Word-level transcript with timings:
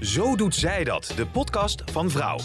Zo 0.00 0.36
doet 0.36 0.54
zij 0.54 0.84
dat, 0.84 1.12
de 1.16 1.26
podcast 1.26 1.90
van 1.90 2.10
Vrouw. 2.10 2.38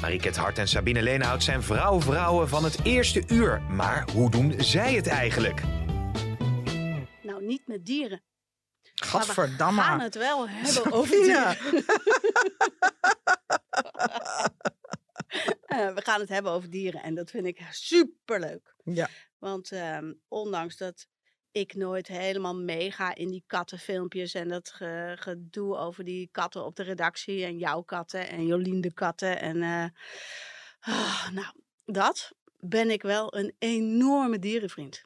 Mariket 0.00 0.36
Hart 0.36 0.58
en 0.58 0.68
Sabine 0.68 1.02
Leenhout 1.02 1.42
zijn 1.42 1.62
vrouw-vrouwen 1.62 2.48
van 2.48 2.64
het 2.64 2.84
eerste 2.84 3.22
uur. 3.26 3.60
Maar 3.60 4.10
hoe 4.10 4.30
doen 4.30 4.54
zij 4.58 4.94
het 4.94 5.06
eigenlijk? 5.06 5.62
Nou, 7.22 7.44
niet 7.44 7.66
met 7.66 7.86
dieren. 7.86 8.22
Maar 8.82 8.94
we 8.94 9.06
Gadverdamme. 9.06 9.80
gaan 9.80 10.00
het 10.00 10.14
wel 10.14 10.48
hebben 10.48 10.92
over 10.92 11.16
dieren. 11.22 11.56
Eh, 15.66 15.94
we 15.94 16.02
gaan 16.02 16.20
het 16.20 16.28
hebben 16.28 16.52
over 16.52 16.70
dieren 16.70 17.02
en 17.02 17.14
dat 17.14 17.30
vind 17.30 17.46
ik 17.46 17.66
superleuk. 17.70 18.74
Ja. 18.84 19.08
Want 19.38 19.72
ehm, 19.72 20.12
ondanks 20.28 20.76
dat 20.76 21.06
ik 21.52 21.74
nooit 21.74 22.06
helemaal 22.08 22.56
meega 22.56 23.14
in 23.14 23.28
die 23.28 23.44
kattenfilmpjes 23.46 24.34
en 24.34 24.48
dat 24.48 24.70
ge- 24.70 25.16
gedoe 25.18 25.76
over 25.76 26.04
die 26.04 26.28
katten 26.32 26.64
op 26.64 26.76
de 26.76 26.82
redactie 26.82 27.44
en 27.44 27.58
jouw 27.58 27.82
katten 27.82 28.28
en 28.28 28.46
Jolien 28.46 28.80
de 28.80 28.92
katten 28.92 29.40
en 29.40 29.62
eh, 29.62 29.84
ah, 30.80 31.28
nou, 31.30 31.54
dat 31.84 32.32
ben 32.58 32.90
ik 32.90 33.02
wel 33.02 33.36
een 33.36 33.54
enorme 33.58 34.38
dierenvriend. 34.38 35.04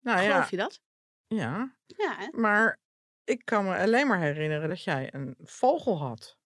Nou 0.00 0.18
Geloof 0.18 0.36
ja, 0.42 0.46
je 0.50 0.56
dat? 0.56 0.80
ja. 1.26 1.76
Ja, 1.86 2.16
hè? 2.18 2.28
Maar 2.30 2.78
ik 3.24 3.44
kan 3.44 3.64
me 3.64 3.76
alleen 3.76 4.06
maar 4.06 4.20
herinneren 4.20 4.68
dat 4.68 4.82
jij 4.84 5.14
een 5.14 5.36
vogel 5.38 5.98
had. 5.98 6.36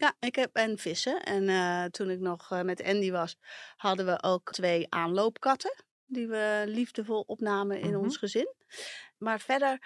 Ja, 0.00 0.14
ik 0.20 0.34
heb 0.34 0.54
en 0.56 0.78
vissen. 0.78 1.22
En 1.22 1.48
eh, 1.48 1.84
toen 1.84 2.10
ik 2.10 2.18
nog 2.20 2.50
eh, 2.50 2.60
met 2.62 2.82
Andy 2.82 3.10
was, 3.10 3.36
hadden 3.76 4.06
we 4.06 4.22
ook 4.22 4.52
twee 4.52 4.86
aanloopkatten. 4.88 5.84
Die 6.10 6.26
we 6.28 6.62
liefdevol 6.66 7.20
opnamen 7.26 7.80
in 7.80 7.90
Mhm. 7.92 7.98
ons 7.98 8.16
gezin. 8.16 8.54
Maar 9.18 9.40
verder 9.40 9.78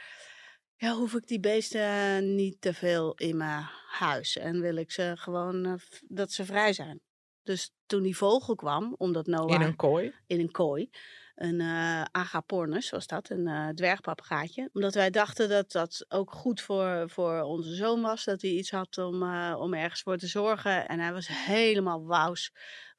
ja, 0.76 0.92
hoef 0.94 1.14
ik 1.14 1.26
die 1.26 1.40
beesten 1.40 2.34
niet 2.34 2.60
te 2.60 2.74
veel 2.74 3.14
in 3.14 3.36
mijn 3.36 3.64
huis. 3.88 4.36
En 4.36 4.60
wil 4.60 4.76
ik 4.76 4.90
ze 4.92 5.12
gewoon 5.14 5.64
eh, 5.66 5.72
dat 6.08 6.32
ze 6.32 6.44
vrij 6.44 6.72
zijn. 6.72 7.00
Dus 7.42 7.70
toen 7.86 8.02
die 8.02 8.16
vogel 8.16 8.54
kwam, 8.54 8.94
omdat 8.98 9.26
Noah 9.26 9.54
In 9.54 9.60
een 9.60 9.76
kooi. 9.76 10.12
in 10.26 10.40
een 10.40 10.50
kooi. 10.50 10.90
Een 11.34 11.60
eh 11.60 12.02
agapornis 12.10 12.90
was 12.90 13.06
dat, 13.06 13.30
een 13.30 13.74
dwergpapegaatje. 13.74 14.70
Omdat 14.72 14.94
wij 14.94 15.10
dachten 15.10 15.48
dat 15.48 15.72
dat 15.72 16.04
ook 16.08 16.30
goed 16.32 16.60
voor, 16.60 17.10
voor 17.10 17.40
onze 17.40 17.74
zoon 17.74 18.00
was. 18.00 18.24
Dat 18.24 18.42
hij 18.42 18.50
iets 18.50 18.70
had 18.70 18.98
om, 18.98 19.22
om 19.54 19.74
ergens 19.74 20.00
voor 20.02 20.16
te 20.16 20.26
zorgen. 20.26 20.88
En 20.88 21.00
hij 21.00 21.12
was 21.12 21.28
helemaal 21.28 22.04
wauws 22.06 22.52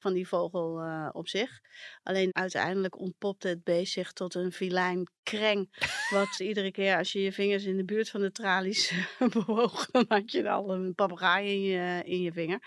van 0.04 0.14
die 0.14 0.28
vogel 0.28 0.80
eh, 0.80 1.09
op 1.12 1.28
zich. 1.28 1.62
Alleen 2.04 2.30
uiteindelijk 2.34 3.00
ontpopte 3.00 3.48
het 3.48 3.64
beest 3.64 3.94
zich 3.94 4.12
tot 4.12 4.36
een 4.36 4.52
filijn 4.52 5.08
kreng. 5.23 5.86
Wat 6.09 6.40
iedere 6.40 6.72
keer 6.72 6.98
als 6.98 7.12
je 7.12 7.22
je 7.22 7.32
vingers 7.32 7.64
in 7.64 7.78
de 7.78 7.86
buurt 7.86 8.09
van 8.09 8.22
de 8.22 8.31
tralies 8.31 8.94
bewoog, 9.34 9.86
dan 9.92 10.06
had 10.08 10.31
je 10.31 10.50
al 10.50 10.74
een 10.74 10.96
papegaai 10.96 11.52
in 11.52 11.62
je, 11.62 12.02
in 12.04 12.22
je 12.22 12.31
vinger. 12.31 12.59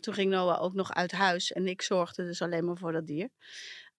Toen 0.00 0.14
ging 0.14 0.30
Noah 0.30 0.62
ook 0.62 0.74
nog 0.74 0.92
uit 0.92 1.12
huis 1.12 1.52
en 1.52 1.66
ik 1.66 1.82
zorgde 1.82 2.24
dus 2.24 2.42
alleen 2.42 2.64
maar 2.64 2.76
voor 2.76 2.92
dat 2.92 3.06
dier. 3.06 3.28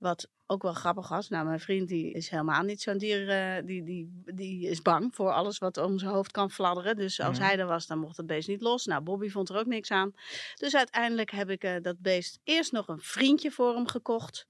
Wat 0.02 0.28
ook 0.46 0.62
wel 0.62 0.74
grappig 0.74 1.08
was. 1.08 1.30
Nou, 1.30 1.46
mijn 1.46 1.60
vriend 1.60 1.88
die 1.88 2.12
is 2.12 2.30
helemaal 2.30 2.64
niet 2.64 2.82
zo'n 2.82 2.98
dier. 2.98 3.30
eh, 3.30 3.66
die, 3.66 3.84
die, 3.84 4.22
die 4.26 4.68
is 4.70 4.82
bang 4.82 5.16
voor 5.16 5.32
alles 5.32 5.58
wat 5.58 5.78
om 5.78 6.00
zijn 6.00 6.12
hoofd 6.12 6.32
kan 6.32 6.52
fladderen. 6.52 6.96
Dus 6.96 7.20
als 7.20 7.38
Mhm. 7.38 7.48
hij 7.48 7.60
er 7.60 7.66
was, 7.68 7.88
dan 7.88 8.00
mocht 8.00 8.18
het 8.18 8.26
beest 8.26 8.48
niet 8.48 8.62
los. 8.62 8.86
Nou, 8.86 9.02
Bobby 9.04 9.30
vond 9.30 9.50
er 9.50 9.58
ook 9.58 9.66
niks 9.66 9.92
aan. 9.92 10.14
Dus 10.56 10.76
uiteindelijk 10.76 11.32
heb 11.32 11.50
ik 11.50 11.64
eh, 11.64 11.76
dat 11.82 12.00
beest 12.00 12.40
eerst 12.44 12.72
nog 12.72 12.88
een 12.88 13.00
vriendje 13.00 13.52
voor 13.52 13.76
hem 13.76 13.88
gekocht. 13.88 14.48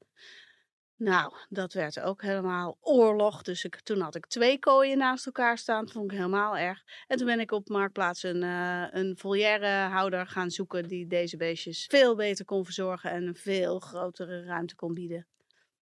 Nou, 0.96 1.34
dat 1.50 1.74
werd 1.74 2.00
ook 2.00 2.22
helemaal 2.22 2.78
oorlog. 2.82 3.42
Dus 3.42 3.64
ik, 3.66 3.82
toen 3.82 4.00
had 4.00 4.16
ik 4.16 4.26
twee 4.26 4.60
kooien 4.60 4.98
naast 4.98 5.26
elkaar 5.26 5.58
staan. 5.58 5.84
Dat 5.86 5.94
vond 5.94 6.12
ik 6.12 6.18
helemaal 6.18 6.58
erg. 6.58 6.84
En 7.08 7.18
toen 7.18 7.26
ben 7.26 7.40
ik 7.40 7.52
op 7.52 7.70
Marktplaats 7.70 8.24
een, 8.24 8.44
eh 8.44 8.86
een 8.92 9.18
volièrehouder 9.18 10.28
gaan 10.28 10.50
zoeken... 10.52 10.88
die 10.88 11.08
deze 11.08 11.38
beestjes 11.38 11.86
veel 11.90 12.16
beter 12.16 12.46
kon 12.46 12.64
verzorgen... 12.66 13.12
en 13.12 13.28
een 13.28 13.36
veel 13.36 13.80
grotere 13.80 14.44
ruimte 14.44 14.76
kon 14.76 14.94
bieden 14.94 15.26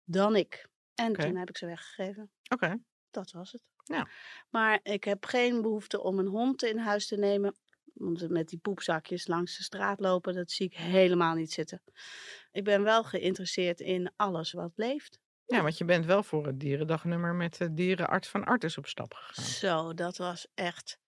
dan 0.04 0.36
ik. 0.36 0.68
En 0.96 1.14
toen 1.14 1.36
heb 1.36 1.50
ik 1.50 1.58
ze 1.58 1.66
weggegeven. 1.66 2.32
Oké. 2.50 2.78
Dat 3.12 3.32
was 3.32 3.52
het. 3.52 3.62
Ja. 3.84 4.08
Maar 4.50 4.80
ik 4.84 5.04
heb 5.04 5.26
geen 5.26 5.62
behoefte 5.62 6.02
om 6.02 6.20
een 6.20 6.28
hond 6.28 6.64
in 6.64 6.78
huis 6.78 7.08
te 7.08 7.18
nemen. 7.18 7.56
Want 7.94 8.30
met 8.30 8.50
die 8.50 8.60
poepzakjes 8.60 9.28
langs 9.28 9.58
de 9.58 9.64
straat 9.64 10.00
lopen, 10.00 10.34
dat 10.34 10.52
zie 10.52 10.66
ik 10.66 10.78
helemaal 10.78 11.36
niet 11.36 11.52
zitten. 11.52 11.82
Ik 12.52 12.64
ben 12.64 12.84
wel 12.84 13.04
geïnteresseerd 13.04 13.80
in 13.80 14.12
alles 14.16 14.52
wat 14.52 14.72
leeft. 14.76 15.20
Ja, 15.46 15.62
want 15.62 15.78
je 15.78 15.86
bent 15.86 16.06
wel 16.06 16.24
voor 16.24 16.46
het 16.46 16.60
dierendagnummer 16.60 17.36
met 17.36 17.58
de 17.58 17.74
dierenarts 17.74 18.28
van 18.28 18.44
Artis 18.44 18.78
op 18.78 18.88
stap 18.88 19.14
gegaan. 19.14 19.46
Zo, 19.46 19.94
dat 19.94 20.18
was 20.18 20.48
echt. 20.54 21.00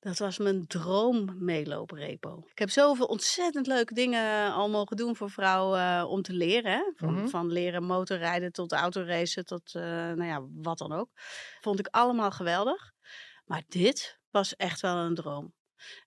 Dat 0.00 0.18
was 0.18 0.38
mijn 0.38 0.66
droom 0.66 1.36
meelooprepo. 1.38 2.44
Ik 2.50 2.58
heb 2.58 2.70
zoveel 2.70 3.06
ontzettend 3.06 3.66
leuke 3.66 3.94
dingen 3.94 4.52
al 4.52 4.68
mogen 4.70 4.96
doen 4.96 5.16
voor 5.16 5.30
vrouwen 5.30 5.80
eh, 5.80 6.04
om 6.10 6.22
te 6.22 6.32
leren. 6.32 6.72
Hè? 6.72 6.92
Van, 6.96 7.14
Mhm. 7.14 7.26
van 7.28 7.52
leren 7.52 7.82
motorrijden 7.82 8.52
tot 8.52 8.72
autoracen 8.72 9.44
tot 9.44 9.74
eh, 9.74 9.82
nou 9.82 10.24
ja, 10.24 10.46
wat 10.52 10.78
dan 10.78 10.92
ook. 10.92 11.10
Vond 11.60 11.78
ik 11.78 11.86
allemaal 11.90 12.30
geweldig. 12.30 12.92
Maar 13.44 13.62
dit 13.68 14.18
was 14.30 14.56
echt 14.56 14.80
wel 14.80 14.96
een 14.96 15.14
droom. 15.14 15.54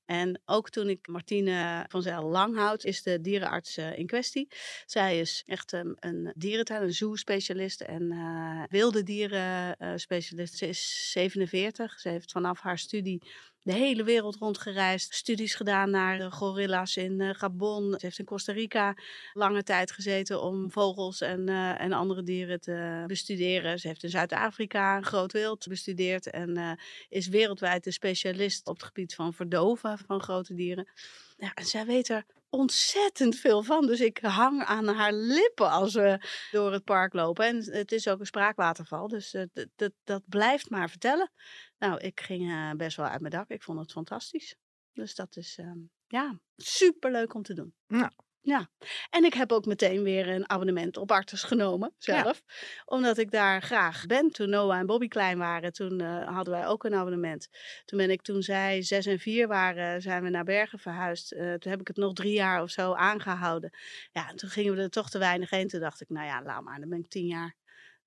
En 0.10 0.42
ook 0.46 0.70
toen 0.70 0.90
ik 0.90 1.08
Martine 1.08 1.86
van 1.88 2.02
Zijl 2.02 2.24
Langhout 2.24 2.84
is 2.84 3.04
de 3.04 3.22
dierenarts 3.22 3.78
eh, 3.78 3.98
in 3.98 4.08
kwestie. 4.08 4.48
Zij 4.86 5.20
is 5.20 5.44
echt 5.46 5.72
een, 5.72 5.98
een 6.00 6.34
dierentuin, 6.36 6.82
een 6.82 6.94
zoo-specialist 6.94 7.82
en 7.82 8.12
eh, 8.12 8.64
wilde 8.70 9.04
dieren 9.04 9.78
eh, 9.78 9.92
specialist. 9.96 10.58
Ze 10.58 10.68
is 10.68 11.12
47. 11.12 12.00
Ze 12.00 12.10
heeft 12.10 12.32
vanaf 12.32 12.60
haar 12.60 12.78
studie 12.78 13.22
de 13.62 13.74
hele 13.74 14.04
wereld 14.04 14.36
rondgereisd. 14.36 15.14
Studies 15.14 15.56
gedaan 15.56 15.90
naar 15.90 16.32
gorilla's 16.32 16.98
in 16.98 17.36
Gabon. 17.36 17.92
Ze 17.92 18.06
heeft 18.06 18.20
in 18.20 18.26
Costa 18.26 18.54
Rica 18.54 18.96
lange 19.34 19.64
tijd 19.64 19.92
gezeten 19.92 20.42
om 20.42 20.72
vogels 20.72 21.22
en, 21.22 21.50
en 21.78 21.94
andere 21.94 22.24
dieren 22.24 22.60
te 22.60 23.04
bestuderen. 23.08 23.80
Ze 23.80 23.88
heeft 23.88 24.04
in 24.04 24.10
Zuid-Afrika 24.10 25.02
groot 25.02 25.32
wild 25.32 25.68
bestudeerd 25.68 26.30
en 26.30 26.80
is 27.10 27.28
wereldwijd 27.28 27.84
de 27.84 27.92
specialist 27.92 28.68
op 28.68 28.76
het 28.76 28.84
gebied 28.84 29.16
van 29.16 29.34
verdoven 29.34 29.99
van 30.08 30.22
grote 30.22 30.54
dieren. 30.54 30.90
Ja, 31.38 31.54
en 31.54 31.66
zij 31.66 31.86
weet 31.86 32.10
er 32.10 32.26
ontzettend 32.50 33.36
veel 33.36 33.64
van. 33.64 33.88
Dus 33.88 34.00
ik 34.00 34.18
hang 34.18 34.64
aan 34.64 34.88
haar 34.88 35.14
lippen 35.14 35.70
als 35.70 35.94
we 35.94 36.26
door 36.52 36.72
het 36.74 36.84
park 36.84 37.14
lopen. 37.14 37.46
En 37.46 37.64
het 37.74 37.92
is 37.92 38.08
ook 38.08 38.20
een 38.20 38.26
spraakwaterval, 38.26 39.08
dus 39.08 39.34
eh, 39.34 39.44
dat- 39.76 39.92
dat, 40.04 40.24
blijft 40.26 40.70
maar 40.70 40.90
vertellen. 40.90 41.32
Nou, 41.78 42.00
ik 42.00 42.20
ging 42.20 42.52
eh, 42.52 42.72
best 42.72 42.98
wel 42.98 43.06
uit 43.06 43.20
mijn 43.22 43.34
dak. 43.34 43.50
Ik 43.50 43.64
vond 43.64 43.80
het 43.80 43.92
fantastisch. 43.92 44.56
Dus 44.94 45.16
dat 45.16 45.36
is 45.36 45.58
ehm, 45.58 45.78
ja, 46.08 46.40
superleuk 46.56 47.34
om 47.34 47.44
te 47.44 47.54
doen. 47.54 47.74
Nou. 47.88 48.12
Ja, 48.50 48.70
en 49.10 49.24
ik 49.24 49.34
heb 49.34 49.52
ook 49.52 49.66
meteen 49.66 50.04
weer 50.04 50.28
een 50.28 50.50
abonnement 50.50 50.98
op 50.98 51.12
Artus 51.12 51.44
genomen 51.44 51.94
zelf. 51.98 52.44
Omdat 52.86 53.18
ik 53.18 53.32
daar 53.32 53.62
graag 53.62 54.06
ben. 54.06 54.32
Toen 54.32 54.50
Noah 54.50 54.78
en 54.78 54.86
Bobby 54.86 55.08
klein 55.08 55.38
waren, 55.38 55.74
toen 55.74 56.02
eh, 56.02 56.28
hadden 56.28 56.54
wij 56.54 56.68
ook 56.68 56.84
een 56.84 56.94
abonnement. 56.94 57.50
Toen 57.86 57.98
ben 58.00 58.10
ik, 58.10 58.22
toen 58.22 58.42
zij 58.42 58.82
zes 58.82 59.06
en 59.06 59.20
vier 59.20 59.48
waren, 59.48 60.02
zijn 60.02 60.24
we 60.24 60.30
naar 60.30 60.44
Bergen 60.44 60.80
verhuisd. 60.80 61.32
Eh, 61.32 61.54
toen 61.54 61.72
heb 61.72 61.80
ik 61.80 61.88
het 61.88 61.98
nog 61.98 62.14
drie 62.14 62.34
jaar 62.34 62.62
of 62.62 62.70
zo 62.70 62.94
aangehouden. 62.94 63.78
Ja, 64.12 64.30
en 64.30 64.36
toen 64.36 64.50
gingen 64.50 64.76
we 64.76 64.82
er 64.82 64.90
toch 64.90 65.10
te 65.10 65.20
weinig 65.20 65.50
heen. 65.50 65.68
Toen 65.68 65.80
dacht 65.80 66.02
ik, 66.02 66.10
nou 66.10 66.26
ja, 66.26 66.44
laat 66.44 66.64
maar. 66.64 66.80
Dan 66.80 66.90
ben 66.90 67.00
ik 67.00 67.10
tien 67.10 67.28
jaar 67.28 67.56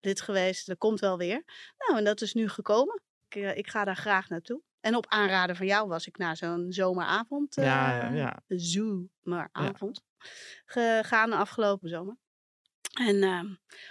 lid 0.00 0.20
geweest. 0.20 0.66
Dat 0.66 0.78
komt 0.78 1.00
wel 1.00 1.18
weer. 1.18 1.42
Nou, 1.78 1.98
en 1.98 2.04
dat 2.04 2.20
is 2.20 2.34
nu 2.34 2.48
gekomen. 2.48 3.02
Ik, 3.28 3.42
eh, 3.42 3.56
ik 3.56 3.68
ga 3.68 3.84
daar 3.84 3.96
graag 3.96 4.28
naartoe. 4.28 4.62
En 4.82 4.96
op 4.96 5.06
aanraden 5.08 5.56
van 5.56 5.66
jou 5.66 5.88
was 5.88 6.06
ik 6.06 6.18
naar 6.18 6.36
zo'n 6.36 6.72
zomeravond. 6.72 7.54
Ja, 7.54 7.62
ja, 7.64 8.10
eh, 8.10 8.16
ja. 8.16 8.42
zomeravond 8.48 10.04
gegaan 10.64 11.32
afgelopen 11.32 11.88
zomer. 11.88 12.16
En 12.92 13.22
ehm, 13.22 13.46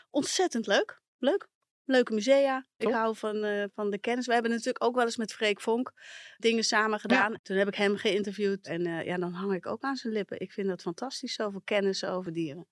ontzettend 0.09 0.67
leuk. 0.67 1.01
Leuk. 1.17 1.49
Leuke 1.85 2.13
musea. 2.13 2.67
Ik 2.77 2.91
hou 2.91 3.15
van, 3.15 3.43
eh, 3.43 3.63
van 3.73 3.89
de 3.89 3.99
kennis. 3.99 4.25
We 4.25 4.33
hebben 4.33 4.51
natuurlijk 4.51 4.83
ook 4.83 4.95
wel 4.95 5.05
eens 5.05 5.17
met 5.17 5.33
Freek 5.33 5.61
Vonk 5.61 5.91
dingen 6.38 6.63
samen 6.63 6.99
gedaan. 6.99 7.39
Toen 7.41 7.57
heb 7.57 7.67
ik 7.67 7.75
hem 7.75 7.97
geïnterviewd. 7.97 8.65
En 8.65 8.85
eh, 8.85 9.05
ja, 9.05 9.17
dan 9.17 9.33
hang 9.33 9.53
ik 9.53 9.65
ook 9.65 9.81
aan 9.81 9.95
zijn 9.95 10.13
lippen. 10.13 10.39
Ik 10.39 10.51
vind 10.51 10.67
dat 10.67 10.81
fantastisch, 10.81 11.33
zoveel 11.33 11.61
kennis 11.63 12.05
over 12.05 12.33
dieren. 12.33 12.67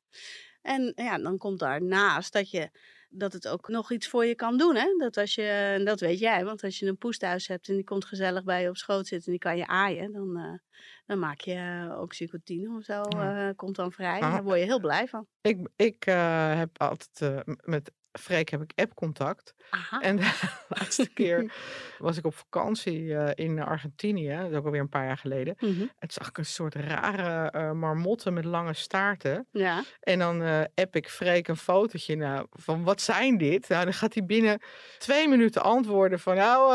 En 0.61 0.91
ja, 0.95 1.17
dan 1.17 1.37
komt 1.37 1.59
daarnaast 1.59 2.33
dat 2.33 2.49
je 2.49 2.69
dat 3.09 3.33
het 3.33 3.47
ook 3.47 3.67
nog 3.67 3.91
iets 3.91 4.07
voor 4.07 4.25
je 4.25 4.35
kan 4.35 4.57
doen. 4.57 4.75
Hè? 4.75 4.95
Dat 4.97 5.17
als 5.17 5.35
je, 5.35 5.41
en 5.43 5.85
dat 5.85 5.99
weet 5.99 6.19
jij, 6.19 6.45
want 6.45 6.63
als 6.63 6.79
je 6.79 6.85
een 6.85 6.97
poes 6.97 7.17
thuis 7.17 7.47
hebt 7.47 7.67
en 7.69 7.75
die 7.75 7.83
komt 7.83 8.05
gezellig 8.05 8.43
bij 8.43 8.61
je 8.61 8.69
op 8.69 8.77
schoot 8.77 9.07
zitten 9.07 9.25
en 9.25 9.31
die 9.31 9.41
kan 9.49 9.57
je 9.57 9.67
aaien, 9.67 10.11
dan, 10.11 10.37
eh, 10.37 10.53
dan 11.05 11.19
maak 11.19 11.39
je 11.41 11.55
uh, 11.89 11.99
oxycotine 12.01 12.77
of 12.77 12.83
zo, 12.83 13.01
Ja. 13.09 13.47
eh, 13.49 13.55
komt 13.55 13.75
dan 13.75 13.91
vrij. 13.91 14.19
Ah. 14.19 14.31
daar 14.31 14.43
word 14.43 14.59
je 14.59 14.65
heel 14.65 14.79
blij 14.79 15.07
van. 15.07 15.27
Ik, 15.41 15.67
ik 15.75 16.05
eh, 16.05 16.57
heb 16.57 16.69
altijd 16.81 17.21
eh, 17.21 17.53
met 17.63 17.91
Freek 18.11 18.49
heb 18.49 18.61
ik 18.61 18.71
app-contact. 18.75 19.53
En 19.99 20.15
de 20.15 20.31
laatste 20.69 21.09
keer 21.13 21.53
was 21.97 22.17
ik 22.17 22.25
op 22.25 22.35
vakantie 22.35 23.15
eh, 23.15 23.45
in 23.45 23.59
Argentinië. 23.59 24.35
Dat 24.35 24.51
is 24.51 24.57
ook 24.57 24.65
alweer 24.65 24.81
een 24.81 24.89
paar 24.89 25.05
jaar 25.05 25.17
geleden. 25.17 25.55
Mhm. 25.59 25.81
En 25.81 25.87
toen 25.99 26.09
zag 26.09 26.27
ik 26.27 26.37
een 26.37 26.45
soort 26.45 26.75
rare 26.75 27.51
eh, 27.51 27.71
marmotten 27.71 28.33
met 28.33 28.45
lange 28.45 28.73
staarten. 28.73 29.47
Ja. 29.51 29.83
En 29.99 30.19
dan 30.19 30.41
eh 30.41 30.61
app 30.75 30.95
ik 30.95 31.09
Freek 31.09 31.47
een 31.47 31.57
fotootje 31.57 32.15
nou, 32.15 32.45
van 32.49 32.83
wat 32.83 33.01
zijn 33.01 33.37
dit? 33.37 33.69
Nou, 33.69 33.83
dan 33.83 33.93
gaat 33.93 34.13
hij 34.13 34.25
binnen 34.25 34.61
twee 34.97 35.27
minuten 35.27 35.61
antwoorden 35.61 36.19
van 36.19 36.35
nou, 36.35 36.73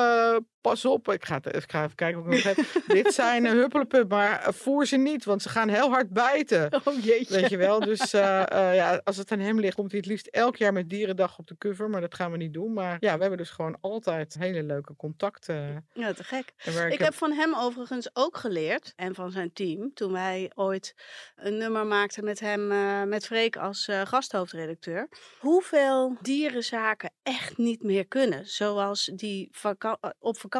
pas 0.64 0.84
op. 0.84 1.08
Ik 1.12 1.25
ga, 1.25 1.40
het- 1.43 1.56
ik 1.56 1.70
ga 1.70 1.84
even 1.84 1.94
kijken 1.94 2.20
of 2.20 2.26
ik 2.26 2.32
nog 2.32 2.43
heb. 2.43 2.56
dit 3.02 3.14
zijn 3.14 3.44
uh, 3.44 3.50
huppelepup, 3.50 4.08
maar 4.08 4.40
eh, 4.40 4.52
voer 4.52 4.87
ze 4.87 4.96
niet, 4.96 5.25
want 5.25 5.43
ze 5.43 5.49
gaan 5.49 5.69
heel 5.69 5.88
hard 5.90 6.11
bijten. 6.11 6.62
Oh 6.84 7.05
jeetje. 7.05 7.34
Weet 7.40 7.50
je 7.50 7.56
wel, 7.56 7.81
dus 7.81 8.12
eh, 8.12 8.40
eh, 8.40 8.75
ja, 8.75 9.00
als 9.05 9.16
het 9.16 9.32
aan 9.32 9.38
hem 9.38 9.61
ligt, 9.61 9.75
komt 9.75 9.90
hij 9.90 10.00
het 10.00 10.08
liefst 10.08 10.26
elk 10.26 10.56
jaar 10.56 10.72
met 10.72 10.88
Dierendag 10.88 11.38
op 11.38 11.46
de 11.46 11.56
cover. 11.58 11.90
Maar 11.90 12.00
dat 12.00 12.14
gaan 12.14 12.31
we 12.31 12.37
niet 12.37 12.52
doen. 12.52 12.72
Maar 12.72 12.96
ja, 13.00 13.14
we 13.14 13.20
hebben 13.20 13.38
dus 13.38 13.50
gewoon 13.50 13.78
altijd 13.81 14.34
hele 14.38 14.62
leuke 14.62 14.96
contacten. 14.96 15.88
Ja, 15.93 16.12
te 16.12 16.25
gek. 16.25 16.52
Ik 16.90 16.99
heb 16.99 17.14
van 17.14 17.32
hem 17.32 17.55
overigens 17.56 18.10
ook 18.12 18.37
geleerd, 18.37 18.93
en 18.96 19.14
van 19.14 19.31
zijn 19.31 19.52
team, 19.52 19.90
toen 19.94 20.12
wij 20.12 20.50
ooit 20.55 20.94
een 21.37 21.56
nummer 21.58 21.87
maakten 21.87 22.25
met 22.25 22.40
hem, 22.40 22.72
eh, 22.72 23.02
met 23.02 23.26
Freek 23.26 23.56
als 23.56 23.88
eh, 23.88 24.00
gasthoofdredacteur, 24.05 25.08
hoeveel 25.38 26.17
dierenzaken 26.20 27.12
echt 27.22 27.56
niet 27.58 27.82
meer 27.82 28.06
kunnen. 28.06 28.46
Zoals 28.46 29.10
die 29.14 29.50
eh, 29.62 29.93
op 30.19 30.38
vakantie. 30.38 30.52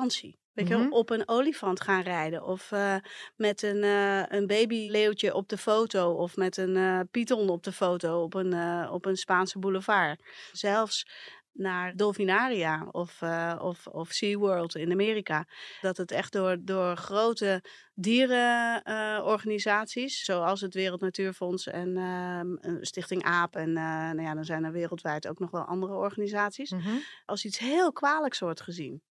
Weet 0.53 0.69
je, 0.69 0.75
wel, 0.75 0.83
Mhm. 0.83 0.93
op 0.93 1.11
een 1.11 1.29
olifant 1.29 1.81
gaan 1.81 2.03
rijden. 2.03 2.45
Of 2.45 2.73
eh, 2.73 2.97
met 3.37 3.63
een, 3.63 3.83
eh 3.83 4.23
een 4.29 4.47
babyleeuwtje 4.47 5.35
op 5.35 5.49
de 5.49 5.59
foto. 5.59 6.11
Of 6.13 6.37
met 6.37 6.57
een 6.57 6.77
eh 6.77 7.01
python 7.11 7.49
op 7.49 7.63
de 7.63 7.73
foto 7.73 8.23
op 8.23 8.35
een, 8.35 8.89
op 8.91 9.05
een 9.05 9.17
Spaanse 9.17 9.59
boulevard. 9.59 10.23
Zelfs 10.53 11.07
naar 11.53 11.97
Dolfinaria 11.97 12.87
of, 12.91 13.23
of, 13.59 13.87
of 13.87 14.11
SeaWorld 14.11 14.75
in 14.77 14.93
Amerika. 14.93 15.47
Dat 15.81 15.97
het 15.97 16.11
echt 16.11 16.33
door, 16.33 16.57
door 16.61 16.97
grote 16.97 17.65
dierenorganisaties, 17.95 20.25
zoals 20.25 20.61
het 20.61 20.75
Wereld 20.75 21.01
Natuurfonds 21.01 21.67
en 21.67 21.97
ehm, 21.97 22.77
Stichting 22.81 23.25
AAP. 23.25 23.57
En 23.57 23.73
nou 23.73 24.23
ja, 24.23 24.35
dan 24.35 24.45
zijn 24.45 24.65
er 24.65 24.73
wereldwijd 24.73 25.29
ook 25.29 25.39
nog 25.39 25.51
wel 25.51 25.65
andere 25.65 25.95
organisaties. 25.95 26.71
Mhm. 26.71 26.95
Als 27.25 27.45
iets 27.45 27.59
heel 27.59 27.93
kwalijks 27.93 28.39
wordt 28.39 28.63
gezien 28.63 29.03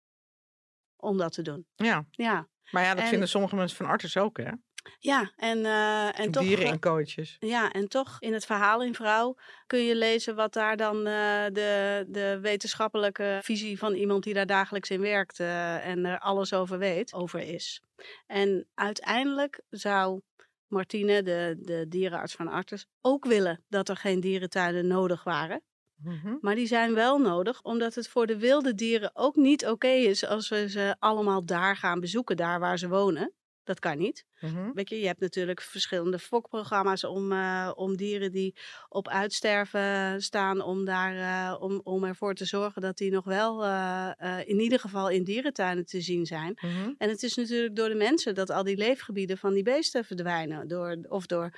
om 1.02 1.16
dat 1.18 1.32
te 1.32 1.42
doen. 1.42 1.66
Ja, 1.74 2.06
Ja, 2.10 2.48
maar 2.70 2.82
ja, 2.82 2.94
dat 2.94 3.02
En- 3.02 3.08
vinden 3.08 3.28
sommige 3.28 3.56
mensen 3.56 3.76
van 3.76 3.86
artis 3.86 4.16
ook, 4.16 4.36
hè? 4.36 4.50
ja 4.98 5.32
en, 5.36 5.64
eh, 5.64 6.18
en 6.18 6.30
toch... 6.30 6.42
Dieren 6.42 6.64
eh, 6.66 6.72
in 6.72 6.80
coaches. 6.80 7.36
Ja, 7.38 7.72
en 7.72 7.88
toch 7.88 8.16
in 8.20 8.32
het 8.32 8.44
verhaal 8.44 8.82
in 8.82 8.94
Vrouw 8.94 9.34
kun 9.66 9.78
je 9.78 9.96
lezen 9.96 10.34
wat 10.34 10.52
daar 10.52 10.76
dan 10.76 10.96
eh, 10.96 11.44
de, 11.52 12.04
de 12.08 12.38
wetenschappelijke 12.40 13.38
visie 13.42 13.78
van 13.78 13.94
iemand 13.94 14.22
die 14.24 14.34
daar 14.34 14.46
dagelijks 14.46 14.90
in 14.90 15.00
werkt 15.00 15.40
eh, 15.40 15.86
en 15.86 16.04
er 16.04 16.18
alles 16.18 16.52
over 16.52 16.78
weet, 16.78 17.12
over 17.14 17.40
is. 17.40 17.82
En 18.26 18.68
uiteindelijk 18.74 19.60
zou 19.70 20.20
Martine, 20.66 21.22
de, 21.22 21.56
de 21.58 21.88
dierenarts 21.88 22.34
van 22.34 22.48
Artes, 22.48 22.86
ook 23.00 23.24
willen 23.24 23.64
dat 23.68 23.88
er 23.88 23.96
geen 23.96 24.20
dierentuinen 24.20 24.86
nodig 24.86 25.24
waren. 25.24 25.62
Mhm. 26.04 26.36
Maar 26.40 26.54
die 26.54 26.66
zijn 26.66 26.94
wel 26.94 27.18
nodig, 27.18 27.62
omdat 27.62 27.94
het 27.94 28.08
voor 28.08 28.26
de 28.26 28.38
wilde 28.38 28.74
dieren 28.74 29.10
ook 29.14 29.36
niet 29.36 29.66
oké 29.66 29.88
is 29.88 30.26
als 30.26 30.48
we 30.48 30.68
ze 30.68 30.96
allemaal 30.98 31.44
daar 31.44 31.76
gaan 31.76 32.00
bezoeken, 32.00 32.36
daar 32.36 32.60
waar 32.60 32.78
ze 32.78 32.88
wonen. 32.88 33.32
Dat 33.64 33.78
kan 33.78 33.98
niet. 33.98 34.24
Mhm. 34.40 34.72
Weet 34.72 34.88
je, 34.88 35.00
je 35.00 35.06
hebt 35.06 35.20
natuurlijk 35.20 35.60
verschillende 35.60 36.18
fokprogramma's 36.18 37.04
om, 37.04 37.32
eh, 37.32 37.70
om 37.74 37.96
dieren 37.96 38.32
die 38.32 38.54
op 38.88 39.08
uitsterven 39.08 40.22
staan, 40.22 40.60
om, 40.60 40.84
daar, 40.84 41.16
eh, 41.16 41.62
om, 41.62 41.80
om 41.84 42.04
ervoor 42.04 42.34
te 42.34 42.44
zorgen 42.44 42.82
dat 42.82 42.96
die 42.96 43.10
nog 43.10 43.24
wel 43.24 43.64
eh, 43.64 44.38
in 44.44 44.60
ieder 44.60 44.78
geval 44.78 45.10
in 45.10 45.24
dierentuinen 45.24 45.86
te 45.86 46.00
zien 46.00 46.26
zijn. 46.26 46.58
Mhm. 46.60 46.92
En 46.98 47.08
het 47.08 47.22
is 47.22 47.34
natuurlijk 47.34 47.76
door 47.76 47.88
de 47.88 47.94
mensen 47.94 48.34
dat 48.34 48.50
al 48.50 48.62
die 48.62 48.76
leefgebieden 48.76 49.38
van 49.38 49.52
die 49.52 49.62
beesten 49.62 50.04
verdwijnen. 50.04 50.68
Door, 50.68 50.96
of 51.08 51.26
door, 51.26 51.50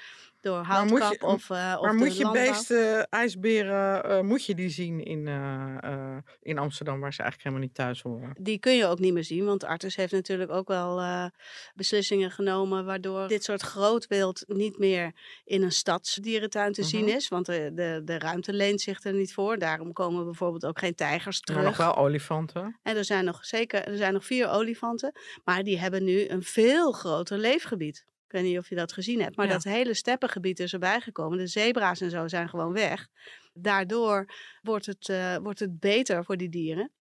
door 0.44 0.66
Maar 0.66 0.84
moet 0.84 0.98
je- 0.98 1.04
houtkap 1.04 1.28
of, 1.30 1.50
eh 1.50 1.74
of 1.78 1.84
Maar 1.84 1.94
moet 1.94 2.16
je 2.16 2.22
landbouw. 2.22 2.44
beesten, 2.46 3.08
ijsberen, 3.08 4.04
eh, 4.04 4.20
moet 4.20 4.44
je 4.44 4.54
die 4.54 4.68
zien 4.68 5.04
in, 5.04 5.26
eh, 5.28 5.76
eh, 5.80 6.16
in 6.42 6.58
Amsterdam, 6.58 7.00
waar 7.00 7.12
ze 7.12 7.22
eigenlijk 7.22 7.48
helemaal 7.48 7.66
niet 7.68 7.74
thuis 7.74 8.02
horen? 8.02 8.36
Die 8.40 8.58
kun 8.58 8.76
je 8.76 8.86
ook 8.86 8.98
niet 8.98 9.12
meer 9.12 9.24
zien, 9.24 9.44
want 9.44 9.64
Artis 9.64 9.96
heeft 9.96 10.12
natuurlijk 10.12 10.50
ook 10.50 10.68
wel 10.68 11.00
eh, 11.00 11.26
beslissingen 11.74 12.30
genomen 12.30 12.84
waardoor 12.84 13.28
dit 13.28 13.44
soort 13.44 13.62
groot 13.62 14.06
wild 14.06 14.44
niet 14.46 14.78
meer 14.78 15.12
in 15.44 15.62
een 15.62 15.72
stadsdierentuin 15.72 16.72
te 16.72 16.82
zien 16.82 17.04
Mhm. 17.04 17.14
is. 17.16 17.28
Want 17.28 17.46
de, 17.46 17.70
de, 17.74 18.00
de 18.04 18.18
ruimte 18.18 18.52
leent 18.52 18.80
zich 18.80 19.04
er 19.04 19.12
niet 19.14 19.34
voor. 19.34 19.58
Daarom 19.58 19.92
komen 19.92 20.24
bijvoorbeeld 20.24 20.66
ook 20.66 20.78
geen 20.78 20.94
tijgers 20.94 21.40
Maar 21.44 21.56
nog 21.62 21.72
terug. 21.74 21.86
wel 21.86 21.96
olifanten. 22.04 22.78
En 22.82 22.96
er 22.96 23.04
zijn 23.04 23.24
nog 23.24 23.44
zeker, 23.44 23.84
er 23.84 23.96
zijn 23.96 24.12
nog 24.12 24.24
vier 24.24 24.48
olifanten, 24.48 25.12
maar 25.44 25.62
die 25.62 25.78
hebben 25.78 26.04
nu 26.04 26.28
een 26.28 26.42
veel 26.42 26.92
groter 26.92 27.38
leefgebied. 27.38 28.06
Ik 28.34 28.40
weet 28.40 28.48
niet 28.48 28.58
of 28.58 28.68
je 28.68 28.74
dat 28.74 28.92
gezien 28.92 29.20
hebt, 29.22 29.36
maar 29.36 29.46
Ja. 29.46 29.52
dat 29.52 29.62
hele 29.64 29.94
steppengebied 29.94 30.60
is 30.60 30.72
erbij 30.72 31.00
gekomen. 31.00 31.38
De 31.38 31.46
zebra's 31.46 32.00
en 32.00 32.10
zo 32.10 32.28
zijn 32.28 32.48
gewoon 32.48 32.72
weg. 32.72 33.08
Daardoor 33.52 34.26
wordt 34.62 34.86
het, 34.86 35.08
eh, 35.08 35.36
wordt 35.36 35.58
het 35.60 35.80
beter 35.80 36.24
voor 36.24 36.36
die 36.36 36.48
dieren. 36.48 36.92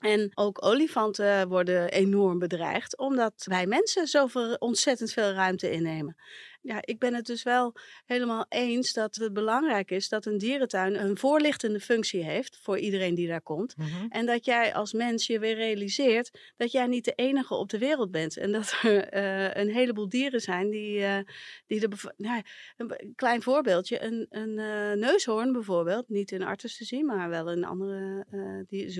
En 0.00 0.30
ook 0.34 0.64
olifanten 0.64 1.48
worden 1.48 1.90
enorm 1.90 2.38
bedreigd, 2.38 2.98
omdat 2.98 3.44
wij 3.44 3.66
mensen 3.66 4.06
zoveel 4.06 4.54
ontzettend 4.54 5.12
veel 5.12 5.32
ruimte 5.32 5.70
innemen. 5.70 6.16
Ja, 6.62 6.78
ik 6.80 6.98
ben 6.98 7.14
het 7.14 7.26
dus 7.26 7.42
wel 7.42 7.74
helemaal 8.04 8.46
eens 8.48 8.92
dat 8.92 9.14
het 9.14 9.32
belangrijk 9.32 9.90
is 9.90 10.08
dat 10.08 10.26
een 10.26 10.38
dierentuin 10.38 11.04
een 11.04 11.18
voorlichtende 11.18 11.80
functie 11.80 12.24
heeft 12.24 12.58
voor 12.62 12.78
iedereen 12.78 13.14
die 13.14 13.28
daar 13.28 13.42
komt. 13.42 13.76
Mhm. 13.76 14.06
En 14.08 14.26
dat 14.26 14.44
jij 14.44 14.74
als 14.74 14.92
mens 14.92 15.26
je 15.26 15.38
weer 15.38 15.54
realiseert 15.54 16.52
dat 16.56 16.72
jij 16.72 16.86
niet 16.86 17.04
de 17.04 17.12
enige 17.14 17.54
op 17.54 17.68
de 17.68 17.78
wereld 17.78 18.10
bent. 18.10 18.36
En 18.36 18.52
dat 18.52 18.74
er 18.82 19.08
eh, 19.08 19.62
een 19.62 19.70
heleboel 19.70 20.08
dieren 20.08 20.40
zijn 20.40 20.70
die, 20.70 21.04
eh, 21.04 21.18
die 21.66 21.80
er... 21.80 22.12
Nou, 22.16 22.42
een, 22.76 23.12
klein 23.14 23.42
voorbeeldje. 23.42 24.02
Een, 24.02 24.26
een 24.30 24.58
eh, 24.58 24.92
neushoorn 24.92 25.52
bijvoorbeeld. 25.52 26.08
Niet 26.08 26.32
in 26.32 26.42
Artes 26.42 26.76
te 26.76 26.84
zien, 26.84 27.06
maar 27.06 27.28
wel 27.28 27.50
in 27.50 27.64
andere 27.64 28.26
die. 28.68 28.90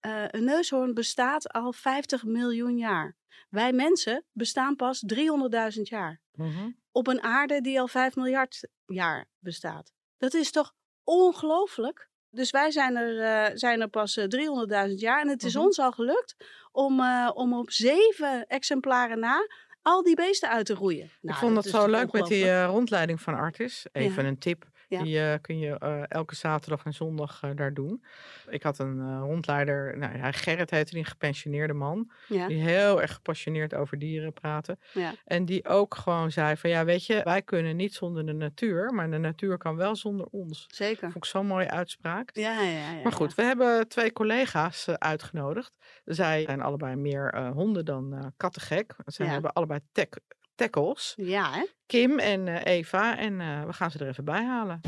Eh, 0.00 0.24
een 0.30 0.44
neushoorn 0.44 0.94
bestaat 0.94 1.52
al 1.52 1.72
50 1.72 2.24
miljoen 2.24 2.78
jaar. 2.78 3.16
Wij 3.48 3.72
mensen 3.72 4.24
bestaan 4.32 4.76
pas 4.76 5.04
300.000 5.06 5.88
jaar. 5.88 6.20
Mhm. 6.32 6.70
Op 6.92 7.06
een 7.06 7.22
aarde 7.22 7.60
die 7.60 7.80
al 7.80 7.88
5 7.88 8.16
miljard 8.16 8.68
jaar 8.86 9.26
bestaat. 9.38 9.92
Dat 10.18 10.34
is 10.34 10.50
toch 10.50 10.74
ongelooflijk? 11.04 12.08
Dus 12.30 12.50
wij 12.50 12.70
zijn 12.70 12.96
er, 12.96 13.20
eh, 13.20 13.50
zijn 13.56 13.80
er 13.80 13.88
pas 13.88 14.16
eh, 14.16 14.24
300.000 14.24 15.00
jaar. 15.00 15.20
En 15.20 15.28
het 15.28 15.42
is 15.42 15.54
Mhm. 15.54 15.64
ons 15.64 15.78
al 15.78 15.92
gelukt 15.92 16.36
om, 16.72 17.00
eh, 17.00 17.30
om 17.34 17.54
op 17.54 17.70
zeven 17.70 18.46
exemplaren 18.46 19.18
na 19.18 19.46
al 19.82 20.02
die 20.02 20.14
beesten 20.16 20.48
uit 20.48 20.66
te 20.66 20.74
roeien. 20.74 21.04
Ik 21.04 21.12
Nou, 21.20 21.38
vond 21.38 21.54
dat 21.54 21.64
zo 21.66 21.86
leuk 21.86 22.12
met 22.12 22.26
die 22.26 22.44
eh, 22.50 22.64
rondleiding 22.66 23.20
van 23.20 23.34
Artis. 23.34 23.86
Even 23.92 24.22
Ja. 24.22 24.28
een 24.28 24.38
tip. 24.38 24.64
Ja. 24.88 25.02
Die 25.02 25.20
eh, 25.20 25.34
kun 25.40 25.58
je 25.58 25.78
eh, 25.78 26.02
elke 26.08 26.34
zaterdag 26.34 26.84
en 26.84 26.92
zondag 26.94 27.42
eh, 27.42 27.50
daar 27.54 27.74
doen. 27.74 28.04
Ik 28.48 28.62
had 28.62 28.78
een 28.78 29.20
rondleider, 29.20 29.98
nou, 29.98 30.16
ja, 30.18 30.32
Gerrit 30.32 30.70
heette 30.70 30.90
die, 30.90 30.98
een 31.00 31.04
gepensioneerde 31.06 31.72
man. 31.72 32.10
Ja, 32.28 32.46
Die 32.46 32.60
heel 32.62 33.00
erg 33.02 33.12
gepassioneerd 33.14 33.74
over 33.74 33.98
dieren 33.98 34.32
praten. 34.32 34.78
ja, 34.92 35.12
En 35.24 35.44
die 35.44 35.68
ook 35.68 35.94
gewoon 35.94 36.30
zei 36.30 36.56
van 36.56 36.70
ja, 36.70 36.84
weet 36.84 37.06
je, 37.06 37.20
wij 37.24 37.42
kunnen 37.42 37.76
niet 37.76 37.94
zonder 37.94 38.26
de 38.26 38.32
natuur. 38.32 38.94
Maar 38.94 39.10
de 39.10 39.18
natuur 39.18 39.58
kan 39.58 39.76
wel 39.76 39.96
zonder 39.96 40.26
ons. 40.26 40.64
zeker. 40.68 41.10
Vond 41.10 41.16
ik 41.16 41.24
zo'n 41.24 41.46
mooie 41.46 41.70
uitspraak. 41.70 42.30
Ja, 42.32 42.60
ja, 42.62 42.70
ja. 42.92 43.02
Maar 43.02 43.12
goed, 43.12 43.34
we 43.34 43.42
hebben 43.42 43.88
twee 43.88 44.12
collega's 44.12 44.88
uitgenodigd. 44.88 45.72
Zij 46.04 46.42
zijn 46.42 46.60
allebei 46.62 46.96
meer 46.96 47.50
honden 47.54 47.84
dan 47.84 48.32
kattengek. 48.36 48.94
Ze 49.06 49.24
hebben 49.24 49.52
allebei 49.52 49.80
tek- 49.92 50.20
tackles. 50.56 51.12
Ja, 51.16 51.24
ja 51.26 51.52
hè? 51.52 51.64
Kim 51.86 52.18
en 52.18 52.48
eh, 52.48 52.74
Eva. 52.76 53.18
En 53.18 53.40
eh, 53.40 53.64
we 53.64 53.72
gaan 53.72 53.90
ze 53.90 53.98
er 53.98 54.08
even 54.08 54.24
bij 54.24 54.44
halen. 54.44 54.80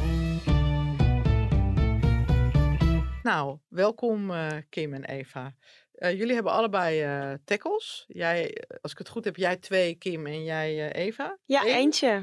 Nou, 3.22 3.58
welkom 3.68 4.30
eh, 4.30 4.46
Kim 4.68 4.94
en 4.94 5.04
Eva. 5.04 5.54
Eh, 5.92 6.18
jullie 6.18 6.34
hebben 6.34 6.52
allebei 6.52 7.00
eh 7.02 7.32
tackles. 7.44 8.04
Jij, 8.08 8.64
als 8.80 8.92
ik 8.92 8.98
het 8.98 9.08
goed 9.08 9.24
heb, 9.24 9.36
jij 9.36 9.56
twee 9.56 9.94
Kim 9.94 10.26
en 10.26 10.44
jij 10.44 10.90
eh, 10.90 11.04
Eva. 11.06 11.38
Ja, 11.44 11.64
eentje. 11.64 12.22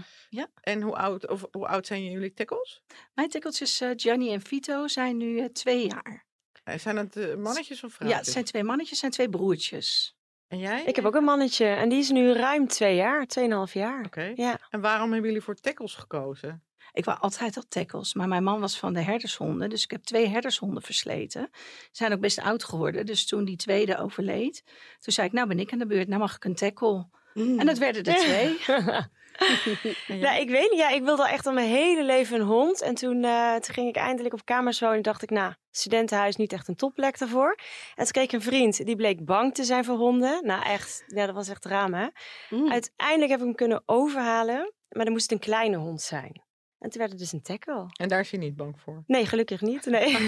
En 0.61 0.81
hoe 0.81 0.95
oud, 0.95 1.27
of, 1.27 1.45
hoe 1.51 1.67
oud 1.67 1.85
zijn 1.87 2.11
jullie 2.11 2.33
tackles? 2.33 2.83
Mijn 3.13 3.29
tikkeltjes 3.29 3.81
eh 3.81 3.89
Gianni 3.95 4.33
en 4.33 4.41
Vito 4.41 4.87
zijn 4.87 5.17
nu 5.17 5.51
twee 5.51 5.87
jaar. 5.87 6.25
Zijn 6.77 6.97
het 6.97 7.15
mannetjes 7.37 7.83
of 7.83 7.89
Ja, 7.91 7.95
vrouwtjes? 7.95 8.19
het 8.25 8.33
zijn 8.33 8.45
twee 8.45 8.63
mannetjes 8.63 9.03
en 9.03 9.09
twee 9.09 9.29
broertjes. 9.29 10.15
En 10.47 10.59
jij? 10.59 10.83
Ik 10.83 10.95
heb 10.95 11.05
ook 11.05 11.15
een 11.15 11.23
mannetje 11.23 11.65
en 11.65 11.89
die 11.89 11.99
is 11.99 12.09
nu 12.09 12.31
ruim 12.31 12.67
twee 12.67 12.95
jaar, 12.95 13.25
tweeënhalf 13.25 13.73
jaar. 13.73 14.05
Oké. 14.05 14.31
Ja. 14.35 14.59
En 14.69 14.81
waarom 14.81 15.11
hebben 15.11 15.27
jullie 15.27 15.43
voor 15.45 15.55
tackles 15.55 15.95
gekozen? 15.95 16.63
Ik 16.93 17.05
wou 17.05 17.19
altijd 17.19 17.57
al 17.57 17.63
tackles, 17.67 18.13
maar 18.13 18.27
mijn 18.27 18.43
man 18.43 18.59
was 18.59 18.79
van 18.79 18.93
de 18.93 19.01
herdershonden. 19.01 19.69
Dus 19.69 19.83
ik 19.83 19.91
heb 19.91 20.03
twee 20.03 20.27
herdershonden 20.27 20.81
versleten. 20.81 21.49
Ze 21.51 21.87
zijn 21.91 22.13
ook 22.13 22.19
best 22.19 22.39
oud 22.39 22.63
geworden. 22.63 23.05
Dus 23.05 23.25
toen 23.25 23.45
die 23.45 23.55
tweede 23.55 23.97
overleed, 23.97 24.63
toen 24.99 25.13
zei 25.13 25.27
ik, 25.27 25.33
nou 25.33 25.47
ben 25.47 25.59
ik 25.59 25.71
aan 25.71 25.79
de 25.79 25.85
beurt. 25.85 26.07
Nou 26.07 26.19
mag 26.19 26.35
ik 26.35 26.45
een 26.45 26.55
tackle. 26.55 27.07
En 27.33 27.65
dat 27.65 27.77
werden 27.77 28.03
er 28.03 28.19
twee. 28.25 28.57
Nou, 30.23 30.39
ik 30.39 30.49
weet 30.49 30.71
niet. 30.71 30.79
Ja, 30.79 30.89
ik 30.89 31.03
wilde 31.03 31.21
al 31.21 31.27
echt 31.27 31.45
al 31.45 31.53
mijn 31.53 31.67
hele 31.67 32.03
leven 32.03 32.39
een 32.39 32.45
hond. 32.45 32.81
En 32.81 32.95
toen, 32.95 33.23
eh, 33.23 33.55
toen 33.55 33.73
ging 33.73 33.87
ik 33.87 33.95
eindelijk 33.95 34.33
op 34.33 34.45
kamers 34.45 34.79
wonen. 34.79 34.95
En 34.95 35.01
dacht 35.01 35.21
ik, 35.21 35.29
nou, 35.29 35.53
studentenhuis 35.71 36.35
niet 36.35 36.53
echt 36.53 36.67
een 36.67 36.75
topplek 36.75 37.17
daarvoor. 37.17 37.59
En 37.95 38.03
toen 38.03 38.11
kreeg 38.11 38.23
ik 38.23 38.31
een 38.31 38.41
vriend, 38.41 38.85
die 38.85 38.95
bleek 38.95 39.25
bang 39.25 39.53
te 39.53 39.63
zijn 39.63 39.85
voor 39.85 39.97
honden. 39.97 40.45
Nou, 40.45 40.63
echt, 40.63 41.03
ja, 41.07 41.25
dat 41.25 41.35
was 41.35 41.49
echt 41.49 41.61
drama. 41.61 42.11
Mm. 42.49 42.71
Uiteindelijk 42.71 43.31
heb 43.31 43.39
ik 43.39 43.45
hem 43.45 43.55
kunnen 43.55 43.83
overhalen. 43.85 44.73
Maar 44.89 45.05
er 45.05 45.11
moest 45.11 45.31
een 45.31 45.39
kleine 45.39 45.77
hond 45.77 46.01
zijn. 46.01 46.44
En 46.85 46.91
toen 46.91 46.99
werd 46.99 47.11
het 47.11 47.19
dus 47.19 47.31
een 47.31 47.41
tackle. 47.41 47.85
En 47.93 48.07
daar 48.07 48.19
is 48.19 48.29
je 48.29 48.37
niet 48.37 48.55
bang 48.55 48.79
voor. 48.79 49.03
Nee, 49.07 49.25
gelukkig 49.25 49.61
niet. 49.61 49.85
Nee. 49.85 50.17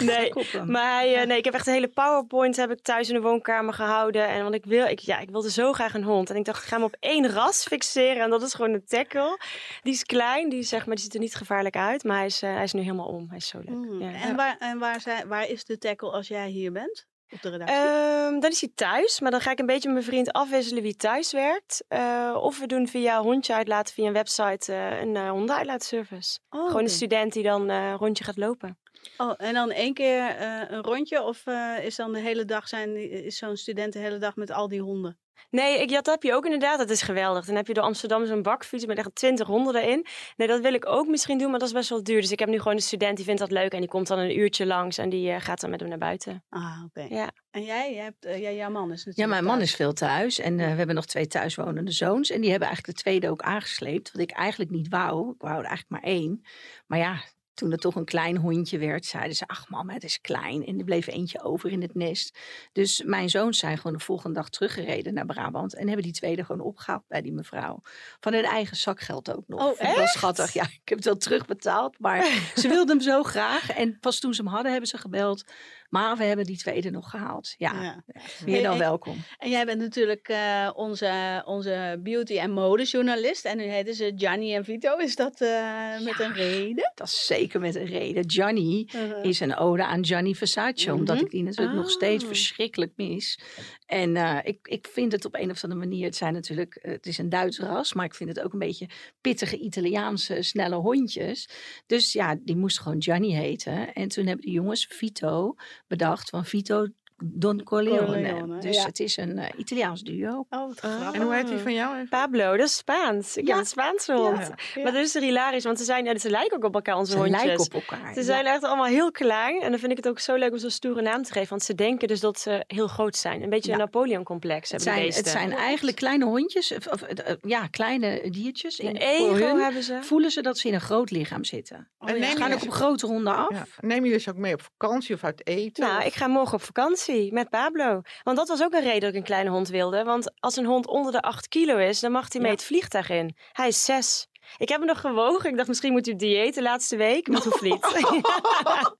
Nee. 0.00 0.32
Maar 0.66 0.92
hij, 0.92 1.14
eh, 1.14 1.26
nee, 1.26 1.38
ik 1.38 1.44
heb 1.44 1.54
echt 1.54 1.66
een 1.66 1.72
hele 1.72 1.88
PowerPoint 1.88 2.56
heb 2.56 2.70
ik 2.70 2.80
thuis 2.82 3.08
in 3.08 3.14
de 3.14 3.20
woonkamer 3.20 3.74
gehouden. 3.74 4.28
En 4.28 4.42
want 4.42 4.54
ik 4.54 4.64
wil, 4.64 4.86
ik, 4.86 4.98
ja, 4.98 5.18
ik 5.18 5.30
wilde 5.30 5.50
zo 5.50 5.72
graag 5.72 5.94
een 5.94 6.02
hond. 6.02 6.30
En 6.30 6.36
ik 6.36 6.44
dacht, 6.44 6.62
ik 6.62 6.68
ga 6.68 6.76
hem 6.76 6.84
op 6.84 6.96
één 7.00 7.30
ras 7.30 7.62
fixeren. 7.62 8.22
En 8.22 8.30
dat 8.30 8.42
is 8.42 8.54
gewoon 8.54 8.72
een 8.72 8.84
tackle. 8.84 9.38
Die 9.82 9.92
is 9.92 10.04
klein, 10.04 10.48
die, 10.48 10.62
zeg 10.62 10.86
maar, 10.86 10.94
die 10.94 11.04
ziet 11.04 11.14
er 11.14 11.20
niet 11.20 11.34
gevaarlijk 11.34 11.76
uit. 11.76 12.04
Maar 12.04 12.16
hij 12.16 12.26
is, 12.26 12.42
eh, 12.42 12.54
hij 12.54 12.62
is 12.62 12.72
nu 12.72 12.80
helemaal 12.80 13.08
om. 13.08 13.28
Hij 13.28 13.36
is 13.36 13.48
zo 13.48 13.58
leuk. 13.58 13.76
Mm. 13.76 14.02
Ja. 14.02 14.12
En, 14.12 14.36
waar, 14.36 14.56
en 14.58 14.78
waar, 14.78 15.00
zijn, 15.00 15.28
waar 15.28 15.48
is 15.48 15.64
de 15.64 15.78
tackle 15.78 16.10
als 16.10 16.28
jij 16.28 16.48
hier 16.48 16.72
bent? 16.72 17.06
Op 17.30 17.42
de 17.42 17.48
redactie? 17.48 17.76
Ehm, 17.76 18.40
dan 18.40 18.50
is 18.50 18.60
hij 18.60 18.70
thuis, 18.74 19.20
maar 19.20 19.30
dan 19.30 19.40
ga 19.40 19.50
ik 19.50 19.58
een 19.58 19.66
beetje 19.66 19.88
met 19.88 19.96
mijn 19.96 20.10
vriend 20.10 20.32
afwisselen 20.32 20.82
wie 20.82 20.96
thuis 20.96 21.32
werkt. 21.32 21.84
Eh, 21.88 22.36
of 22.40 22.58
we 22.58 22.66
doen 22.66 22.88
via 22.88 23.22
hondje 23.22 23.54
uitlaten 23.54 23.94
via 23.94 24.06
een 24.06 24.12
website 24.12 24.72
eh, 24.72 25.00
een 25.00 25.14
uh, 25.14 25.30
hondenuitlaatservice. 25.30 26.38
Oh, 26.50 26.66
Gewoon 26.66 26.82
een 26.82 26.88
student 26.88 27.32
die 27.32 27.42
dan 27.42 27.70
eh, 27.70 27.76
een 27.76 27.96
rondje 27.96 28.24
gaat 28.24 28.36
lopen. 28.36 28.78
Oh, 29.16 29.34
en 29.36 29.54
dan 29.54 29.70
één 29.70 29.94
keer 29.94 30.26
eh, 30.28 30.60
een 30.68 30.82
rondje? 30.82 31.22
Of 31.22 31.46
eh, 31.46 31.84
is 31.84 31.96
dan 31.96 32.12
de 32.12 32.20
hele 32.20 32.44
dag 32.44 32.68
zijn, 32.68 33.10
is 33.24 33.36
zo'n 33.36 33.56
student 33.56 33.92
de 33.92 33.98
hele 33.98 34.18
dag 34.18 34.36
met 34.36 34.50
al 34.50 34.68
die 34.68 34.80
honden? 34.80 35.18
Nee, 35.50 35.80
ik, 35.80 35.90
dat 35.90 36.06
heb 36.06 36.22
je 36.22 36.34
ook 36.34 36.44
inderdaad. 36.44 36.78
Dat 36.78 36.90
is 36.90 37.02
geweldig. 37.02 37.44
Dan 37.44 37.54
heb 37.56 37.66
je 37.66 37.74
door 37.74 37.84
Amsterdam 37.84 38.26
zo'n 38.26 38.42
bakfiets 38.42 38.86
met 38.86 38.98
echt 38.98 39.14
20 39.14 39.46
honden 39.46 39.74
erin. 39.76 40.06
Nee, 40.36 40.48
dat 40.48 40.60
wil 40.60 40.74
ik 40.74 40.86
ook 40.86 41.06
misschien 41.06 41.38
doen, 41.38 41.50
maar 41.50 41.58
dat 41.58 41.68
is 41.68 41.74
best 41.74 41.88
wel 41.88 42.02
duur. 42.02 42.20
Dus 42.20 42.32
ik 42.32 42.38
heb 42.38 42.48
nu 42.48 42.58
gewoon 42.58 42.74
een 42.74 42.82
student 42.82 43.16
die 43.16 43.24
vindt 43.24 43.40
dat 43.40 43.50
leuk 43.50 43.72
en 43.72 43.80
die 43.80 43.88
komt 43.88 44.06
dan 44.06 44.18
een 44.18 44.38
uurtje 44.38 44.66
langs 44.66 44.98
en 44.98 45.08
die 45.08 45.30
eh, 45.30 45.40
gaat 45.40 45.60
dan 45.60 45.70
met 45.70 45.80
hem 45.80 45.88
naar 45.88 45.98
buiten. 45.98 46.44
Ah, 46.48 46.82
oké. 46.86 47.14
Ja. 47.14 47.30
En 47.50 47.64
jij, 47.64 47.94
jij 47.94 48.02
hebt, 48.04 48.40
ja, 48.40 48.50
jouw 48.50 48.70
man 48.70 48.82
is 48.92 49.04
natuurlijk 49.04 49.18
Ja, 49.18 49.26
mijn 49.26 49.44
man 49.44 49.56
thuis. 49.56 49.68
is 49.70 49.76
veel 49.76 49.92
thuis. 49.92 50.38
En 50.38 50.60
eh, 50.60 50.70
we 50.70 50.76
hebben 50.76 50.94
nog 50.94 51.06
twee 51.06 51.26
thuiswonende 51.26 51.90
zoons. 51.92 52.30
En 52.30 52.40
die 52.40 52.50
hebben 52.50 52.68
eigenlijk 52.68 52.96
de 52.98 53.02
tweede 53.04 53.30
ook 53.30 53.42
aangesleept. 53.42 54.12
Wat 54.12 54.22
ik 54.22 54.30
eigenlijk 54.30 54.70
niet 54.70 54.88
wou. 54.88 55.30
Ik 55.34 55.40
wou 55.40 55.58
er 55.58 55.64
eigenlijk 55.64 55.88
maar 55.88 56.12
één. 56.12 56.42
Maar 56.86 56.98
ja, 56.98 57.20
toen 57.60 57.70
het 57.70 57.80
toch 57.80 57.94
een 57.94 58.04
klein 58.04 58.36
hondje 58.36 58.78
werd, 58.78 59.06
zeiden 59.06 59.36
ze: 59.36 59.46
Ach, 59.46 59.68
mama, 59.68 59.92
het 59.92 60.04
is 60.04 60.20
klein. 60.20 60.66
En 60.66 60.78
er 60.78 60.84
bleef 60.84 61.06
eentje 61.06 61.42
over 61.42 61.70
in 61.70 61.82
het 61.82 61.94
nest. 61.94 62.38
Dus 62.72 63.02
mijn 63.02 63.30
zoons 63.30 63.58
zijn 63.58 63.76
gewoon 63.76 63.96
de 63.96 64.04
volgende 64.04 64.34
dag 64.34 64.48
teruggereden 64.48 65.14
naar 65.14 65.26
Brabant. 65.26 65.74
En 65.74 65.86
hebben 65.86 66.04
die 66.04 66.12
tweede 66.12 66.44
gewoon 66.44 66.60
opgehaald 66.60 67.02
bij 67.08 67.22
die 67.22 67.32
mevrouw. 67.32 67.80
Van 68.20 68.32
hun 68.32 68.44
eigen 68.44 68.76
zakgeld 68.76 69.36
ook 69.36 69.44
nog. 69.46 69.60
Oh, 69.60 69.94
Vond 69.94 70.08
schattig. 70.08 70.52
Ja, 70.52 70.62
ik 70.62 70.80
heb 70.84 70.98
het 70.98 71.06
wel 71.06 71.16
terugbetaald. 71.16 71.98
Maar 71.98 72.24
ze 72.54 72.68
wilden 72.68 72.96
hem 72.96 73.00
zo 73.00 73.22
graag. 73.22 73.70
En 73.70 73.98
pas 73.98 74.18
toen 74.18 74.34
ze 74.34 74.42
hem 74.42 74.50
hadden, 74.50 74.70
hebben 74.70 74.88
ze 74.88 74.98
gebeld. 74.98 75.44
Maar 75.90 76.16
we 76.16 76.24
hebben 76.24 76.46
die 76.46 76.56
tweede 76.56 76.90
nog 76.90 77.10
gehaald. 77.10 77.54
Ja, 77.58 77.82
Ja. 77.82 78.04
meer 78.44 78.62
dan 78.62 78.78
welkom. 78.78 79.16
En 79.38 79.50
jij 79.50 79.64
bent 79.66 79.80
natuurlijk 79.80 80.28
eh, 80.28 80.70
onze, 80.74 81.42
onze 81.46 82.00
beauty- 82.02 82.38
en 82.38 82.50
modejournalist. 82.50 83.44
En 83.44 83.56
nu 83.56 83.62
heten 83.62 83.94
ze 83.94 84.12
Gianni 84.16 84.54
en 84.54 84.64
Vito. 84.64 84.96
Is 84.96 85.16
dat 85.16 85.40
eh, 85.40 86.00
met 86.04 86.20
een 86.20 86.32
reden? 86.32 86.92
Dat 86.94 87.06
is 87.06 87.26
zeker 87.26 87.60
met 87.60 87.74
een 87.74 87.86
reden. 87.86 88.30
Gianni 88.30 88.88
Uh-huh. 88.94 89.24
is 89.24 89.40
een 89.40 89.56
ode 89.56 89.84
aan 89.84 90.04
Gianni 90.04 90.34
Versace. 90.34 90.92
Omdat 90.94 91.16
Mhm. 91.16 91.24
ik 91.24 91.30
die 91.30 91.42
natuurlijk 91.42 91.76
nog 91.76 91.90
steeds 91.90 92.22
Ah. 92.22 92.28
verschrikkelijk 92.28 92.92
mis. 92.96 93.38
En 93.86 94.16
eh, 94.16 94.38
ik, 94.42 94.58
ik 94.62 94.88
vind 94.92 95.12
het 95.12 95.24
op 95.24 95.34
een 95.34 95.50
of 95.50 95.62
andere 95.64 95.80
manier... 95.80 96.04
Het 96.04 96.16
zijn 96.16 96.32
natuurlijk... 96.32 96.78
Het 96.82 97.06
is 97.06 97.18
een 97.18 97.28
Duits 97.28 97.58
ras. 97.58 97.92
Maar 97.92 98.04
ik 98.04 98.14
vind 98.14 98.28
het 98.28 98.40
ook 98.44 98.52
een 98.52 98.58
beetje 98.58 98.88
pittige 99.20 99.58
Italiaanse 99.58 100.42
snelle 100.42 100.76
hondjes. 100.76 101.48
Dus 101.86 102.12
ja, 102.12 102.36
die 102.44 102.56
moest 102.56 102.80
gewoon 102.80 103.02
Gianni 103.02 103.34
heten. 103.34 103.92
En 103.94 104.08
toen 104.08 104.26
hebben 104.26 104.44
de 104.46 104.50
jongens 104.52 104.86
Vito 104.90 105.54
bedacht 105.86 106.30
van 106.30 106.44
Vito 106.44 106.86
Don 107.24 107.62
Corleone. 107.62 108.06
Corleone, 108.06 108.58
dus 108.60 108.76
ja. 108.76 108.84
het 108.84 109.00
is 109.00 109.16
een 109.16 109.38
eh, 109.38 109.48
Italiaans 109.56 110.02
duo. 110.02 110.46
Oh, 110.50 110.66
wat 110.66 110.80
Ah. 110.80 110.90
grappig. 110.96 111.20
En 111.20 111.22
hoe 111.26 111.34
heet 111.34 111.48
die 111.48 111.58
van 111.58 111.72
jou? 111.74 111.94
even? 111.96 112.08
Pablo, 112.08 112.56
dat 112.56 112.66
is 112.66 112.76
Spaans. 112.76 113.36
Ik 113.36 113.46
Ja. 113.46 113.50
heb 113.52 113.60
een 113.60 113.66
Spaanse 113.66 114.12
hond. 114.12 114.38
Ja. 114.38 114.54
Ja. 114.74 114.82
Maar 114.82 114.92
dat 114.92 115.02
is 115.04 115.14
er 115.14 115.22
hilarisch, 115.22 115.64
want 115.64 115.78
ze, 115.78 115.84
zijn, 115.84 116.04
ja, 116.04 116.18
ze 116.18 116.30
lijken 116.30 116.56
ook 116.56 116.64
op 116.64 116.74
elkaar, 116.74 116.96
onze 116.96 117.12
Ze 117.12 117.18
hondjes. 117.18 117.42
lijken 117.44 117.64
op 117.64 117.74
elkaar. 117.74 118.12
Ze 118.12 118.18
ja. 118.20 118.26
zijn 118.26 118.46
echt 118.46 118.62
allemaal 118.64 118.84
heel 118.86 119.10
klein. 119.10 119.60
En 119.60 119.70
dan 119.70 119.78
vind 119.80 119.90
ik 119.90 119.96
het 119.96 120.08
ook 120.08 120.18
zo 120.18 120.34
leuk 120.36 120.52
om 120.52 120.58
zo'n 120.58 120.70
stoere 120.70 121.02
naam 121.02 121.22
te 121.22 121.32
geven. 121.32 121.48
Want 121.48 121.62
ze 121.62 121.74
denken 121.74 122.08
dus 122.08 122.20
dat 122.20 122.38
ze 122.40 122.64
heel 122.66 122.86
groot 122.88 123.16
zijn. 123.16 123.42
Een 123.42 123.50
beetje 123.50 123.68
Ja. 123.70 123.76
een 123.76 123.80
Napoleon-complex 123.80 124.70
Het 124.70 124.84
hebben 124.84 125.12
zijn, 125.12 125.24
het 125.24 125.32
zijn 125.32 125.52
eigenlijk 125.52 125.96
kleine 125.96 126.24
hondjes, 126.24 126.72
of, 126.76 126.86
of, 126.86 127.02
eh, 127.02 127.34
ja, 127.42 127.66
kleine 127.66 128.30
diertjes. 128.30 128.78
In, 128.78 128.96
ego 128.96 129.34
hun 129.34 129.58
hebben 129.58 129.82
ze. 129.82 129.98
voelen 130.02 130.30
ze 130.30 130.42
dat 130.42 130.58
ze 130.58 130.68
in 130.68 130.74
een 130.74 130.80
groot 130.80 131.10
lichaam 131.10 131.44
zitten. 131.44 131.88
Oh, 131.98 132.08
En 132.08 132.14
ja. 132.14 132.20
neem 132.20 132.30
Ze 132.30 132.36
gaan 132.36 132.52
ook 132.52 132.62
op 132.62 132.70
grote 132.70 133.06
honden 133.06 133.36
af. 133.36 133.50
Ja. 133.50 133.66
Neem 133.80 134.04
je 134.04 134.10
dus 134.12 134.28
ook 134.28 134.36
mee 134.36 134.52
op 134.54 134.62
vakantie 134.62 135.14
of 135.14 135.24
uit 135.24 135.46
eten? 135.46 135.84
Nou, 135.84 135.98
of- 135.98 136.04
ik 136.06 136.14
ga 136.14 136.26
morgen 136.26 136.54
op 136.54 136.62
vakantie 136.62 137.09
met 137.32 137.50
Pablo. 137.50 138.00
Want 138.22 138.36
dat 138.36 138.48
was 138.48 138.62
ook 138.62 138.72
een 138.72 138.82
reden 138.82 139.00
dat 139.00 139.10
ik 139.10 139.16
een 139.16 139.22
kleine 139.22 139.50
hond 139.50 139.68
wilde. 139.68 140.04
Want 140.04 140.32
als 140.40 140.56
een 140.56 140.64
hond 140.64 140.86
onder 140.86 141.12
de 141.12 141.20
8 141.20 141.48
kilo 141.48 141.76
is, 141.76 142.00
dan 142.00 142.12
mag 142.12 142.32
hij 142.32 142.40
mee 142.40 142.50
Ja. 142.50 142.56
het 142.56 142.66
vliegtuig 142.66 143.10
in. 143.10 143.36
Hij 143.52 143.68
is 143.68 143.84
6. 143.84 144.28
Ik 144.58 144.68
heb 144.68 144.78
hem 144.78 144.86
nog 144.86 145.00
gewogen. 145.00 145.50
Ik 145.50 145.56
dacht, 145.56 145.68
misschien 145.68 145.92
moet 145.92 146.04
hij 146.04 146.14
op 146.14 146.20
dieet 146.20 146.54
de 146.54 146.62
laatste 146.62 146.96
week. 146.96 147.28
Maar 147.28 147.42
hoeft 147.42 147.62
niet. 147.62 147.86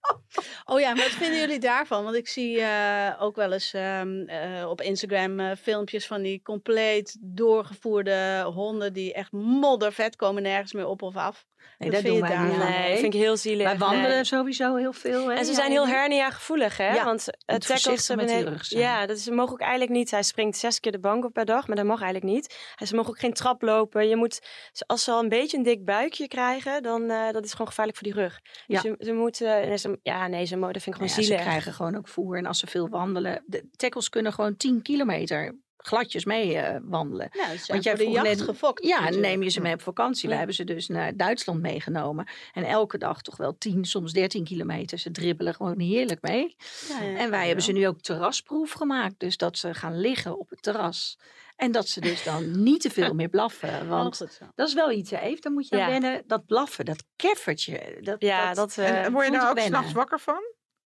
Oh 0.65 0.81
ja, 0.81 0.95
wat 0.95 1.05
vinden 1.05 1.39
jullie 1.39 1.59
daarvan? 1.59 2.05
Want 2.05 2.17
ik 2.17 2.29
zie 2.29 2.61
eh, 2.61 3.23
ook 3.23 3.37
wel 3.37 3.53
eens 3.53 3.73
ehm, 3.73 4.23
eh, 4.27 4.69
op 4.69 4.81
Instagram 4.81 5.41
eh, 5.41 5.57
filmpjes 5.57 6.07
van 6.07 6.23
die 6.23 6.43
compleet 6.43 7.17
doorgevoerde 7.21 8.43
honden 8.55 8.93
die 8.93 9.13
echt 9.13 9.33
moddervet 9.33 10.17
komen 10.17 10.43
nergens 10.43 10.73
meer 10.73 10.87
op 10.87 11.03
of 11.03 11.17
af. 11.17 11.45
Nee, 11.79 11.91
dat 11.91 12.03
doen 12.05 12.15
je 12.15 12.21
wij 12.21 12.39
niet. 12.39 12.57
nee, 12.57 12.99
vind 12.99 13.15
ik 13.15 13.21
heel 13.21 13.37
zielig. 13.37 13.67
Wij 13.67 13.79
wandelen 13.79 14.09
Nee. 14.11 14.25
sowieso 14.25 14.75
heel 14.77 14.93
veel. 14.93 15.29
Hè? 15.29 15.35
En 15.35 15.45
ze 15.45 15.51
Ja, 15.51 15.57
zijn 15.57 15.71
heel 15.71 15.87
ja. 15.87 15.93
hernia 15.93 16.31
gevoelig, 16.31 16.77
hè? 16.77 16.95
Ja, 16.95 17.05
Want 17.05 17.27
het 17.47 17.67
tackles 17.67 18.07
zijn. 18.07 18.59
Ja, 18.69 19.07
dat 19.07 19.17
is, 19.17 19.25
ze 19.25 19.33
mogen 19.33 19.53
ook 19.53 19.61
eigenlijk 19.61 19.91
niet. 19.91 20.11
Hij 20.11 20.23
springt 20.23 20.57
zes 20.57 20.81
keer 20.81 20.93
de 20.93 20.99
bank 21.01 21.25
op 21.25 21.33
per 21.33 21.45
dag, 21.45 21.67
maar 21.67 21.77
dat 21.77 21.85
mag 21.85 22.03
eigenlijk 22.03 22.33
niet. 22.33 22.73
En 22.77 22.87
ze 22.87 22.95
mogen 22.95 23.11
ook 23.11 23.19
geen 23.19 23.33
trap 23.33 23.63
lopen. 23.63 24.09
Je 24.09 24.17
moet, 24.17 24.41
als 24.87 25.05
ze 25.05 25.11
al 25.11 25.23
een 25.23 25.29
beetje 25.29 25.57
een 25.57 25.63
dik 25.63 25.85
buikje 25.85 26.29
krijgen, 26.29 26.83
dan 26.83 27.03
uh, 27.03 27.31
dat 27.31 27.45
is 27.45 27.51
gewoon 27.51 27.67
gevaarlijk 27.67 27.99
voor 27.99 28.07
die 28.13 28.17
rug. 28.23 28.41
Ja. 28.67 28.81
Dus 28.81 28.91
ze, 28.99 29.05
ze 29.05 29.13
moeten, 29.13 29.63
en 29.63 29.79
ze, 29.79 29.99
ja, 30.03 30.27
nee, 30.27 30.45
ze, 30.45 30.59
dat 30.59 30.71
vind 30.71 30.87
ik 30.87 30.93
gewoon 30.95 30.99
Nou 31.09 31.21
ja, 31.21 31.23
ze 31.23 31.23
zielig. 31.23 31.41
krijgen 31.43 31.73
gewoon 31.73 31.97
ook 31.97 32.09
voer. 32.09 32.37
En 32.37 32.47
als 32.47 32.59
ze 32.59 32.67
veel 32.67 32.89
wandelen. 32.89 33.43
De 33.47 33.69
tackles 33.77 34.09
kunnen 34.09 34.33
gewoon 34.33 34.57
10 34.57 34.83
kilometer 34.83 35.59
gladjes 35.83 36.25
mee 36.25 36.57
eh, 36.57 36.81
wandelen. 36.83 37.29
Nou, 37.33 37.59
Want 37.67 37.83
jij 37.85 37.95
de 37.95 38.03
vroeg 38.03 38.23
net- 38.23 38.41
gefokt. 38.43 38.85
Ja, 38.85 38.99
natuurlijk. 39.01 39.27
neem 39.27 39.43
je 39.43 39.49
ze 39.49 39.61
mee 39.61 39.75
op 39.75 39.83
vakantie. 39.83 40.29
We 40.29 40.35
hebben 40.35 40.55
ze 40.55 40.65
dus 40.65 40.89
naar 40.89 41.17
Duitsland 41.17 41.61
meegenomen. 41.61 42.29
En 42.53 42.65
elke 42.65 42.99
dag 42.99 43.23
toch 43.23 43.37
wel 43.37 43.59
10, 43.59 43.85
soms 43.85 44.13
13 44.13 44.45
kilometer. 44.45 44.99
Ze 44.99 45.11
dribbelen 45.11 45.55
gewoon 45.55 45.81
heerlijk 45.81 46.23
mee. 46.23 46.57
Ja, 46.89 47.03
ja. 47.03 47.19
En 47.19 47.31
wij 47.31 47.47
hebben 47.47 47.65
ze 47.65 47.73
nu 47.73 47.89
ook 47.89 48.01
terrasproef 48.01 48.73
gemaakt. 48.73 49.15
Dus 49.19 49.37
dat 49.37 49.59
ze 49.59 49.75
gaan 49.75 50.01
liggen 50.01 50.39
op 50.39 50.51
het 50.51 50.63
terras. 50.63 51.19
En 51.57 51.73
dat 51.73 51.89
ze 51.89 52.01
dus 52.01 52.23
dan 52.25 52.51
niet 52.65 52.81
te 52.81 52.91
veel 52.91 53.15
meer 53.15 53.29
blaffen. 53.29 53.89
Want 53.89 54.19
dat 54.55 54.69
is 54.69 54.75
wel 54.75 54.91
iets, 54.91 55.11
Eve. 55.11 55.41
Dan 55.41 55.53
moet 55.53 55.69
je 55.69 55.83
aan 55.83 55.91
wennen. 55.91 56.23
Dat 56.27 56.47
blaffen, 56.47 56.85
dat 56.85 57.05
keffertje. 57.17 57.99
Dat, 58.01 58.21
Ja, 58.23 58.55
dat, 58.55 58.79
eh, 58.79 59.05
en 59.05 59.13
word 59.13 59.27
je 59.27 59.33
daar 59.33 59.49
ook 59.49 59.55
wennen. 59.55 59.73
s'nachts 59.73 59.93
wakker 59.93 60.21
van? 60.21 60.43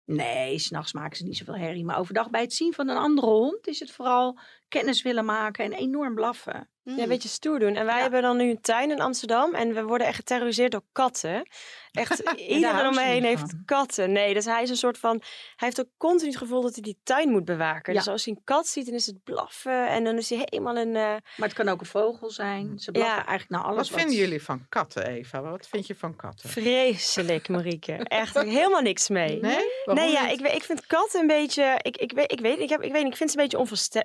Nee, 0.05 0.59
s'nachts 0.59 0.93
maken 0.93 1.17
ze 1.17 1.25
niet 1.25 1.37
zoveel 1.37 1.57
herrie. 1.57 1.85
Maar 1.85 1.99
overdag 1.99 2.31
bij 2.31 2.41
het 2.41 2.53
zien 2.53 2.73
van 2.73 2.89
een 2.89 2.97
andere 2.97 3.27
hond 3.27 3.67
is 3.67 3.81
het 3.81 3.91
vooral 3.91 4.39
kennis 4.69 5.03
willen 5.03 5.25
maken 5.25 5.65
en 5.65 5.73
enorm 5.73 6.15
blaffen. 6.15 6.69
Ja, 6.97 7.03
een 7.03 7.09
beetje 7.09 7.29
stoer 7.29 7.59
doen. 7.59 7.75
En 7.77 7.85
wij 7.87 7.95
Ja. 7.95 8.01
hebben 8.01 8.23
dan 8.23 8.37
nu 8.37 8.51
een 8.51 8.61
tuin 8.61 8.91
in 8.91 9.01
Amsterdam. 9.01 9.55
En 9.55 9.75
we 9.75 9.83
worden 9.83 10.07
echt 10.07 10.17
geterroriseerd 10.17 10.73
door 10.73 10.83
katten. 10.93 11.49
Echt, 11.93 12.23
iedereen 12.37 12.87
om 12.87 12.95
me 12.95 13.01
heen 13.03 13.25
heeft 13.25 13.41
van. 13.51 13.63
katten. 13.65 14.13
Nee, 14.13 14.35
dus 14.35 14.45
hij 14.45 14.63
is 14.63 14.71
een 14.71 14.77
soort 14.77 14.99
van... 14.99 15.11
Hij 15.57 15.69
heeft 15.69 15.81
ook 15.81 15.89
continu 15.97 16.29
het 16.31 16.39
gevoel 16.39 16.63
dat 16.63 16.73
hij 16.75 16.83
die 16.83 16.99
tuin 17.03 17.31
moet 17.31 17.45
bewaken. 17.45 17.93
Ja. 17.93 17.99
Dus 17.99 18.09
als 18.09 18.25
hij 18.25 18.35
een 18.35 18.45
kat 18.45 18.67
ziet, 18.67 18.87
dan 18.87 18.95
is 18.95 19.07
het 19.07 19.23
blaffen. 19.25 19.89
En 19.89 20.05
dan 20.05 20.17
is 20.17 20.29
hij 20.31 20.39
helemaal 20.45 20.77
een... 20.77 20.97
eh, 20.97 21.03
Maar 21.03 21.23
het 21.37 21.53
kan 21.53 21.69
ook 21.69 21.81
een 21.81 21.87
vogel 21.87 22.31
zijn. 22.31 22.79
Ze 22.79 22.91
blaffen 22.91 23.15
Ja. 23.15 23.27
eigenlijk 23.27 23.51
naar 23.51 23.73
alles. 23.73 23.91
Wat 23.91 24.01
vinden 24.01 24.17
jullie 24.17 24.43
van 24.43 24.67
katten, 24.69 25.07
Eva? 25.07 25.41
Wat 25.43 25.69
vind 25.69 25.87
je 25.87 25.95
van 25.95 26.17
katten? 26.17 26.49
vreselijk, 26.49 27.49
Marieke. 27.49 27.93
Echt, 27.93 28.35
helemaal 28.43 28.81
niks 28.83 29.09
mee. 29.09 29.41
Nee? 29.41 29.65
Waarom 29.85 30.05
Nee, 30.05 30.13
ja, 30.13 30.29
ik, 30.29 30.41
weet- 30.41 30.55
ik 30.55 30.63
vind 30.63 30.87
katten 30.87 31.21
een 31.21 31.27
beetje. 31.27 31.79
Ik, 31.83 31.97
ik, 31.97 32.13
weet, 32.13 32.33
ik, 32.33 32.41
weet, 32.41 32.59
ik, 32.59 32.69
heb, 32.69 32.83
ik 32.83 32.93
weet 32.93 33.03
niet, 33.03 33.13
ik 33.13 33.17
vind 33.19 33.31
ze 33.31 33.37
een 33.37 33.43
beetje 33.43 33.59
onvoorste- 33.59 34.05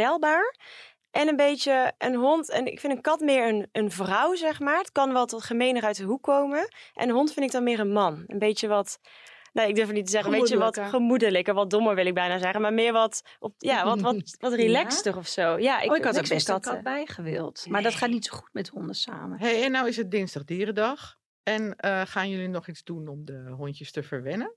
onvoorspelbaar. 0.00 0.56
En 1.10 1.28
een 1.28 1.36
beetje 1.36 1.92
een 1.98 2.14
hond. 2.14 2.50
En 2.50 2.66
ik 2.66 2.80
vind 2.80 2.92
een 2.92 3.00
kat 3.00 3.20
meer 3.20 3.48
een, 3.48 3.68
een 3.72 3.90
vrouw, 3.90 4.34
zeg 4.34 4.60
maar. 4.60 4.78
Het 4.78 4.92
kan 4.92 5.12
wel 5.12 5.26
tot 5.26 5.42
gemener 5.42 5.82
uit 5.82 5.96
de 5.96 6.04
hoek 6.04 6.22
komen. 6.22 6.68
En 6.94 7.08
een 7.08 7.14
hond 7.14 7.32
vind 7.32 7.46
ik 7.46 7.52
dan 7.52 7.62
meer 7.62 7.80
een 7.80 7.92
man. 7.92 8.24
Een 8.26 8.38
beetje 8.38 8.68
wat 8.68 8.98
Nee, 9.52 9.68
ik 9.68 9.74
durf 9.74 9.86
het 9.86 9.96
niet 9.96 10.04
te 10.04 10.10
zeggen. 10.10 10.30
Weet 10.30 10.48
je 10.48 10.58
wat 10.58 10.78
Gemoedelijker. 10.78 11.54
wat 11.54 11.70
dommer 11.70 11.94
wil 11.94 12.06
ik 12.06 12.14
bijna 12.14 12.38
zeggen. 12.38 12.60
Maar 12.60 12.72
meer 12.72 12.92
wat, 12.92 13.22
op, 13.38 13.54
ja, 13.58 13.84
wat, 13.84 14.00
wat, 14.00 14.36
wat 14.38 14.52
relaxter 14.52 15.16
of 15.16 15.26
zo. 15.26 15.58
Ja, 15.58 15.80
ik, 15.80 15.90
oh, 15.90 15.96
ik 15.96 16.04
had 16.04 16.16
er 16.16 16.28
best 16.28 16.48
een 16.48 16.60
kat 16.60 16.82
bij 16.82 17.06
gewild. 17.06 17.66
Maar 17.68 17.82
dat 17.82 17.94
gaat 17.94 18.10
niet 18.10 18.24
zo 18.24 18.36
goed 18.36 18.52
met 18.52 18.68
honden 18.68 18.94
samen. 18.94 19.38
Hey, 19.38 19.64
en 19.64 19.70
nou 19.70 19.88
is 19.88 19.96
het 19.96 20.10
dinsdag 20.10 20.44
dierendag. 20.44 21.18
En 21.42 21.76
eh, 21.76 22.02
gaan 22.04 22.30
jullie 22.30 22.48
nog 22.48 22.68
iets 22.68 22.84
doen 22.84 23.08
om 23.08 23.24
de 23.24 23.54
hondjes 23.56 23.92
te 23.92 24.02
verwennen? 24.02 24.54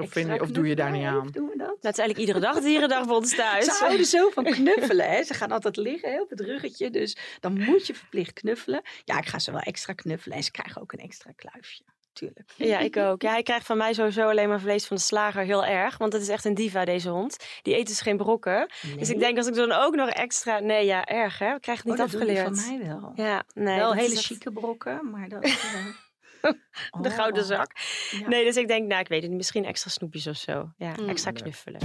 Of, 0.00 0.10
vind 0.12 0.32
je, 0.32 0.40
of 0.40 0.50
doe 0.50 0.66
je 0.68 0.76
daar 0.76 0.90
niet 0.90 1.04
aan? 1.04 1.28
Doen 1.32 1.48
we 1.48 1.56
dat? 1.56 1.68
Het 1.80 1.92
is 1.92 1.98
eigenlijk 1.98 2.18
iedere 2.18 2.40
dag 2.40 2.60
dierendag 2.60 3.06
bij 3.06 3.14
ons 3.16 3.34
thuis. 3.34 3.64
Ze 3.64 3.72
houden 3.84 4.06
zo 4.06 4.30
van 4.30 4.44
knuffelen. 4.44 5.10
Hè. 5.10 5.22
Ze 5.22 5.34
gaan 5.34 5.50
altijd 5.50 5.76
liggen 5.76 6.12
hè, 6.12 6.20
op 6.20 6.30
het 6.30 6.40
ruggetje. 6.40 6.90
Dus 6.90 7.16
dan 7.40 7.52
moet 7.64 7.86
je 7.86 7.94
verplicht 7.94 8.32
knuffelen. 8.32 8.82
Ja, 9.04 9.18
ik 9.18 9.26
ga 9.26 9.38
ze 9.38 9.50
wel 9.50 9.60
extra 9.60 9.92
knuffelen. 9.92 10.36
En 10.36 10.42
ze 10.42 10.50
krijgen 10.50 10.82
ook 10.82 10.92
een 10.92 10.98
extra 10.98 11.32
kluifje. 11.36 11.84
Tuurlijk. 12.12 12.50
Ja, 12.56 12.78
ik 12.78 12.96
ook. 12.96 13.22
Ja, 13.22 13.30
hij 13.30 13.42
krijgt 13.42 13.66
van 13.66 13.76
mij 13.76 13.92
sowieso 13.92 14.28
alleen 14.28 14.48
maar 14.48 14.60
vlees 14.60 14.86
van 14.86 14.96
de 14.96 15.02
slager 15.02 15.42
heel 15.44 15.64
erg. 15.64 15.98
Want 15.98 16.12
het 16.12 16.22
is 16.22 16.28
echt 16.28 16.44
een 16.44 16.54
diva, 16.54 16.84
deze 16.84 17.08
hond. 17.08 17.36
Die 17.62 17.76
eet 17.76 17.86
dus 17.86 18.00
geen 18.00 18.16
brokken. 18.16 18.70
Dus 18.96 19.10
ik 19.10 19.18
denk 19.18 19.36
als 19.36 19.46
ik 19.46 19.54
dan 19.54 19.72
ook 19.72 19.94
nog 19.94 20.08
extra... 20.08 20.58
Nee, 20.58 20.86
ja, 20.86 21.04
erg 21.04 21.38
hè. 21.38 21.52
We 21.52 21.60
krijgen 21.60 21.90
het 21.90 22.00
Oh, 22.00 22.04
niet 22.04 22.12
dat 22.12 22.20
afgeleerd. 22.20 22.60
van 22.60 22.78
mij 22.78 22.88
wel. 22.88 23.12
Ja, 23.14 23.42
nee. 23.54 23.76
wel 23.78 23.88
dat 23.88 23.98
hele 23.98 24.14
echt 24.14 24.24
chique 24.24 24.52
brokken. 24.52 25.10
Maar 25.10 25.28
dat... 25.28 25.44
De 27.02 27.10
gouden 27.10 27.42
oh. 27.42 27.48
zak. 27.48 27.72
Ja. 28.10 28.28
Nee, 28.28 28.44
dus 28.44 28.56
ik 28.56 28.68
denk, 28.68 28.88
nou, 28.88 29.00
ik 29.00 29.08
weet 29.08 29.20
het 29.20 29.28
niet. 29.28 29.38
Misschien 29.38 29.64
extra 29.64 29.90
snoepjes 29.90 30.26
of 30.26 30.36
zo. 30.36 30.72
Ja, 30.76 30.92
Mm. 31.00 31.08
extra 31.08 31.30
knuffelen. 31.30 31.80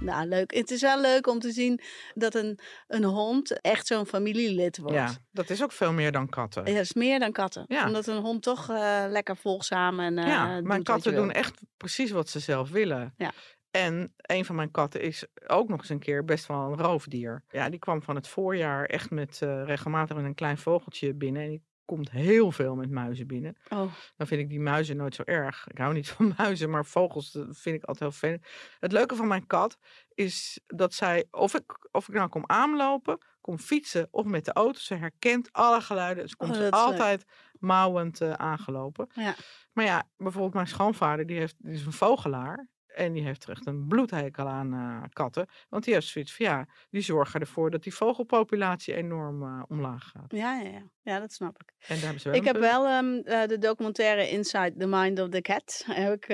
Nou, 0.00 0.26
leuk. 0.28 0.54
Het 0.54 0.70
is 0.70 0.80
wel 0.80 1.00
leuk 1.00 1.26
om 1.26 1.38
te 1.38 1.50
zien 1.52 1.80
dat 2.14 2.34
een, 2.34 2.58
een 2.88 3.04
hond 3.04 3.60
echt 3.60 3.86
zo'n 3.86 4.06
familielid 4.06 4.78
wordt. 4.78 4.94
Ja, 4.96 5.10
dat 5.30 5.50
is 5.50 5.62
ook 5.62 5.72
veel 5.72 5.92
meer 5.92 6.12
dan 6.12 6.28
katten. 6.28 6.64
Ja, 6.66 6.72
dat 6.72 6.82
is 6.82 6.92
meer 6.92 7.18
dan 7.18 7.32
katten. 7.32 7.64
Ja. 7.68 7.86
Omdat 7.86 8.06
een 8.06 8.18
hond 8.20 8.42
toch 8.42 8.70
eh, 8.70 9.04
lekker 9.08 9.36
volgzaam 9.36 10.00
en 10.00 10.18
eh 10.18 10.26
ja, 10.26 10.42
doet 10.42 10.52
mijn 10.52 10.66
wat 10.66 10.76
je 10.76 10.82
katten 10.82 11.12
wil. 11.12 11.20
doen 11.22 11.32
echt 11.32 11.60
precies 11.76 12.10
wat 12.10 12.28
ze 12.28 12.38
zelf 12.40 12.70
willen. 12.70 13.14
Ja. 13.16 13.32
En 13.72 14.14
een 14.16 14.44
van 14.44 14.54
mijn 14.56 14.70
katten 14.70 15.00
is 15.00 15.26
ook 15.46 15.68
nog 15.68 15.80
eens 15.80 15.88
een 15.88 15.98
keer 15.98 16.24
best 16.24 16.46
wel 16.46 16.58
een 16.72 16.78
roofdier. 16.78 17.44
Ja, 17.50 17.68
die 17.68 17.78
kwam 17.78 18.02
van 18.02 18.14
het 18.14 18.28
voorjaar 18.28 18.84
echt 18.84 19.10
met 19.10 19.42
eh, 19.42 19.64
regelmatig 19.64 20.16
met 20.16 20.24
een 20.24 20.34
klein 20.34 20.58
vogeltje 20.58 21.14
binnen. 21.14 21.42
En 21.42 21.48
die 21.48 21.62
komt 21.84 22.10
heel 22.10 22.52
veel 22.52 22.74
met 22.76 22.90
muizen 22.90 23.26
binnen. 23.26 23.56
Oh, 23.68 23.92
Dan 24.16 24.26
vind 24.26 24.40
ik 24.40 24.48
die 24.48 24.60
muizen 24.60 24.96
nooit 24.96 25.14
zo 25.14 25.22
erg. 25.24 25.66
Ik 25.68 25.78
hou 25.78 25.94
niet 25.94 26.08
van 26.14 26.34
muizen, 26.36 26.70
maar 26.70 26.84
vogels 26.86 27.30
vind 27.50 27.76
ik 27.76 27.84
altijd 27.84 27.98
heel 27.98 28.10
vervelend. 28.10 28.46
Het 28.80 28.92
leuke 28.92 29.16
van 29.16 29.26
mijn 29.28 29.46
kat 29.46 29.78
is 30.14 30.60
dat 30.66 30.94
zij, 30.94 31.24
of 31.30 31.54
ik, 31.54 31.88
of 31.90 32.08
ik 32.08 32.14
nou 32.14 32.28
kom 32.28 32.44
aanlopen, 32.46 33.18
kom 33.40 33.58
fietsen 33.58 34.08
of 34.10 34.24
met 34.24 34.44
de 34.44 34.52
auto, 34.52 34.78
ze 34.78 34.94
herkent 34.94 35.52
alle 35.52 35.80
geluiden. 35.80 36.28
Ze 36.28 36.36
komt 36.36 36.50
Oh, 36.50 36.56
is 36.56 36.62
leuk. 36.62 36.72
altijd 36.72 37.24
mouwend 37.58 38.20
eh, 38.20 38.32
aangelopen. 38.32 39.06
ja. 39.14 39.34
Maar 39.72 39.84
ja, 39.84 40.08
bijvoorbeeld 40.16 40.54
mijn 40.54 40.66
schoonvader, 40.66 41.26
die, 41.26 41.38
heeft, 41.38 41.54
die 41.58 41.72
is 41.74 41.86
een 41.86 41.92
vogelaar. 41.92 42.68
En 42.94 43.12
die 43.12 43.22
heeft 43.22 43.44
er 43.44 43.50
echt 43.50 43.66
een 43.66 43.86
bloedhekel 43.86 44.48
aan 44.48 44.72
eh, 44.72 45.02
katten. 45.12 45.46
Want 45.68 45.84
die 45.84 45.94
heeft 45.94 46.06
zoiets 46.06 46.36
van, 46.36 46.46
ja, 46.46 46.66
die 46.90 47.02
zorgen 47.02 47.40
ervoor 47.40 47.70
dat 47.70 47.82
die 47.82 47.94
vogelpopulatie 47.94 48.94
enorm 48.94 49.42
eh, 49.42 49.62
omlaag 49.68 50.10
gaat. 50.10 50.24
Ja, 50.28 50.60
ja, 50.60 50.68
ja. 50.68 50.82
ja, 51.02 51.20
dat 51.20 51.32
snap 51.32 51.60
ik. 51.60 51.72
En 51.78 51.94
daar 51.94 51.98
hebben 51.98 52.20
ze 52.20 52.28
wel 52.28 52.38
Ik 52.38 52.44
heb 52.44 52.52
punt. 52.52 52.66
wel 52.66 52.86
ehm, 52.86 53.14
eh, 53.14 53.48
de 53.48 53.58
documentaire 53.58 54.30
Inside 54.30 54.74
the 54.78 54.86
Mind 54.86 55.20
of 55.20 55.28
the 55.28 55.40
Cat. 55.40 55.84
Heb 55.86 56.12
ik 56.12 56.24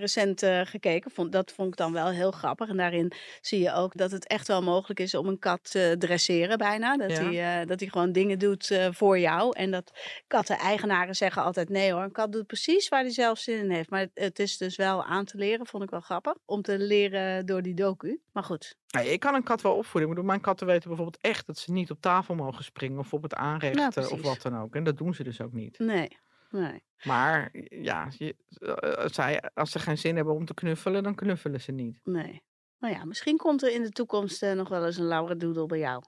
recent 0.00 0.40
gekeken. 0.64 1.10
Vond, 1.10 1.32
dat 1.32 1.52
vond 1.52 1.68
ik 1.68 1.76
dan 1.76 1.92
wel 1.92 2.08
heel 2.08 2.30
grappig. 2.30 2.68
En 2.68 2.76
daarin 2.76 3.12
zie 3.40 3.60
je 3.60 3.72
ook 3.72 3.96
dat 3.96 4.10
het 4.10 4.26
echt 4.26 4.48
wel 4.48 4.62
mogelijk 4.62 5.00
is 5.00 5.14
om 5.14 5.26
een 5.26 5.38
kat 5.38 5.70
te 5.70 5.94
dresseren 5.98 6.58
bijna. 6.58 6.96
Dat 6.96 7.18
hij 7.18 7.64
dat 7.66 7.80
hij 7.80 7.88
gewoon 7.88 8.12
dingen 8.12 8.38
doet 8.38 8.88
voor 8.90 9.18
jou. 9.18 9.56
En 9.56 9.70
dat 9.70 9.92
katten-eigenaren 10.26 11.14
zeggen 11.14 11.42
altijd 11.42 11.68
nee 11.68 11.92
hoor. 11.92 12.02
Een 12.02 12.12
kat 12.12 12.32
doet 12.32 12.46
precies 12.46 12.88
waar 12.88 13.00
hij 13.00 13.10
zelf 13.10 13.38
zin 13.38 13.58
in 13.58 13.70
heeft. 13.70 13.90
Maar 13.90 14.00
het, 14.00 14.10
het 14.14 14.38
is 14.38 14.56
dus 14.56 14.76
wel 14.76 15.04
aan 15.04 15.24
te 15.24 15.36
leren. 15.36 15.66
Vond 15.66 15.82
ik 15.82 15.90
wel 15.92 16.00
grappig. 16.00 16.34
Om 16.44 16.62
te 16.62 16.78
leren 16.78 17.46
door 17.46 17.62
die 17.62 17.74
docu. 17.74 18.20
Maar 18.32 18.44
goed. 18.44 18.76
Nee, 18.86 19.12
ik 19.12 19.20
kan 19.20 19.34
een 19.34 19.42
kat 19.42 19.60
wel 19.60 19.76
opvoeden. 19.76 20.02
Ik 20.02 20.08
bedoel, 20.08 20.30
mijn 20.30 20.40
katten 20.40 20.66
weten 20.66 20.88
bijvoorbeeld 20.88 21.22
echt 21.22 21.46
dat 21.46 21.58
ze 21.58 21.72
niet 21.72 21.90
op 21.90 22.00
tafel 22.00 22.34
mogen 22.34 22.64
springen 22.64 22.98
of 22.98 23.12
op 23.12 23.22
het 23.22 23.34
aanrecht 23.34 23.78
Ja, 23.78 23.90
eh, 23.90 24.10
of 24.10 24.22
wat 24.22 24.42
dan 24.42 24.58
ook. 24.58 24.74
En 24.74 24.84
dat 24.84 24.98
doen 24.98 25.14
ze 25.14 25.22
dus 25.22 25.40
ook 25.40 25.52
niet. 25.52 25.78
Nee. 25.78 26.18
Nee. 26.50 26.82
Maar 27.02 27.50
ja, 27.68 28.08
je, 28.18 28.36
eh, 28.58 28.74
als, 28.74 29.14
zij, 29.14 29.42
als 29.54 29.70
ze 29.70 29.78
geen 29.78 29.98
zin 29.98 30.16
hebben 30.16 30.34
om 30.34 30.44
te 30.44 30.54
knuffelen, 30.54 31.02
dan 31.02 31.14
knuffelen 31.14 31.60
ze 31.60 31.72
niet. 31.72 32.00
Nee. 32.04 32.42
Nou 32.78 32.94
ja, 32.94 33.04
misschien 33.04 33.36
komt 33.36 33.62
er 33.62 33.72
in 33.72 33.82
de 33.82 33.90
toekomst 33.90 34.42
eh, 34.42 34.52
nog 34.52 34.68
wel 34.68 34.86
eens 34.86 34.96
een 34.96 35.04
labradoodle 35.04 35.66
bij 35.66 35.78
jou. 35.78 36.02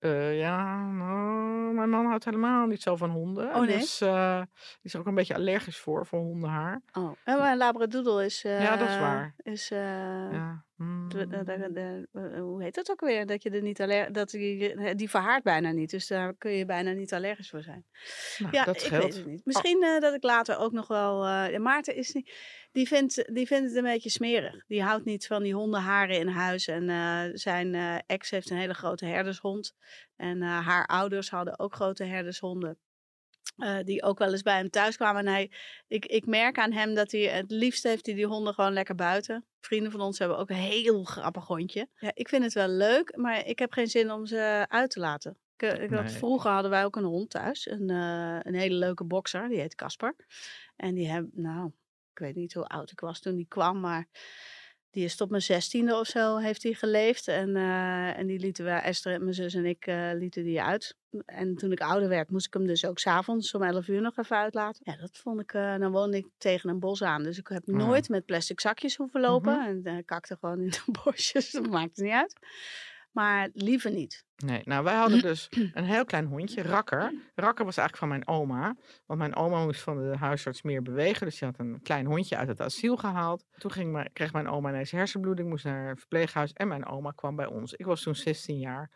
Eh, 0.00 0.38
ja, 0.38 0.86
nou, 0.90 1.74
mijn 1.74 1.90
man 1.90 2.06
houdt 2.06 2.24
helemaal 2.24 2.66
niet 2.66 2.82
zo 2.82 2.96
van 2.96 3.10
honden. 3.10 3.54
Oh, 3.54 3.60
nee? 3.60 3.78
Dus 3.78 4.00
eh, 4.00 4.36
die 4.60 4.78
is 4.82 4.94
er 4.94 5.00
ook 5.00 5.06
een 5.06 5.14
beetje 5.14 5.34
allergisch 5.34 5.78
voor, 5.78 6.06
voor 6.06 6.18
hondenhaar. 6.20 6.82
Oh, 6.92 7.16
en 7.24 7.38
maar 7.38 7.52
een 7.52 7.58
labradoodle 7.58 8.24
is... 8.24 8.42
Ja, 8.42 8.76
dat 8.76 8.88
is 8.88 8.98
waar. 8.98 9.34
Is, 9.42 9.70
eh, 9.70 9.78
Ja. 10.32 10.64
De- 11.08 11.26
de- 11.26 11.44
de- 11.44 11.66
mm. 11.68 11.74
de- 11.74 12.08
eh, 12.12 12.40
hoe 12.40 12.62
heet 12.62 12.74
dat 12.74 12.90
ook 12.90 13.00
weer? 13.00 13.26
Dat 13.26 13.42
je 13.42 13.50
er 13.50 13.62
niet 13.62 13.80
aller 13.80 14.12
dat 14.12 14.30
die, 14.30 14.74
eh, 14.74 14.94
die 14.96 15.10
verhaart 15.10 15.42
bijna 15.42 15.70
niet. 15.70 15.90
Dus 15.90 16.06
daar 16.06 16.34
kun 16.34 16.50
je 16.50 16.64
bijna 16.64 16.92
niet 16.92 17.12
allergisch 17.12 17.50
voor 17.50 17.62
zijn. 17.62 17.84
Nou, 18.38 18.52
ja, 18.56 18.64
dat 18.64 18.82
ik 18.84 18.90
weet 18.90 19.14
het 19.16 19.26
niet. 19.26 19.44
Misschien 19.44 19.82
eh, 19.82 20.00
dat 20.00 20.14
ik 20.14 20.22
later 20.22 20.58
ook 20.58 20.72
nog 20.72 20.86
wel. 20.88 21.24
eh, 21.26 21.58
Maarten 21.58 21.94
is 21.94 22.12
niet. 22.12 22.32
Die 22.72 22.88
vindt, 22.88 23.34
die 23.34 23.46
vindt 23.46 23.68
het 23.68 23.76
een 23.76 23.90
beetje 23.90 24.10
smerig. 24.10 24.64
Die 24.66 24.82
houdt 24.82 25.04
niet 25.04 25.26
van 25.26 25.42
die 25.42 25.54
hondenharen 25.54 26.18
in 26.18 26.28
huis. 26.28 26.66
En 26.68 26.88
eh, 26.88 27.22
zijn 27.32 27.74
eh, 27.74 27.96
ex 28.06 28.30
heeft 28.30 28.50
een 28.50 28.56
hele 28.58 28.74
grote 28.74 29.04
herdershond. 29.06 29.74
En 30.16 30.42
eh, 30.42 30.66
haar 30.66 30.86
ouders 30.86 31.30
hadden 31.30 31.58
ook 31.58 31.74
grote 31.74 32.04
herdershonden. 32.04 32.78
Eh, 33.56 33.78
die 33.84 34.02
ook 34.02 34.18
wel 34.18 34.30
eens 34.30 34.42
bij 34.42 34.56
hem 34.56 34.70
thuis 34.70 34.96
kwamen. 34.96 35.26
En 35.26 35.32
hij, 35.32 35.50
ik, 35.88 36.06
ik 36.06 36.26
merk 36.26 36.58
aan 36.58 36.72
hem 36.72 36.94
dat 36.94 37.12
hij 37.12 37.20
het 37.20 37.50
liefst 37.50 37.82
heeft 37.82 38.06
hij 38.06 38.14
die 38.14 38.26
honden 38.26 38.54
gewoon 38.54 38.72
lekker 38.72 38.94
buiten. 38.94 39.44
Vrienden 39.60 39.92
van 39.92 40.00
ons 40.00 40.18
hebben 40.18 40.38
ook 40.38 40.50
een 40.50 40.56
heel 40.56 41.04
grappig 41.04 41.46
hondje. 41.46 41.88
Ja, 41.98 42.10
ik 42.14 42.28
vind 42.28 42.44
het 42.44 42.52
wel 42.52 42.68
leuk, 42.68 43.16
maar 43.16 43.46
ik 43.46 43.58
heb 43.58 43.72
geen 43.72 43.88
zin 43.88 44.10
om 44.12 44.26
ze 44.26 44.66
uit 44.68 44.90
te 44.90 45.00
laten. 45.00 45.38
Ik, 45.56 45.62
eh, 45.62 45.82
ik 45.82 45.90
had. 45.90 46.12
Vroeger 46.12 46.50
hadden 46.50 46.70
wij 46.70 46.84
ook 46.84 46.96
een 46.96 47.04
hond 47.04 47.30
thuis. 47.30 47.66
Een, 47.70 47.90
eh, 47.90 48.38
een 48.42 48.54
hele 48.54 48.74
leuke 48.74 49.04
bokser, 49.04 49.48
die 49.48 49.60
heet 49.60 49.74
Casper. 49.74 50.14
En 50.76 50.94
die 50.94 51.08
heb, 51.08 51.26
nou, 51.32 51.70
ik 52.12 52.18
weet 52.18 52.34
niet 52.34 52.54
hoe 52.54 52.66
oud 52.66 52.90
ik 52.90 53.00
was 53.00 53.20
toen 53.20 53.36
die 53.36 53.48
kwam, 53.48 53.80
maar 53.80 54.08
die 54.90 55.04
is 55.04 55.16
tot 55.16 55.30
mijn 55.30 55.42
zestiende 55.42 55.96
of 55.98 56.06
zo 56.06 56.36
heeft 56.36 56.62
hij 56.62 56.72
geleefd. 56.72 57.28
En, 57.28 57.56
eh, 57.56 58.18
en 58.18 58.26
die 58.26 58.38
lieten 58.38 58.64
wij, 58.64 58.80
Esther, 58.80 59.20
mijn 59.20 59.34
zus 59.34 59.54
en 59.54 59.64
ik, 59.66 59.86
eh, 59.86 60.10
lieten 60.14 60.44
die 60.44 60.62
uit. 60.62 60.96
En 61.26 61.54
toen 61.56 61.72
ik 61.72 61.80
ouder 61.80 62.08
werd, 62.08 62.30
moest 62.30 62.46
ik 62.46 62.52
hem 62.54 62.66
dus 62.66 62.84
ook 62.84 62.98
s'avonds 62.98 63.54
om 63.54 63.62
11 63.62 63.88
uur 63.88 64.00
nog 64.00 64.16
even 64.16 64.36
uitlaten. 64.36 64.82
Ja, 64.84 64.96
dat 64.96 65.16
vond 65.16 65.40
ik, 65.40 65.52
eh 65.54 65.78
dan 65.78 65.92
woonde 65.92 66.16
ik 66.16 66.26
tegen 66.38 66.70
een 66.70 66.78
bos 66.78 67.02
aan. 67.02 67.22
Dus 67.22 67.38
ik 67.38 67.48
heb 67.48 67.68
Ah. 67.68 67.74
nooit 67.74 68.08
met 68.08 68.24
plastic 68.24 68.60
zakjes 68.60 68.96
hoeven 68.96 69.20
lopen. 69.20 69.52
Mhm. 69.58 69.66
En 69.66 69.84
eh, 69.84 70.04
kakte 70.04 70.36
gewoon 70.40 70.60
in 70.60 70.70
de 70.70 70.82
bosjes, 71.04 71.50
dat 71.50 71.66
maakt 71.70 71.96
niet 71.96 72.12
uit. 72.12 72.34
Maar 73.10 73.48
liever 73.52 73.90
niet. 73.90 74.24
Nee, 74.36 74.60
nou 74.64 74.84
wij 74.84 74.94
hadden 74.94 75.22
dus 75.22 75.46
een 75.74 75.84
heel 75.84 76.04
klein 76.04 76.26
hondje, 76.26 76.62
Rakker. 76.62 77.14
Rakker 77.34 77.64
was 77.64 77.76
eigenlijk 77.76 77.96
van 77.96 78.08
mijn 78.08 78.28
oma. 78.28 78.76
Want 79.06 79.18
mijn 79.18 79.34
oma 79.34 79.64
moest 79.64 79.80
van 79.80 79.96
de 79.96 80.16
huisarts 80.16 80.62
meer 80.62 80.82
bewegen. 80.82 81.26
Dus 81.26 81.38
die 81.38 81.48
had 81.48 81.58
een 81.58 81.80
klein 81.82 82.06
hondje 82.06 82.36
uit 82.36 82.48
het 82.48 82.60
asiel 82.60 82.96
gehaald. 82.96 83.44
Toen 83.58 83.72
ging 83.72 83.92
mijn, 83.92 84.10
kreeg 84.12 84.32
mijn 84.32 84.48
oma 84.48 84.68
ineens 84.68 84.90
hersenbloeding, 84.90 85.48
moest 85.48 85.64
naar 85.64 85.90
een 85.90 85.98
verpleeghuis. 85.98 86.52
En 86.52 86.68
mijn 86.68 86.86
oma 86.86 87.10
kwam 87.10 87.36
bij 87.36 87.46
ons. 87.46 87.72
Ik 87.72 87.86
was 87.86 88.02
toen 88.02 88.14
16 88.14 88.58
jaar. 88.58 88.90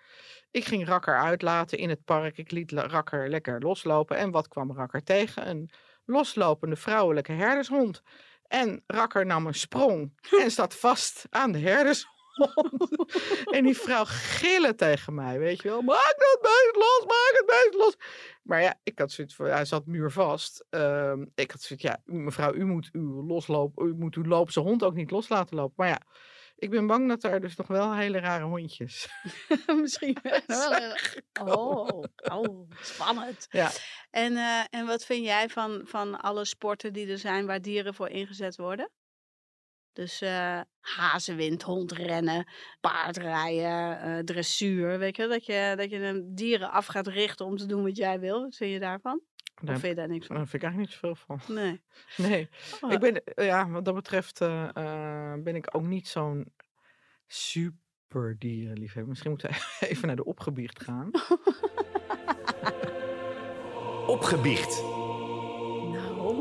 Ik 0.50 0.64
ging 0.64 0.86
Rakker 0.86 1.18
uitlaten 1.18 1.78
in 1.78 1.88
het 1.88 2.04
park. 2.04 2.38
Ik 2.38 2.50
liet 2.50 2.72
Rakker 2.72 3.30
lekker 3.30 3.60
loslopen. 3.60 4.16
En 4.16 4.30
wat 4.30 4.48
kwam 4.48 4.72
Rakker 4.72 5.02
tegen? 5.02 5.48
Een 5.48 5.70
loslopende 6.04 6.76
vrouwelijke 6.76 7.32
herdershond. 7.32 8.02
En 8.46 8.82
Rakker 8.86 9.26
nam 9.26 9.46
een 9.46 9.54
sprong 9.54 10.12
en 10.42 10.50
zat 10.50 10.74
vast 10.74 11.26
aan 11.30 11.52
de 11.52 11.58
en 13.56 13.64
die 13.64 13.78
vrouw 13.78 14.04
gillen 14.06 14.76
tegen 14.76 15.14
mij, 15.14 15.38
weet 15.38 15.62
je 15.62 15.68
wel. 15.68 15.82
Maak 15.82 16.14
dat 16.16 16.38
beest 16.40 16.76
los, 16.76 17.04
maak 17.06 17.32
het 17.32 17.46
beest 17.46 17.74
los. 17.74 17.96
Maar 18.42 18.62
ja, 18.62 18.74
ik 18.82 18.98
had 18.98 19.12
zoiets 19.12 19.34
van, 19.34 19.46
hij 19.46 19.64
zat 19.64 19.86
muurvast. 19.86 20.64
Ehm 20.70 21.24
ik 21.34 21.50
had 21.50 21.60
zoiets, 21.60 21.84
ja, 21.84 22.00
mevrouw, 22.04 22.54
u 22.54 22.64
moet 22.64 22.88
uw 22.92 23.26
loslopen, 23.26 23.86
u 23.86 23.94
moet 23.94 24.14
uw 24.14 24.24
loopse 24.24 24.60
hond 24.60 24.82
ook 24.82 24.94
niet 24.94 25.10
los 25.10 25.28
laten 25.28 25.56
lopen. 25.56 25.74
Maar 25.76 25.88
ja, 25.88 26.00
ik 26.56 26.70
ben 26.70 26.86
bang 26.86 27.08
dat 27.08 27.24
er 27.24 27.40
dus 27.40 27.56
nog 27.56 27.66
wel 27.66 27.94
hele 27.94 28.18
rare 28.18 28.44
hondjes. 28.44 29.08
Misschien 29.80 30.18
wel. 30.22 30.92
Oh, 31.44 32.04
oh, 32.32 32.70
spannend. 32.80 33.46
Ja. 33.50 33.70
En, 34.10 34.36
eh, 34.36 34.64
en 34.70 34.86
wat 34.86 35.04
vind 35.04 35.24
jij 35.24 35.48
van, 35.48 35.82
van 35.84 36.20
alle 36.20 36.44
sporten 36.44 36.92
die 36.92 37.08
er 37.08 37.18
zijn 37.18 37.46
waar 37.46 37.62
dieren 37.62 37.94
voor 37.94 38.08
ingezet 38.08 38.56
worden? 38.56 38.90
Dus 39.94 40.20
eh 40.20 40.60
hazenwind, 40.80 41.62
hondrennen, 41.62 42.46
paardrijden, 42.80 44.00
eh, 44.00 44.18
dressuur. 44.24 44.98
Weet 44.98 45.16
je, 45.16 45.26
dat 45.26 45.46
je, 45.46 45.74
dat 45.76 45.90
je 45.90 45.96
een 45.98 46.34
dieren 46.34 46.70
af 46.70 46.86
gaat 46.86 47.06
richten 47.06 47.46
om 47.46 47.56
te 47.56 47.66
doen 47.66 47.82
wat 47.82 47.96
jij 47.96 48.20
wil. 48.20 48.42
Wat 48.42 48.56
vind 48.56 48.72
je 48.72 48.78
daarvan? 48.80 49.20
Of 49.54 49.66
Daar, 49.66 49.78
vind 49.78 49.94
je 49.94 50.00
daar 50.00 50.08
niks 50.08 50.26
van? 50.26 50.36
daar 50.36 50.46
vind 50.46 50.62
ik 50.62 50.68
eigenlijk 50.68 50.92
niet 50.92 51.00
zoveel 51.00 51.36
van. 51.36 51.54
Nee. 51.54 51.80
Nee, 52.28 52.48
Oh, 52.80 52.92
ik 52.92 53.00
ben, 53.00 53.24
eh, 53.24 53.46
ja, 53.46 53.68
wat 53.70 53.84
dat 53.84 53.94
betreft 53.94 54.40
eh, 54.40 54.68
eh, 54.74 55.42
ben 55.42 55.56
ik 55.56 55.76
ook 55.76 55.86
niet 55.86 56.08
zo'n 56.08 56.52
super 57.26 58.36
dierenliefhebber. 58.38 59.08
Misschien 59.08 59.30
moeten 59.30 59.50
we 59.50 59.56
even 59.88 60.06
naar 60.06 60.16
de 60.16 60.24
opgebiecht 60.24 60.82
gaan. 60.82 61.10
Opgebiecht. 64.06 64.82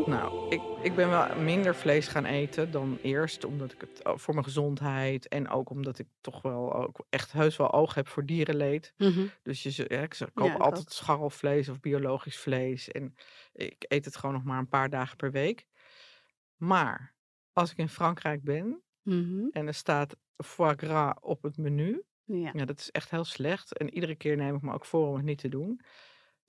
Nou, 0.05 0.49
ik, 0.49 0.61
ik 0.83 0.95
ben 0.95 1.09
wel 1.09 1.35
minder 1.35 1.75
vlees 1.75 2.07
gaan 2.07 2.25
eten 2.25 2.71
dan 2.71 2.97
eerst. 3.01 3.43
Omdat 3.45 3.71
ik 3.71 3.81
het 3.81 4.03
oh, 4.03 4.17
voor 4.17 4.33
mijn 4.33 4.45
gezondheid. 4.45 5.27
En 5.27 5.49
ook 5.49 5.69
omdat 5.69 5.99
ik 5.99 6.07
toch 6.21 6.41
wel 6.41 6.73
ook 6.75 7.05
echt 7.09 7.31
heus 7.31 7.57
wel 7.57 7.71
oog 7.73 7.93
heb 7.93 8.07
voor 8.07 8.25
dierenleed. 8.25 8.93
Mhm. 8.97 9.25
Dus 9.43 9.63
je, 9.63 9.71
ze- 9.71 9.85
ja, 9.87 10.01
ik 10.01 10.17
koop 10.33 10.47
Ja, 10.47 10.53
ik 10.55 10.61
altijd 10.61 10.85
ook. 10.85 10.91
scharrelvlees 10.91 11.69
of 11.69 11.79
biologisch 11.79 12.37
vlees. 12.37 12.89
En 12.91 13.15
ik 13.53 13.85
eet 13.87 14.05
het 14.05 14.15
gewoon 14.15 14.35
nog 14.35 14.43
maar 14.43 14.59
een 14.59 14.67
paar 14.69 14.89
dagen 14.89 15.17
per 15.17 15.31
week. 15.31 15.67
Maar 16.57 17.15
als 17.53 17.71
ik 17.71 17.77
in 17.77 17.89
Frankrijk 17.89 18.43
ben 18.43 18.81
Mhm. 19.01 19.47
en 19.51 19.67
er 19.67 19.73
staat 19.73 20.15
foie 20.43 20.73
gras 20.77 21.13
op 21.21 21.43
het 21.43 21.57
menu. 21.57 22.03
Ja. 22.25 22.49
Ja, 22.53 22.65
dat 22.65 22.79
is 22.79 22.91
echt 22.91 23.09
heel 23.09 23.23
slecht. 23.23 23.77
En 23.77 23.93
iedere 23.93 24.15
keer 24.15 24.35
neem 24.37 24.55
ik 24.55 24.61
me 24.61 24.73
ook 24.73 24.85
voor 24.85 25.07
om 25.07 25.15
het 25.15 25.25
niet 25.25 25.37
te 25.37 25.49
doen. 25.49 25.81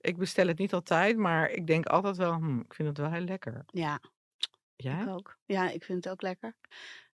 Ik 0.05 0.17
bestel 0.17 0.47
het 0.47 0.57
niet 0.57 0.73
altijd, 0.73 1.17
maar 1.17 1.49
ik 1.49 1.67
denk 1.67 1.85
altijd 1.85 2.17
wel, 2.17 2.33
hm, 2.33 2.59
ik 2.59 2.73
vind 2.73 2.87
het 2.87 2.97
wel 2.97 3.11
heel 3.11 3.21
lekker. 3.25 3.63
ja, 3.65 3.99
Jij? 4.75 5.01
ik 5.01 5.07
ook. 5.07 5.37
Ja, 5.45 5.69
ik 5.69 5.83
vind 5.83 6.03
het 6.03 6.13
ook 6.13 6.21
lekker. 6.21 6.55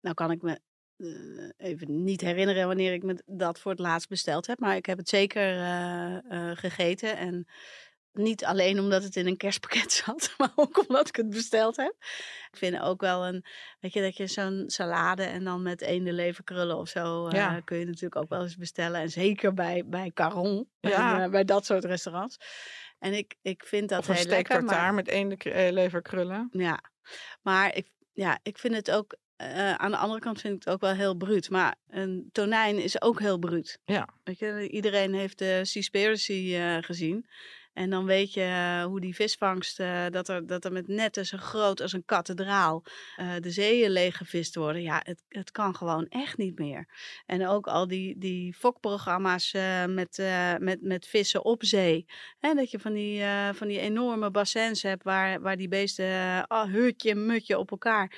Nou 0.01 0.15
kan 0.15 0.31
ik 0.31 0.41
me 0.41 0.59
eh, 0.97 1.67
even 1.67 2.03
niet 2.03 2.21
herinneren 2.21 2.67
wanneer 2.67 2.93
ik 2.93 3.03
me 3.03 3.23
dat 3.25 3.59
voor 3.59 3.71
het 3.71 3.79
laatst 3.79 4.09
besteld 4.09 4.47
heb. 4.47 4.59
Maar 4.59 4.75
ik 4.75 4.85
heb 4.85 4.97
het 4.97 5.09
zeker 5.09 5.41
eh, 5.41 6.15
eh, 6.17 6.57
gegeten. 6.57 7.17
En 7.17 7.47
niet 8.13 8.45
alleen 8.45 8.79
omdat 8.79 9.03
het 9.03 9.15
in 9.15 9.27
een 9.27 9.37
kerstpakket 9.37 9.91
zat, 10.05 10.33
maar 10.37 10.51
ook 10.55 10.87
omdat 10.87 11.07
ik 11.07 11.15
het 11.15 11.29
besteld 11.29 11.75
heb. 11.75 11.95
Ik 12.51 12.57
vind 12.57 12.79
ook 12.79 13.01
wel 13.01 13.27
een, 13.27 13.45
weet 13.79 13.93
je, 13.93 14.01
dat 14.01 14.17
je 14.17 14.27
zo'n 14.27 14.63
salade 14.67 15.23
en 15.23 15.43
dan 15.43 15.61
met 15.61 15.81
eendenleverkrullen 15.81 16.77
of 16.77 16.87
zo 16.89 17.27
kun 17.63 17.77
je 17.77 17.85
natuurlijk 17.85 18.15
ook 18.15 18.29
wel 18.29 18.41
eens 18.41 18.57
bestellen. 18.57 19.01
En 19.01 19.09
zeker 19.09 19.53
bij, 19.53 19.83
bij 19.85 20.11
Caron, 20.13 20.69
Ja. 20.79 21.21
en, 21.21 21.31
bij 21.31 21.43
dat 21.43 21.65
soort 21.65 21.85
restaurants. 21.85 22.37
En 23.01 23.13
ik, 23.13 23.35
ik 23.41 23.65
vind 23.65 23.89
dat 23.89 23.99
Of 23.99 24.07
een 24.07 24.15
heel 24.15 24.25
lekker. 24.25 24.63
maar- 24.63 24.93
met 24.93 25.07
eendenleverkrullen. 25.07 26.49
ja, 26.51 26.79
maar 27.41 27.75
ik, 27.75 27.87
ja, 28.13 28.39
ik 28.43 28.57
vind 28.57 28.75
het 28.75 28.91
ook. 28.91 29.17
eh, 29.35 29.73
aan 29.73 29.91
de 29.91 29.97
andere 29.97 30.19
kant 30.19 30.41
vind 30.41 30.53
ik 30.55 30.59
het 30.63 30.73
ook 30.73 30.81
wel 30.81 30.93
heel 30.93 31.15
bruut. 31.15 31.49
Maar 31.49 31.75
een 31.87 32.29
tonijn 32.31 32.77
is 32.83 33.01
ook 33.01 33.19
heel 33.19 33.37
bruut. 33.39 33.79
Ja. 33.85 34.07
Weet 34.23 34.39
je, 34.39 34.69
iedereen 34.69 35.13
heeft 35.13 35.37
de 35.37 35.59
Seaspiracy 35.65 36.55
eh 36.55 36.77
gezien. 36.81 37.25
En 37.73 37.89
dan 37.89 38.05
weet 38.05 38.33
je 38.33 38.41
eh, 38.41 38.83
hoe 38.83 38.99
die 38.99 39.15
visvangst, 39.15 39.79
eh, 39.79 40.05
dat, 40.09 40.29
er, 40.29 40.47
dat 40.47 40.65
er 40.65 40.71
met 40.71 40.87
netten 40.87 41.25
zo 41.25 41.37
groot 41.37 41.81
als 41.81 41.93
een 41.93 42.05
kathedraal 42.05 42.83
eh, 43.15 43.33
de 43.39 43.51
zeeën 43.51 43.89
leeggevist 43.89 44.55
worden. 44.55 44.81
Ja, 44.81 45.01
het, 45.03 45.23
het 45.27 45.51
kan 45.51 45.75
gewoon 45.75 46.07
echt 46.07 46.37
niet 46.37 46.59
meer. 46.59 46.87
En 47.25 47.47
ook 47.47 47.67
al 47.67 47.87
die, 47.87 48.17
die 48.17 48.53
fokprogramma's 48.53 49.51
met, 49.87 50.17
met, 50.59 50.81
met 50.81 51.07
vissen 51.07 51.45
op 51.45 51.63
zee. 51.63 52.05
Hè, 52.39 52.53
dat 52.53 52.71
je 52.71 52.79
van 52.79 52.93
die, 52.93 53.23
van 53.53 53.67
die 53.67 53.79
enorme 53.79 54.31
bassins 54.31 54.81
hebt 54.81 55.03
waar, 55.03 55.41
waar 55.41 55.57
die 55.57 55.67
beesten 55.67 56.47
ah, 56.47 56.71
hutje, 56.71 57.15
mutje 57.15 57.57
op 57.57 57.71
elkaar. 57.71 58.11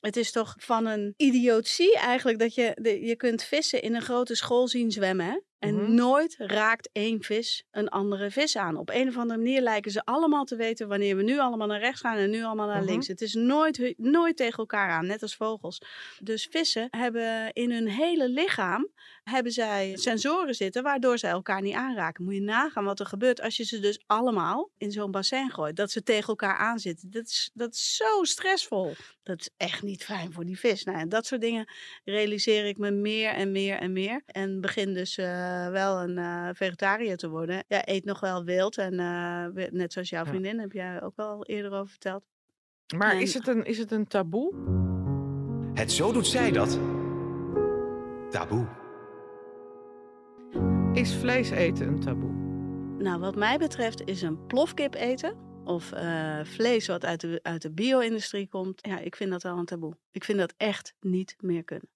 Het 0.00 0.16
is 0.16 0.32
toch 0.32 0.54
van 0.58 0.86
een 0.86 1.14
idiotie 1.16 1.98
eigenlijk 1.98 2.38
dat 2.38 2.54
je, 2.54 2.98
je 3.02 3.16
kunt 3.16 3.42
vissen 3.42 3.82
in 3.82 3.94
een 3.94 4.02
grote 4.02 4.34
school 4.34 4.68
zien 4.68 4.90
zwemmen. 4.90 5.26
Hè? 5.26 5.38
En 5.64 5.74
Mhm. 5.82 5.94
nooit 5.94 6.34
raakt 6.38 6.88
één 6.92 7.22
vis 7.22 7.64
een 7.70 7.88
andere 7.88 8.30
vis 8.30 8.56
aan. 8.56 8.76
Op 8.76 8.90
een 8.90 9.08
of 9.08 9.16
andere 9.16 9.38
manier 9.38 9.60
lijken 9.60 9.90
ze 9.90 10.04
allemaal 10.04 10.44
te 10.44 10.56
weten 10.56 10.88
wanneer 10.88 11.16
we 11.16 11.22
nu 11.22 11.38
allemaal 11.38 11.66
naar 11.66 11.80
rechts 11.80 12.00
gaan 12.00 12.16
en 12.16 12.30
nu 12.30 12.42
allemaal 12.44 12.66
naar 12.66 12.80
Mhm. 12.82 12.90
links. 12.90 13.06
Het 13.06 13.20
is 13.20 13.34
nooit, 13.34 13.94
nooit 13.96 14.36
tegen 14.36 14.58
elkaar 14.58 14.90
aan, 14.90 15.06
net 15.06 15.22
als 15.22 15.36
vogels. 15.36 15.80
Dus 16.18 16.46
vissen 16.50 16.86
hebben 16.90 17.52
in 17.52 17.70
hun 17.72 17.88
hele 17.88 18.28
lichaam 18.28 18.88
hebben 19.24 19.52
zij 19.52 19.92
sensoren 19.96 20.54
zitten 20.54 20.82
waardoor 20.82 21.18
ze 21.18 21.26
elkaar 21.26 21.62
niet 21.62 21.74
aanraken. 21.74 22.24
Moet 22.24 22.34
je 22.34 22.40
nagaan 22.40 22.84
wat 22.84 23.00
er 23.00 23.06
gebeurt 23.06 23.40
als 23.40 23.56
je 23.56 23.64
ze 23.64 23.78
dus 23.80 24.02
allemaal 24.06 24.70
in 24.78 24.92
zo'n 24.92 25.10
bassin 25.10 25.50
gooit. 25.50 25.76
Dat 25.76 25.90
ze 25.90 26.02
tegen 26.02 26.28
elkaar 26.28 26.56
aanzitten. 26.56 27.10
Dat 27.10 27.26
is, 27.26 27.50
dat 27.54 27.74
is 27.74 27.96
zo 27.96 28.22
stressvol. 28.24 28.94
Dat 29.22 29.40
is 29.40 29.50
echt 29.56 29.82
niet 29.82 30.04
fijn 30.04 30.32
voor 30.32 30.44
die 30.44 30.58
vis. 30.58 30.84
Nou, 30.84 30.98
en 30.98 31.08
dat 31.08 31.26
soort 31.26 31.40
dingen 31.40 31.72
realiseer 32.04 32.64
ik 32.66 32.78
me 32.78 32.90
meer 32.90 33.30
en 33.30 33.52
meer 33.52 33.76
en 33.78 33.92
meer. 33.92 34.22
En 34.26 34.60
begin 34.60 34.94
dus 34.94 35.18
eh, 35.54 35.70
wel 35.70 36.02
een 36.02 36.18
eh, 36.18 36.48
vegetariër 36.52 37.16
te 37.16 37.28
worden. 37.28 37.64
Ja, 37.68 37.82
eet 37.88 38.04
nog 38.04 38.20
wel 38.20 38.44
wild. 38.44 38.78
En 38.78 38.98
eh, 38.98 39.66
net 39.70 39.92
zoals 39.92 40.08
jouw 40.08 40.22
Ja. 40.24 40.28
vriendin, 40.28 40.58
heb 40.60 40.72
jij 40.72 41.02
ook 41.02 41.16
wel 41.16 41.44
eerder 41.44 41.72
over 41.72 41.88
verteld. 41.90 42.24
Maar 42.96 43.12
En- 43.12 43.20
is, 43.20 43.34
het 43.34 43.46
een, 43.48 43.64
is 43.64 43.78
het 43.78 43.90
een 43.90 44.06
taboe? 44.06 44.54
Het 45.74 45.92
Zo 45.92 46.12
Doet 46.12 46.26
Zij 46.26 46.50
Dat. 46.52 46.78
Taboe. 48.30 48.66
Is 50.92 51.14
vlees 51.14 51.50
eten 51.50 51.88
een 51.88 52.00
taboe? 52.00 52.30
Nou, 52.98 53.20
wat 53.20 53.36
mij 53.36 53.58
betreft 53.58 54.02
is 54.04 54.22
een 54.22 54.46
plofkip 54.46 54.94
eten 54.94 55.36
of 55.64 55.92
eh, 55.92 56.44
vlees 56.44 56.86
wat 56.86 57.04
uit 57.04 57.20
de, 57.20 57.40
uit 57.42 57.62
de 57.62 57.70
bio-industrie 57.70 58.48
komt, 58.48 58.86
ja, 58.86 58.98
ik 58.98 59.16
vind 59.16 59.30
dat 59.30 59.42
wel 59.42 59.58
een 59.58 59.64
taboe. 59.64 59.96
Ik 60.10 60.24
vind 60.24 60.38
dat 60.38 60.54
echt 60.56 60.94
niet 61.00 61.36
meer 61.40 61.64
kunnen. 61.64 61.88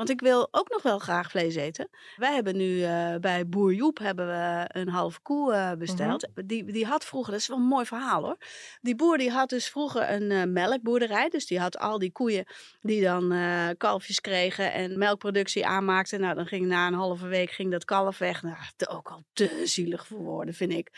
Want 0.00 0.12
ik 0.12 0.20
wil 0.20 0.48
ook 0.50 0.68
nog 0.68 0.82
wel 0.82 0.98
graag 0.98 1.30
vlees 1.30 1.54
eten. 1.54 1.88
Wij 2.16 2.34
hebben 2.34 2.56
nu 2.56 2.82
eh, 2.82 3.14
bij 3.16 3.48
Boer 3.48 3.72
Joep 3.72 3.98
hebben 3.98 4.26
we 4.26 4.64
een 4.68 4.88
halve 4.88 5.20
koe 5.20 5.52
eh, 5.52 5.72
besteld. 5.72 6.28
die, 6.44 6.64
die 6.64 6.86
had 6.86 7.04
vroeger, 7.04 7.32
dat 7.32 7.40
is 7.40 7.46
wel 7.46 7.56
een 7.56 7.62
mooi 7.62 7.86
verhaal 7.86 8.22
hoor. 8.22 8.36
Die 8.80 8.94
boer 8.94 9.18
die 9.18 9.30
had 9.30 9.48
dus 9.48 9.68
vroeger 9.68 10.10
een 10.10 10.30
eh, 10.30 10.44
melkboerderij. 10.44 11.28
Dus 11.28 11.46
die 11.46 11.60
had 11.60 11.78
al 11.78 11.98
die 11.98 12.12
koeien 12.12 12.44
die 12.80 13.02
dan 13.02 13.34
kalfjes 13.76 14.20
kregen 14.20 14.72
en 14.72 14.98
melkproductie 14.98 15.66
aanmaakten. 15.66 16.20
Nou, 16.20 16.34
dan 16.34 16.46
ging 16.46 16.66
na 16.66 16.86
een 16.86 16.94
halve 16.94 17.26
week 17.26 17.50
ging 17.50 17.70
dat 17.70 17.84
kalf 17.84 18.18
weg. 18.18 18.42
Nou, 18.42 18.56
ook 18.88 19.10
al 19.10 19.24
te 19.32 19.62
zielig 19.64 20.06
voor 20.06 20.22
woorden, 20.22 20.54
vind 20.54 20.72
ik. 20.72 20.90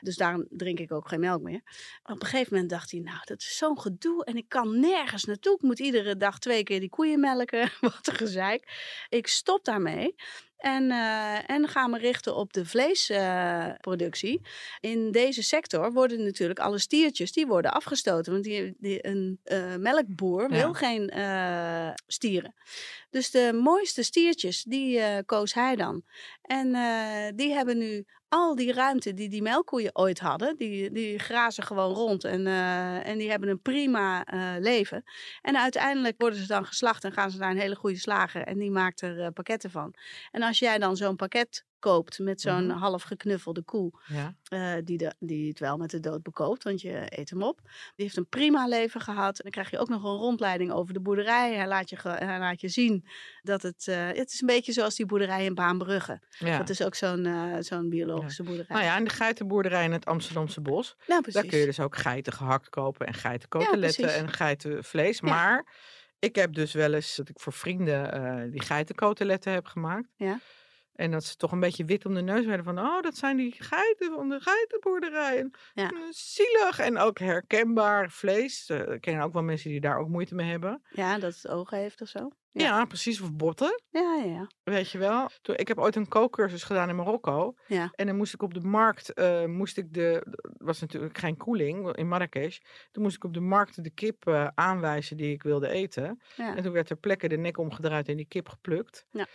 Dus 0.00 0.16
daarom 0.16 0.46
drink 0.50 0.78
ik 0.78 0.92
ook 0.92 1.08
geen 1.08 1.20
melk 1.20 1.42
meer. 1.42 1.60
Op 2.02 2.20
een 2.20 2.26
gegeven 2.26 2.52
moment 2.52 2.70
dacht 2.70 2.90
hij, 2.90 3.00
nou, 3.00 3.18
dat 3.24 3.40
is 3.40 3.56
zo'n 3.56 3.80
gedoe 3.80 4.24
en 4.24 4.36
ik 4.36 4.48
kan 4.48 4.80
nergens 4.80 5.24
naartoe. 5.24 5.54
Ik 5.54 5.62
moet 5.62 5.78
iedere 5.78 6.16
dag 6.16 6.38
twee 6.38 6.62
keer 6.62 6.80
die 6.80 6.88
koeien 6.88 7.20
melken. 7.20 7.70
Wat 7.80 8.06
een 8.06 8.14
gezeik. 8.14 8.46
Ik 9.08 9.26
stop 9.26 9.64
daarmee. 9.64 10.14
En, 10.58 10.90
eh, 10.90 11.50
en 11.50 11.68
ga 11.68 11.86
me 11.86 11.98
richten 11.98 12.36
op 12.36 12.52
de 12.52 12.66
vleesproductie. 12.66 14.40
In 14.80 15.10
deze 15.10 15.42
sector 15.42 15.92
worden 15.92 16.24
natuurlijk 16.24 16.58
alle 16.58 16.78
stiertjes 16.78 17.32
die 17.32 17.46
worden 17.46 17.72
afgestoten. 17.72 18.32
Want 18.32 18.44
die, 18.44 18.74
die, 18.78 19.06
een 19.06 19.40
eh, 19.44 19.74
melkboer 19.76 20.42
Ja. 20.42 20.48
wil 20.48 20.72
geen 20.72 21.08
eh, 21.08 21.90
stieren. 22.06 22.54
Dus 23.10 23.30
de 23.30 23.52
mooiste 23.62 24.02
stiertjes, 24.02 24.62
die 24.62 24.98
eh, 24.98 25.18
koos 25.26 25.54
hij 25.54 25.76
dan. 25.76 26.02
En 26.42 26.74
eh, 26.74 27.32
die 27.34 27.52
hebben 27.52 27.78
nu 27.78 28.06
al 28.28 28.54
die 28.54 28.72
ruimte 28.72 29.14
die 29.14 29.28
die 29.28 29.42
melkkoeien 29.42 29.96
ooit 29.96 30.18
hadden. 30.18 30.56
Die, 30.56 30.90
die 30.90 31.18
grazen 31.18 31.62
gewoon 31.62 31.94
rond 31.94 32.24
en, 32.24 32.46
eh, 32.46 33.06
en 33.06 33.18
die 33.18 33.30
hebben 33.30 33.48
een 33.48 33.62
prima 33.62 34.24
leven. 34.58 35.04
En 35.42 35.58
uiteindelijk 35.58 36.14
worden 36.18 36.38
ze 36.38 36.46
dan 36.46 36.66
geslacht 36.66 37.04
en 37.04 37.12
gaan 37.12 37.30
ze 37.30 37.38
naar 37.38 37.50
een 37.50 37.58
hele 37.58 37.76
goede 37.76 37.98
slager. 37.98 38.42
En 38.42 38.58
die 38.58 38.70
maakt 38.70 39.00
er 39.00 39.32
pakketten 39.32 39.70
van. 39.70 39.94
En 40.30 40.42
als 40.42 40.58
jij 40.58 40.78
dan 40.78 40.96
zo'n 40.96 41.16
pakket 41.16 41.64
koopt 41.78 42.18
met 42.18 42.40
zo'n 42.40 42.66
Mhm. 42.66 42.76
half 42.78 43.02
geknuffelde 43.02 43.62
koe, 43.62 43.90
Ja. 44.06 44.34
eh, 44.48 44.72
die, 44.84 44.98
de, 44.98 45.14
die 45.18 45.48
het 45.48 45.58
wel 45.58 45.76
met 45.76 45.90
de 45.90 46.00
dood 46.00 46.22
bekoopt, 46.22 46.62
want 46.64 46.80
je 46.80 47.02
eet 47.18 47.30
hem 47.30 47.42
op. 47.42 47.60
Die 47.62 48.04
heeft 48.04 48.16
een 48.16 48.28
prima 48.28 48.66
leven 48.66 49.00
gehad. 49.00 49.36
En 49.36 49.42
dan 49.42 49.50
krijg 49.50 49.70
je 49.70 49.78
ook 49.78 49.88
nog 49.88 50.04
een 50.04 50.16
rondleiding 50.18 50.72
over 50.72 50.92
de 50.94 51.00
boerderij. 51.00 51.54
Hij 51.54 51.66
laat 51.66 51.90
je, 51.90 51.96
hij 52.02 52.38
laat 52.38 52.60
je 52.60 52.68
zien 52.68 53.04
dat 53.42 53.62
het... 53.62 53.88
eh, 53.88 54.06
het 54.06 54.32
is 54.32 54.40
een 54.40 54.46
beetje 54.46 54.72
zoals 54.72 54.94
die 54.96 55.06
boerderij 55.06 55.44
in 55.44 55.54
Baanbrugge. 55.54 56.20
ja. 56.38 56.58
Dat 56.58 56.68
is 56.68 56.82
ook 56.82 56.94
zo'n 56.94 57.26
eh, 57.26 57.56
zo'n 57.60 57.88
biologische 57.88 58.42
boerderij. 58.42 58.76
Nou 58.76 58.84
ja, 58.88 58.96
en 58.96 59.04
de 59.04 59.10
geitenboerderij 59.10 59.84
in 59.84 59.92
het 59.92 60.04
Amsterdamse 60.06 60.60
bos. 60.60 60.94
Nou, 61.06 61.20
precies. 61.22 61.40
Daar 61.40 61.50
kun 61.50 61.58
je 61.58 61.64
dus 61.66 61.80
ook 61.80 61.96
geiten 61.96 62.32
gehakt 62.32 62.68
kopen 62.68 63.06
en 63.06 63.14
geitenkoteletten 63.14 64.14
en 64.14 64.28
geitenvlees. 64.32 65.18
Ja. 65.18 65.28
Maar 65.28 65.66
ik 66.18 66.34
heb 66.34 66.54
dus 66.54 66.72
wel 66.72 66.92
eens 66.94 67.16
dat 67.16 67.28
ik 67.28 67.40
voor 67.40 67.52
vrienden 67.52 68.50
die 68.50 68.62
geitenkoteletten 68.62 69.52
heb 69.52 69.66
gemaakt. 69.66 70.08
Ja. 70.16 70.40
En 70.98 71.10
dat 71.10 71.24
ze 71.24 71.36
toch 71.36 71.52
een 71.52 71.60
beetje 71.60 71.84
wit 71.84 72.06
om 72.06 72.14
de 72.14 72.20
neus 72.22 72.44
werden 72.46 72.64
van, 72.64 72.78
oh, 72.78 73.00
dat 73.02 73.16
zijn 73.16 73.36
die 73.36 73.54
geiten 73.58 74.12
van 74.14 74.28
de 74.28 74.40
geitenboerderij. 74.40 75.38
En, 75.38 75.50
Ja. 75.74 75.90
eh, 75.90 75.96
zielig 76.10 76.78
en 76.78 76.98
ook 76.98 77.18
herkenbaar 77.18 78.10
vlees. 78.10 78.68
Eh, 78.68 78.92
ik 78.92 79.00
ken 79.00 79.20
ook 79.20 79.32
wel 79.32 79.42
mensen 79.42 79.70
die 79.70 79.80
daar 79.80 79.98
ook 79.98 80.08
moeite 80.08 80.34
mee 80.34 80.50
hebben. 80.50 80.82
Ja, 80.90 81.18
dat 81.18 81.34
het 81.34 81.48
ogen 81.48 81.78
heeft 81.78 82.00
of 82.00 82.08
zo. 82.08 82.30
Ja, 82.52 82.64
Ja. 82.64 82.84
precies. 82.84 83.20
Of 83.20 83.32
botten, 83.32 83.82
Ja, 83.90 84.14
ja, 84.24 84.24
ja. 84.24 84.46
weet 84.62 84.90
je 84.90 84.98
wel. 84.98 85.28
Toen, 85.42 85.56
ik 85.56 85.68
heb 85.68 85.78
ooit 85.78 85.96
een 85.96 86.08
kookcursus 86.08 86.62
gedaan 86.64 86.88
in 86.88 86.96
Marokko. 86.96 87.54
Ja. 87.66 87.90
En 87.94 88.06
dan 88.06 88.16
moest 88.16 88.34
ik 88.34 88.42
op 88.42 88.54
de 88.54 88.60
markt, 88.60 89.12
eh, 89.12 89.44
moest 89.44 89.76
ik 89.78 89.92
de, 89.94 90.26
was 90.56 90.80
natuurlijk 90.80 91.18
geen 91.18 91.36
koeling 91.36 91.96
in 91.96 92.08
Marrakesh. 92.08 92.58
Toen 92.90 93.02
moest 93.02 93.16
ik 93.16 93.24
op 93.24 93.34
de 93.34 93.40
markt 93.40 93.84
de 93.84 93.90
kip 93.90 94.26
eh, 94.26 94.48
aanwijzen 94.54 95.16
die 95.16 95.32
ik 95.32 95.42
wilde 95.42 95.68
eten. 95.68 96.22
ja. 96.36 96.56
En 96.56 96.62
toen 96.62 96.72
werd 96.72 96.86
ter 96.86 96.96
plekke 96.96 97.28
de 97.28 97.36
nek 97.36 97.58
omgedraaid 97.58 98.08
en 98.08 98.16
die 98.16 98.26
kip 98.28 98.48
geplukt. 98.48 99.04
Ja. 99.10 99.26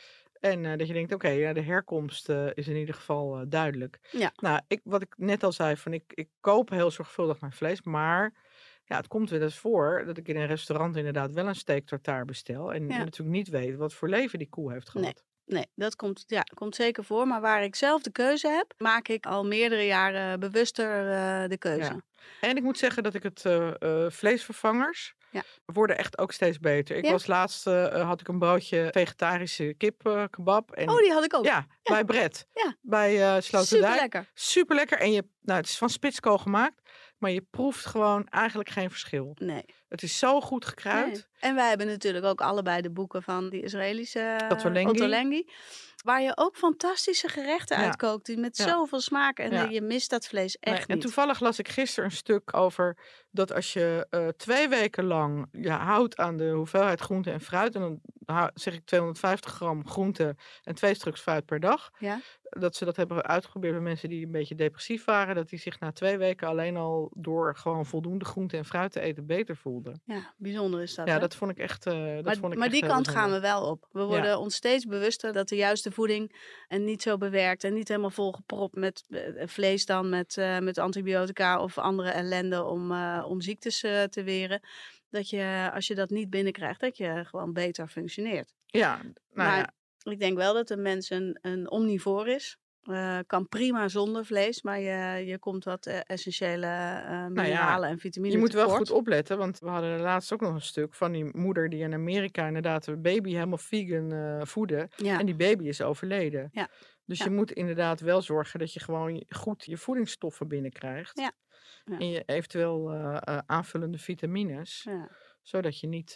En 0.44 0.66
eh, 0.66 0.78
dat 0.78 0.88
je 0.88 0.94
denkt, 0.94 1.14
oké, 1.14 1.30
ja, 1.30 1.54
de 1.54 1.62
herkomst 1.62 2.30
eh, 2.30 2.48
is 2.54 2.68
in 2.68 2.76
ieder 2.76 2.96
geval 2.96 3.40
eh, 3.40 3.46
duidelijk. 3.48 4.00
Ja. 4.12 4.32
Nou, 4.36 4.62
ik, 4.68 4.82
wat 4.84 5.02
ik 5.02 5.14
net 5.18 5.44
al 5.44 5.52
zei, 5.52 5.78
van 5.78 5.94
ik, 5.94 6.04
ik 6.14 6.30
koop 6.40 6.70
heel 6.70 6.92
zorgvuldig 6.92 7.40
mijn 7.40 7.52
vlees, 7.54 7.82
maar 7.82 8.34
ja, 8.86 8.98
het 8.98 9.08
komt 9.08 9.30
wel 9.30 9.42
eens 9.42 9.58
voor 9.58 10.04
dat 10.06 10.18
ik 10.18 10.28
in 10.28 10.36
een 10.36 10.46
restaurant 10.46 10.96
inderdaad 10.96 11.32
wel 11.34 11.48
een 11.48 11.56
steak 11.56 11.86
tartare 11.86 12.26
bestel 12.26 12.74
en 12.74 12.88
Ja. 12.88 12.98
natuurlijk 12.98 13.36
niet 13.36 13.50
weet 13.50 13.76
wat 13.76 13.94
voor 13.94 14.10
leven 14.10 14.40
die 14.40 14.50
koe 14.50 14.72
heeft 14.72 14.90
gehad. 14.90 15.06
Nee. 15.16 15.33
Nee, 15.46 15.66
dat 15.76 15.96
komt, 15.96 16.24
ja, 16.28 16.42
komt 16.42 16.76
zeker 16.76 17.04
voor. 17.04 17.28
Maar 17.28 17.42
waar 17.42 17.64
ik 17.64 17.76
zelf 17.76 18.02
de 18.02 18.12
keuze 18.12 18.48
heb, 18.48 18.74
maak 18.78 19.08
ik 19.08 19.26
al 19.26 19.46
meerdere 19.46 19.86
jaren 19.86 20.40
bewuster 20.40 21.04
uh, 21.04 21.50
de 21.50 21.58
keuze. 21.58 21.94
Ja. 21.94 22.02
En 22.40 22.58
ik 22.58 22.64
moet 22.64 22.78
zeggen 22.78 23.04
dat 23.04 23.14
ik 23.14 23.24
het 23.24 23.44
uh, 23.46 23.72
uh, 23.80 24.10
vleesvervangers 24.10 25.14
ja. 25.32 25.44
worden 25.66 25.98
echt 25.98 26.18
ook 26.18 26.32
steeds 26.32 26.60
beter. 26.60 26.96
Ik 26.96 27.10
was 27.10 27.28
laatst, 27.28 27.64
had 27.64 28.20
ik 28.20 28.28
een 28.28 28.40
broodje 28.40 28.88
vegetarische 28.92 29.74
kip 29.78 30.28
kebab. 30.30 30.72
En, 30.72 30.90
oh, 30.90 30.98
die 30.98 31.12
had 31.12 31.24
ik 31.24 31.34
ook. 31.34 31.46
Ja, 31.46 31.66
bij 31.84 32.06
Brett. 32.06 32.48
Ja. 32.54 32.76
Bij 32.82 33.42
Sloterdijk. 33.42 33.66
Super 33.66 33.96
lekker. 33.96 34.30
Super 34.34 34.76
lekker. 34.76 35.00
En 35.00 35.12
je, 35.12 35.26
nou, 35.42 35.60
het 35.60 35.68
is 35.68 35.78
van 35.78 35.90
spitskool 35.90 36.38
gemaakt. 36.38 36.82
Maar 37.18 37.32
je 37.32 37.42
proeft 37.42 37.86
gewoon 37.86 38.28
eigenlijk 38.28 38.70
geen 38.70 38.90
verschil. 38.90 39.36
Nee. 39.40 39.66
Het 39.94 40.04
is 40.04 40.20
zo 40.20 40.42
goed 40.42 40.66
gekruid. 40.66 41.12
Nee. 41.12 41.24
En 41.40 41.56
wij 41.56 41.70
hebben 41.70 41.88
natuurlijk 41.88 42.26
ook 42.26 42.42
allebei 42.42 42.82
de 42.82 42.90
boeken 42.90 43.24
van 43.24 43.50
die 43.50 43.62
Israëlische 43.62 44.38
Ottolenghi. 44.50 45.46
Waar 46.04 46.22
je 46.22 46.32
ook 46.36 46.56
fantastische 46.56 47.28
gerechten 47.28 47.78
ja. 47.78 47.84
uitkookt. 47.84 48.26
Die 48.26 48.38
met 48.38 48.58
zoveel 48.58 49.00
smaak. 49.02 49.40
En 49.40 49.72
je 49.72 49.82
mist 49.82 50.10
dat 50.10 50.28
vlees 50.28 50.58
echt 50.60 50.88
nee, 50.88 50.98
En 50.98 51.04
toevallig 51.04 51.40
las 51.40 51.60
ik 51.60 51.68
gisteren 51.68 52.10
een 52.10 52.16
stuk 52.16 52.56
over 52.56 52.98
dat 53.32 53.54
als 53.54 53.74
je 53.74 54.08
uh, 54.12 54.28
twee 54.28 54.68
weken 54.68 55.04
lang 55.04 55.48
ja, 55.52 55.78
houdt 55.78 56.18
aan 56.18 56.38
de 56.38 56.50
hoeveelheid 56.50 57.00
groente 57.00 57.32
en 57.32 57.42
fruit. 57.42 57.76
En 57.76 57.82
dan 57.82 58.00
zeg 58.54 58.74
ik 58.74 58.86
250 58.86 59.52
gram 59.52 59.88
groente 59.88 60.36
en 60.64 60.76
twee 60.76 60.94
stuks 60.94 61.22
fruit 61.22 61.46
per 61.46 61.60
dag. 61.60 61.92
Ja 61.98 62.20
dat 62.60 62.76
ze 62.76 62.86
dat 62.86 62.96
hebben 62.96 63.24
uitgeprobeerd 63.24 63.74
bij 63.74 63.84
mensen 63.84 64.10
die 64.10 64.26
een 64.26 64.32
beetje 64.32 64.56
depressief 64.56 65.06
waren. 65.06 65.36
Dat 65.36 65.50
die 65.50 65.60
zich 65.60 65.80
na 65.80 65.92
twee 65.92 66.18
weken 66.18 66.48
alleen 66.48 66.78
al 66.78 67.12
door 67.16 67.56
gewoon 67.56 67.86
voldoende 67.86 68.26
groente 68.26 68.58
en 68.58 68.66
fruit 68.66 68.92
te 68.92 69.00
eten 69.00 69.26
beter 69.26 69.56
voelden. 69.56 69.83
Ja, 70.06 70.34
bijzonder 70.38 70.82
is 70.82 70.96
dat. 70.96 71.08
Ja, 71.08 71.14
hè? 71.14 71.20
dat 71.20 71.36
vond 71.36 71.52
ik 71.52 71.58
echt. 71.58 71.86
Uh, 71.86 71.94
dat 71.94 72.24
maar 72.24 72.36
vond 72.36 72.54
ik 72.54 72.60
maar 72.60 72.68
echt 72.68 72.80
die 72.80 72.90
kant 72.90 73.08
gaan 73.08 73.32
we 73.32 73.40
wel 73.40 73.70
op. 73.70 73.88
We 73.92 74.04
worden 74.04 74.40
ons 74.40 74.56
steeds 74.56 74.86
bewuster 74.86 75.34
dat 75.34 75.50
de 75.50 75.56
juiste 75.56 75.92
voeding 75.92 76.36
en 76.68 76.84
niet 76.84 77.02
zo 77.02 77.18
bewerkt 77.18 77.64
en 77.64 77.74
niet 77.74 77.88
helemaal 77.88 78.10
volgepropt 78.10 78.76
met 78.76 79.04
uh, 79.08 79.20
vlees 79.46 79.86
dan 79.86 80.10
met, 80.10 80.38
uh, 80.38 80.60
met 80.60 80.78
antibiotica 80.78 81.62
of 81.62 81.78
andere 81.78 82.10
ellende 82.10 82.64
om, 82.64 82.92
om 83.22 83.42
ziektes 83.42 83.80
te 84.10 84.24
weren. 84.24 84.62
Dat 85.10 85.30
je, 85.30 85.72
als 85.74 85.88
je 85.88 85.96
dat 85.96 86.10
niet 86.10 86.30
binnenkrijgt, 86.30 86.80
dat 86.80 86.98
je 86.98 87.26
gewoon 87.26 87.54
beter 87.54 87.88
functioneert. 87.88 88.54
Ja, 88.66 88.96
nou 88.96 89.14
maar, 89.32 89.58
ja 89.58 89.74
ik 90.12 90.20
denk 90.20 90.38
wel 90.38 90.54
dat 90.54 90.70
een 90.70 90.82
mens 90.82 91.10
een, 91.10 91.38
een 91.42 91.72
omnivoor 91.72 92.28
is. 92.28 92.58
Uh, 92.90 93.20
kan 93.28 93.48
prima 93.48 93.88
zonder 93.88 94.26
vlees, 94.26 94.62
maar 94.62 94.80
je, 94.80 95.26
je 95.26 95.40
komt 95.40 95.64
wat 95.64 95.88
uh, 95.88 96.00
essentiële 96.04 96.66
uh, 96.66 97.28
mineralen 97.28 97.34
nou 97.34 97.48
ja, 97.48 97.82
en 97.82 98.00
vitamine 98.00 98.34
Je 98.34 98.40
moet 98.40 98.54
wel 98.54 98.70
goed 98.70 98.92
opletten, 98.92 99.38
want 99.38 99.60
we 99.60 99.70
hadden 99.70 100.00
laatst 100.00 100.34
ook 100.34 100.42
nog 100.42 100.54
een 100.54 100.62
stuk 100.62 100.94
van 100.94 101.12
die 101.12 101.38
moeder 101.38 101.70
die 101.70 101.80
in 101.80 101.94
Amerika 101.94 102.48
inderdaad 102.48 102.88
een 102.88 103.02
baby 103.02 103.34
helemaal 103.34 103.58
vegan 103.58 104.48
voedde. 104.48 104.90
Ja. 104.96 105.20
En 105.20 105.26
die 105.26 105.36
baby 105.36 105.68
is 105.68 105.82
overleden. 105.82 106.50
Ja. 106.52 106.70
Dus 107.06 107.20
je 107.20 107.30
moet 107.30 107.52
inderdaad 107.52 108.00
wel 108.00 108.22
zorgen 108.22 108.60
dat 108.60 108.74
je 108.74 108.80
gewoon 108.80 109.24
goed 109.30 109.66
je 109.66 109.78
voedingsstoffen 109.78 110.48
binnenkrijgt. 110.48 111.20
Ja. 111.20 111.32
En 111.98 112.10
je 112.10 112.24
eventueel 112.26 112.92
aanvullende 113.46 113.98
vitamines, 113.98 114.88
zodat 115.42 115.80
je 115.80 115.88
niet 115.88 116.16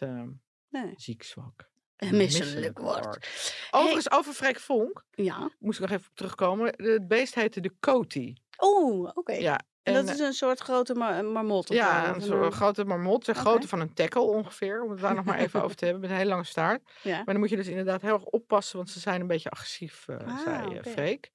nee. 0.70 0.94
ziek 0.96 1.24
zwak 1.24 1.70
misselijk 2.12 2.80
wordt. 2.80 3.30
Overigens, 3.72 4.12
over 4.12 4.34
Freek 4.34 4.60
Vonk, 4.60 5.04
ja. 5.12 5.50
moest 5.60 5.80
ik 5.80 5.90
nog 5.90 6.00
even 6.00 6.12
terugkomen. 6.14 6.74
Het 6.76 7.08
beest 7.08 7.36
heette 7.36 7.60
de 7.60 7.74
Coty. 7.80 8.36
Oeh, 8.60 9.12
oké. 9.14 9.34
Ja, 9.34 9.60
en, 9.88 9.94
dat 9.94 10.10
is 10.14 10.20
een 10.20 10.34
soort 10.34 10.60
grote 10.60 10.94
mar 10.94 11.26
marmot? 11.26 11.68
Ja, 11.68 12.16
een 12.16 12.22
soort 12.22 12.54
grote 12.54 12.86
marmot. 12.86 13.26
De 13.26 13.32
okay. 13.32 13.44
grootte 13.44 13.68
van 13.68 13.80
een 13.80 13.94
tackle 13.94 14.22
ongeveer. 14.22 14.84
Om 14.84 14.92
het 14.92 15.00
daar 15.00 15.16
nog 15.16 15.26
maar 15.26 15.40
even 15.40 15.64
over 15.64 15.76
te 15.76 15.84
hebben. 15.84 16.02
Met 16.02 16.12
een 16.12 16.18
hele 16.18 16.30
lange 16.30 16.44
staart. 16.44 16.82
Ja. 17.02 17.16
Maar 17.16 17.26
dan 17.26 17.40
moet 17.40 17.50
je 17.50 17.56
dus 17.56 17.68
inderdaad 17.68 18.02
heel 18.02 18.14
erg 18.14 18.24
oppassen. 18.24 18.78
Want 18.78 18.90
ze 18.90 19.00
zijn 19.00 19.22
een 19.22 19.28
beetje 19.28 19.50
agressief, 19.50 20.06
uh, 20.08 20.18
ah, 20.18 20.40
zei 20.44 20.64
uh, 20.64 20.78
okay. 20.78 20.92
Freek. 20.92 21.32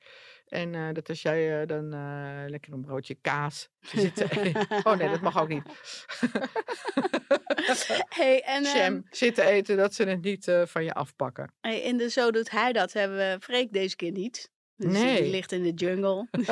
En 0.52 0.72
uh, 0.72 0.88
dat 0.92 1.08
als 1.08 1.22
jij 1.22 1.60
uh, 1.60 1.66
dan 1.66 1.94
uh, 1.94 2.44
lekker 2.46 2.72
een 2.72 2.80
broodje 2.80 3.14
kaas 3.14 3.68
zit 3.80 4.24
Oh 4.84 4.96
nee, 4.96 5.08
dat 5.08 5.20
mag 5.20 5.40
ook 5.40 5.48
niet. 5.48 5.62
hey, 8.08 8.42
en, 8.42 8.62
Jam 8.62 8.94
um, 8.94 9.06
zitten 9.10 9.44
eten, 9.44 9.76
dat 9.76 9.94
ze 9.94 10.04
het 10.04 10.22
niet 10.22 10.52
van 10.64 10.84
je 10.84 10.92
afpakken. 10.92 11.54
Hey, 11.60 11.80
in 11.80 11.96
de 11.96 12.10
Zo 12.10 12.30
Doet 12.30 12.50
Hij 12.50 12.72
Dat 12.72 12.92
hebben 12.92 13.18
we 13.18 13.36
Freek 13.40 13.72
deze 13.72 13.96
keer 13.96 14.10
niet. 14.10 14.50
Dus 14.76 14.92
nee. 14.92 15.22
Die 15.22 15.30
ligt 15.30 15.52
in 15.52 15.62
de 15.62 15.72
jungle. 15.72 16.28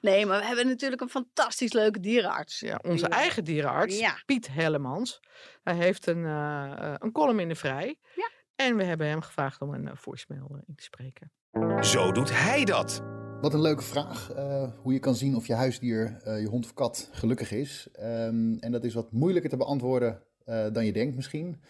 nee, 0.00 0.26
maar 0.26 0.40
we 0.40 0.46
hebben 0.46 0.66
natuurlijk 0.66 1.00
een 1.00 1.08
fantastisch 1.08 1.72
leuke 1.72 2.00
dierenarts. 2.00 2.60
Ja, 2.60 2.80
onze 2.82 3.08
eigen 3.08 3.44
dierenarts, 3.44 3.98
ja. 3.98 4.22
Piet 4.26 4.48
Hellemans. 4.48 5.20
Hij 5.62 5.74
heeft 5.74 6.06
een, 6.06 6.24
een 6.24 7.12
column 7.12 7.40
in 7.40 7.48
de 7.48 7.54
Vrij. 7.54 7.98
Ja. 8.14 8.30
En 8.54 8.76
we 8.76 8.84
hebben 8.84 9.06
hem 9.06 9.20
gevraagd 9.20 9.60
om 9.60 9.74
een 9.74 9.96
voicemail 9.96 10.62
in 10.66 10.74
te 10.74 10.82
spreken. 10.82 11.32
Zo 11.80 12.12
doet 12.12 12.30
hij 12.30 12.64
dat. 12.64 13.02
Wat 13.40 13.54
een 13.54 13.60
leuke 13.60 13.82
vraag. 13.82 14.30
Uh, 14.36 14.68
hoe 14.82 14.92
je 14.92 14.98
kan 14.98 15.14
zien 15.14 15.36
of 15.36 15.46
je 15.46 15.54
huisdier, 15.54 16.20
uh, 16.26 16.40
je 16.40 16.48
hond 16.48 16.64
of 16.64 16.74
kat, 16.74 17.08
gelukkig 17.12 17.52
is. 17.52 17.88
Um, 18.00 18.58
en 18.58 18.72
dat 18.72 18.84
is 18.84 18.94
wat 18.94 19.12
moeilijker 19.12 19.50
te 19.50 19.56
beantwoorden 19.56 20.22
uh, 20.46 20.66
dan 20.72 20.86
je 20.86 20.92
denkt 20.92 21.16
misschien. 21.16 21.60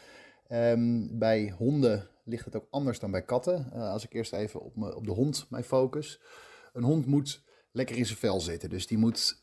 Um, 0.48 1.18
bij 1.18 1.54
honden 1.58 2.08
ligt 2.24 2.44
het 2.44 2.56
ook 2.56 2.66
anders 2.70 2.98
dan 2.98 3.10
bij 3.10 3.22
katten. 3.22 3.72
als 3.72 4.04
ik 4.04 4.12
eerst 4.12 4.32
even 4.32 4.60
op, 4.60 4.76
me, 4.76 4.96
op 4.96 5.06
de 5.06 5.12
hond 5.12 5.46
mij 5.50 5.64
focus. 5.64 6.20
Een 6.72 6.84
hond 6.84 7.06
moet 7.06 7.42
lekker 7.72 7.96
in 7.96 8.06
zijn 8.06 8.18
vel 8.18 8.40
zitten. 8.40 8.68
Dus 8.68 8.86
die 8.86 8.98
moet 8.98 9.40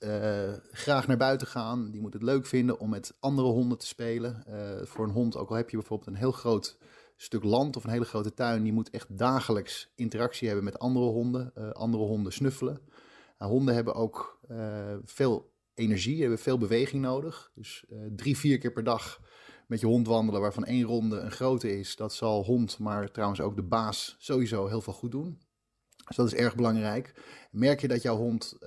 graag 0.71 1.07
naar 1.07 1.17
buiten 1.17 1.47
gaan. 1.47 1.91
Die 1.91 2.01
moet 2.01 2.13
het 2.13 2.23
leuk 2.23 2.45
vinden 2.45 2.79
om 2.79 2.89
met 2.89 3.13
andere 3.19 3.47
honden 3.47 3.77
te 3.77 3.87
spelen. 3.87 4.43
voor 4.83 5.05
een 5.05 5.13
hond, 5.13 5.37
ook 5.37 5.49
al 5.49 5.55
heb 5.55 5.69
je 5.69 5.77
bijvoorbeeld 5.77 6.09
een 6.09 6.15
heel 6.15 6.31
groot 6.31 6.77
stuk 7.21 7.43
land 7.43 7.75
of 7.75 7.83
een 7.83 7.89
hele 7.89 8.05
grote 8.05 8.33
tuin, 8.33 8.63
die 8.63 8.73
moet 8.73 8.89
echt 8.89 9.17
dagelijks 9.17 9.91
interactie 9.95 10.47
hebben 10.47 10.65
met 10.65 10.79
andere 10.79 11.05
honden, 11.05 11.51
uh, 11.57 11.69
andere 11.69 12.03
honden 12.03 12.33
snuffelen. 12.33 12.81
Nou, 13.37 13.51
honden 13.51 13.75
hebben 13.75 13.93
ook 13.93 14.39
uh, 14.51 14.95
veel 15.03 15.53
energie, 15.73 16.21
hebben 16.21 16.39
veel 16.39 16.57
beweging 16.57 17.01
nodig. 17.01 17.51
Dus 17.55 17.85
uh, 17.89 17.99
drie, 18.15 18.37
vier 18.37 18.57
keer 18.57 18.71
per 18.71 18.83
dag 18.83 19.21
met 19.67 19.79
je 19.79 19.85
hond 19.85 20.07
wandelen, 20.07 20.41
waarvan 20.41 20.65
één 20.65 20.83
ronde 20.83 21.19
een 21.19 21.31
grote 21.31 21.79
is, 21.79 21.95
dat 21.95 22.13
zal 22.13 22.43
hond, 22.43 22.79
maar 22.79 23.11
trouwens 23.11 23.41
ook 23.41 23.55
de 23.55 23.63
baas 23.63 24.15
sowieso 24.19 24.67
heel 24.67 24.81
veel 24.81 24.93
goed 24.93 25.11
doen. 25.11 25.41
Dus 26.07 26.15
dat 26.15 26.27
is 26.27 26.35
erg 26.35 26.55
belangrijk. 26.55 27.13
Merk 27.51 27.81
je 27.81 27.87
dat 27.87 28.01
jouw 28.01 28.17
hond 28.17 28.57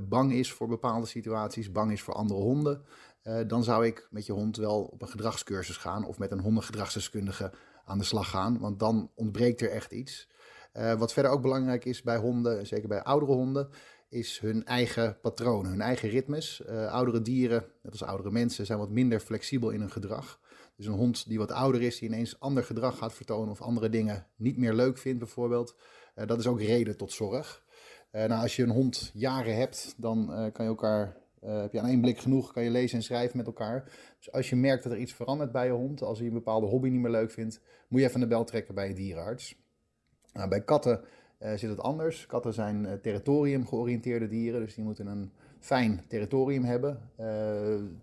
bang 0.00 0.32
is 0.32 0.52
voor 0.52 0.68
bepaalde 0.68 1.06
situaties, 1.06 1.72
bang 1.72 1.92
is 1.92 2.02
voor 2.02 2.14
andere 2.14 2.40
honden, 2.40 2.84
dan 3.46 3.64
zou 3.64 3.86
ik 3.86 4.08
met 4.10 4.26
je 4.26 4.32
hond 4.32 4.56
wel 4.56 4.82
op 4.82 5.02
een 5.02 5.08
gedragscursus 5.08 5.76
gaan 5.76 6.04
of 6.04 6.18
met 6.18 6.30
een 6.30 6.40
hondengedragsdeskundige 6.40 7.52
aan 7.84 7.98
de 7.98 8.04
slag 8.04 8.30
gaan, 8.30 8.58
want 8.58 8.78
dan 8.78 9.10
ontbreekt 9.14 9.60
er 9.60 9.70
echt 9.70 9.92
iets. 9.92 10.28
Uh, 10.76 10.94
wat 10.94 11.12
verder 11.12 11.32
ook 11.32 11.42
belangrijk 11.42 11.84
is 11.84 12.02
bij 12.02 12.16
honden, 12.16 12.66
zeker 12.66 12.88
bij 12.88 13.02
oudere 13.02 13.32
honden, 13.32 13.68
is 14.08 14.38
hun 14.38 14.64
eigen 14.64 15.18
patronen, 15.20 15.70
hun 15.70 15.80
eigen 15.80 16.08
ritmes. 16.08 16.62
Uh, 16.68 16.92
oudere 16.92 17.22
dieren, 17.22 17.64
net 17.82 17.92
als 17.92 18.02
oudere 18.02 18.30
mensen, 18.30 18.66
zijn 18.66 18.78
wat 18.78 18.90
minder 18.90 19.20
flexibel 19.20 19.70
in 19.70 19.80
hun 19.80 19.90
gedrag. 19.90 20.40
Dus 20.76 20.86
een 20.86 20.92
hond 20.92 21.28
die 21.28 21.38
wat 21.38 21.52
ouder 21.52 21.82
is, 21.82 21.98
die 21.98 22.08
ineens 22.08 22.40
ander 22.40 22.64
gedrag 22.64 22.98
gaat 22.98 23.12
vertonen 23.12 23.50
of 23.50 23.60
andere 23.60 23.88
dingen 23.88 24.26
niet 24.36 24.56
meer 24.56 24.72
leuk 24.72 24.98
vindt 24.98 25.18
bijvoorbeeld, 25.18 25.76
uh, 26.14 26.26
dat 26.26 26.38
is 26.38 26.46
ook 26.46 26.60
reden 26.60 26.96
tot 26.96 27.12
zorg. 27.12 27.64
nou, 28.10 28.42
als 28.42 28.56
je 28.56 28.62
een 28.62 28.70
hond 28.70 29.10
jaren 29.14 29.56
hebt, 29.56 29.94
dan 29.96 30.26
kan 30.52 30.64
je 30.64 30.70
elkaar 30.70 31.21
uh, 31.44 31.60
heb 31.60 31.72
je 31.72 31.80
aan 31.80 31.88
één 31.88 32.00
blik 32.00 32.18
genoeg, 32.18 32.52
kan 32.52 32.62
je 32.62 32.70
lezen 32.70 32.96
en 32.98 33.04
schrijven 33.04 33.36
met 33.36 33.46
elkaar. 33.46 33.84
Dus 34.18 34.32
als 34.32 34.50
je 34.50 34.56
merkt 34.56 34.82
dat 34.82 34.92
er 34.92 34.98
iets 34.98 35.12
verandert 35.12 35.52
bij 35.52 35.66
je 35.66 35.72
hond, 35.72 36.02
als 36.02 36.18
hij 36.18 36.26
een 36.26 36.34
bepaalde 36.34 36.66
hobby 36.66 36.88
niet 36.88 37.00
meer 37.00 37.10
leuk 37.10 37.30
vindt, 37.30 37.60
moet 37.88 38.00
je 38.00 38.06
even 38.06 38.20
de 38.20 38.26
bel 38.26 38.44
trekken 38.44 38.74
bij 38.74 38.88
je 38.88 38.94
dierenarts. 38.94 39.56
Nou, 40.32 40.48
bij 40.48 40.62
katten 40.62 41.00
uh, 41.40 41.52
zit 41.54 41.70
het 41.70 41.80
anders. 41.80 42.26
Katten 42.26 42.52
zijn 42.52 42.84
uh, 42.84 42.92
territorium 42.92 43.66
georiënteerde 43.66 44.28
dieren, 44.28 44.60
dus 44.60 44.74
die 44.74 44.84
moeten 44.84 45.06
een 45.06 45.32
fijn 45.58 46.04
territorium 46.08 46.64
hebben. 46.64 47.10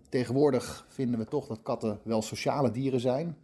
tegenwoordig 0.08 0.86
vinden 0.88 1.18
we 1.18 1.26
toch 1.26 1.46
dat 1.46 1.62
katten 1.62 2.00
wel 2.02 2.22
sociale 2.22 2.70
dieren 2.70 3.00
zijn. 3.00 3.36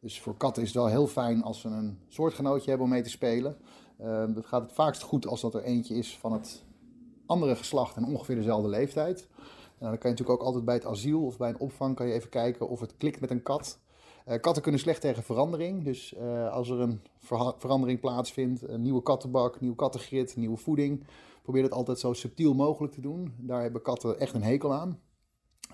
Dus 0.00 0.20
voor 0.20 0.36
katten 0.36 0.62
is 0.62 0.68
het 0.68 0.76
wel 0.76 0.88
heel 0.88 1.06
fijn 1.06 1.42
als 1.42 1.60
ze 1.60 1.68
een 1.68 1.98
soortgenootje 2.08 2.68
hebben 2.68 2.86
om 2.86 2.92
mee 2.92 3.02
te 3.02 3.10
spelen. 3.10 3.56
dat 4.34 4.46
gaat 4.46 4.62
het 4.62 4.72
vaakst 4.72 5.02
goed 5.02 5.26
als 5.26 5.40
dat 5.40 5.54
er 5.54 5.62
eentje 5.62 5.94
is 5.94 6.18
van 6.18 6.32
het 6.32 6.64
andere 7.26 7.56
geslacht 7.56 7.96
en 7.96 8.04
ongeveer 8.06 8.34
dezelfde 8.34 8.68
leeftijd. 8.68 9.28
En 9.78 9.90
dan 9.90 9.98
kan 9.98 10.10
je 10.10 10.16
natuurlijk 10.16 10.40
ook 10.40 10.46
altijd 10.46 10.64
bij 10.64 10.74
het 10.74 10.86
asiel 10.86 11.24
of 11.24 11.36
bij 11.36 11.48
een 11.48 11.58
opvang 11.58 11.96
kan 11.96 12.06
je 12.06 12.12
even 12.12 12.28
kijken 12.28 12.68
of 12.68 12.80
het 12.80 12.96
klikt 12.96 13.20
met 13.20 13.30
een 13.30 13.42
kat. 13.42 13.78
Uh, 14.28 14.40
katten 14.40 14.62
kunnen 14.62 14.80
slecht 14.80 15.00
tegen 15.00 15.22
verandering. 15.22 15.84
Dus 15.84 16.14
uh, 16.14 16.52
als 16.52 16.68
er 16.68 16.80
een 16.80 17.00
ver 17.18 17.54
verandering 17.58 18.00
plaatsvindt, 18.00 18.68
een 18.68 18.82
nieuwe 18.82 19.02
kattenbak, 19.02 19.60
nieuw 19.60 19.74
kattengrit, 19.74 20.36
nieuwe 20.36 20.56
voeding, 20.56 21.04
probeer 21.42 21.62
het 21.62 21.72
altijd 21.72 21.98
zo 21.98 22.12
subtiel 22.12 22.54
mogelijk 22.54 22.92
te 22.92 23.00
doen. 23.00 23.34
Daar 23.38 23.62
hebben 23.62 23.82
katten 23.82 24.18
echt 24.20 24.34
een 24.34 24.42
hekel 24.42 24.74
aan. 24.74 25.00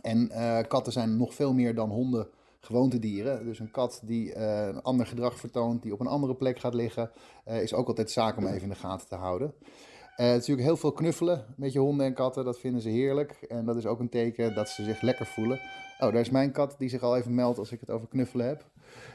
En 0.02 0.30
katten 0.68 0.92
zijn 0.92 1.16
nog 1.16 1.34
veel 1.34 1.52
meer 1.52 1.74
dan 1.74 1.90
honden 1.90 2.28
gewoontedieren. 2.60 3.44
Dus 3.44 3.58
een 3.58 3.70
kat 3.70 4.00
die 4.04 4.36
een 4.36 4.82
ander 4.82 5.06
gedrag 5.06 5.38
vertoont, 5.38 5.82
die 5.82 5.92
op 5.92 6.00
een 6.00 6.06
andere 6.06 6.34
plek 6.34 6.58
gaat 6.58 6.74
liggen, 6.74 7.10
is 7.44 7.74
ook 7.74 7.88
altijd 7.88 8.10
zaak 8.10 8.36
om 8.36 8.46
even 8.46 8.62
in 8.62 8.68
de 8.68 8.74
gaten 8.74 9.08
te 9.08 9.14
houden. 9.14 9.54
Uh, 10.20 10.26
natuurlijk 10.26 10.66
heel 10.66 10.76
veel 10.76 10.92
knuffelen 10.92 11.44
met 11.56 11.72
je 11.72 11.78
honden 11.78 12.06
en 12.06 12.14
katten, 12.14 12.44
dat 12.44 12.59
vinden 12.59 12.80
ze 12.80 12.88
heerlijk. 12.88 13.33
En 13.33 13.64
dat 13.64 13.76
is 13.76 13.87
ook 13.87 14.00
een 14.00 14.09
teken 14.09 14.54
dat 14.54 14.68
ze 14.68 14.85
zich 14.85 15.00
lekker 15.00 15.26
voelen. 15.26 15.61
Oh, 15.98 16.12
daar 16.12 16.20
is 16.20 16.30
mijn 16.30 16.52
kat 16.52 16.74
die 16.78 16.88
zich 16.88 17.02
al 17.02 17.16
even 17.16 17.35
meldt 17.35 17.59
als 17.59 17.72
ik 17.72 17.80
het 17.80 17.90
over 17.90 18.09
knuffelen 18.09 18.46
heb. 18.46 18.70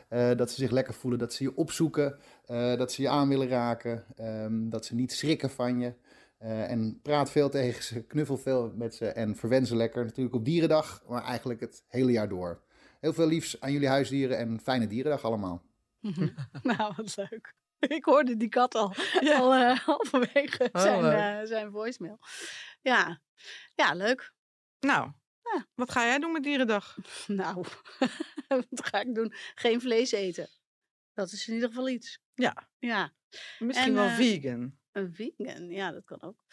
Eh, 0.07 0.35
dat 0.35 0.51
ze 0.51 0.55
zich 0.55 0.71
lekker 0.71 0.93
voelen, 0.93 1.19
dat 1.19 1.33
ze 1.33 1.43
je 1.43 1.55
opzoeken, 1.55 2.17
eh, 2.45 2.77
dat 2.77 2.91
ze 2.91 3.01
je 3.01 3.09
aan 3.09 3.29
willen 3.29 3.47
raken, 3.47 4.05
ehm, 4.15 4.69
dat 4.69 4.85
ze 4.85 4.95
niet 4.95 5.11
schrikken 5.11 5.49
van 5.49 5.79
je. 5.79 5.93
Eh, 6.37 6.71
en 6.71 6.99
praat 7.01 7.31
veel 7.31 7.49
tegen 7.49 7.83
ze, 7.83 8.03
knuffel 8.03 8.37
veel 8.37 8.71
met 8.75 8.95
ze 8.95 9.07
en 9.07 9.35
verwen 9.35 9.65
ze 9.65 9.75
lekker. 9.75 10.03
Natuurlijk 10.05 10.35
op 10.35 10.45
dierendag, 10.45 11.03
maar 11.07 11.23
eigenlijk 11.23 11.59
het 11.59 11.83
hele 11.87 12.11
jaar 12.11 12.29
door. 12.29 12.61
Heel 12.99 13.13
veel 13.13 13.27
liefs 13.27 13.61
aan 13.61 13.71
jullie 13.71 13.87
huisdieren 13.87 14.37
en 14.37 14.59
fijne 14.59 14.87
dierendag 14.87 15.23
allemaal. 15.23 15.63
nou, 16.63 16.93
wat 16.95 17.15
leuk. 17.15 17.53
Ik 17.97 18.05
hoorde 18.05 18.37
die 18.37 18.49
kat 18.49 18.75
al, 18.75 18.93
al 19.21 19.55
uh, 19.57 19.77
halverwege 19.85 20.69
Oh, 20.71 20.81
zijn, 20.81 21.03
eh, 21.03 21.47
zijn 21.47 21.71
voicemail. 21.71 22.19
Ja, 22.81 23.21
ja 23.75 23.93
leuk. 23.93 24.33
Nou, 24.79 25.11
Ja. 25.43 25.65
wat 25.75 25.91
ga 25.91 26.05
jij 26.05 26.19
doen 26.19 26.31
met 26.31 26.43
dierendag? 26.43 26.97
Nou, 27.27 27.65
wat 28.47 28.85
ga 28.85 28.99
ik 29.01 29.15
doen? 29.15 29.33
Geen 29.55 29.81
vlees 29.81 30.11
eten. 30.11 30.49
Dat 31.13 31.31
is 31.31 31.47
in 31.47 31.53
ieder 31.53 31.69
geval 31.69 31.89
iets. 31.89 32.19
Ja. 32.33 32.67
Ja, 32.79 33.13
Misschien 33.59 33.87
En, 33.87 33.93
wel 33.93 34.05
eh, 34.05 34.15
vegan. 34.15 34.77
een 34.91 35.13
vegan. 35.13 35.69
Ja, 35.69 35.91
dat 35.91 36.03
kan 36.05 36.21
ook. 36.21 36.43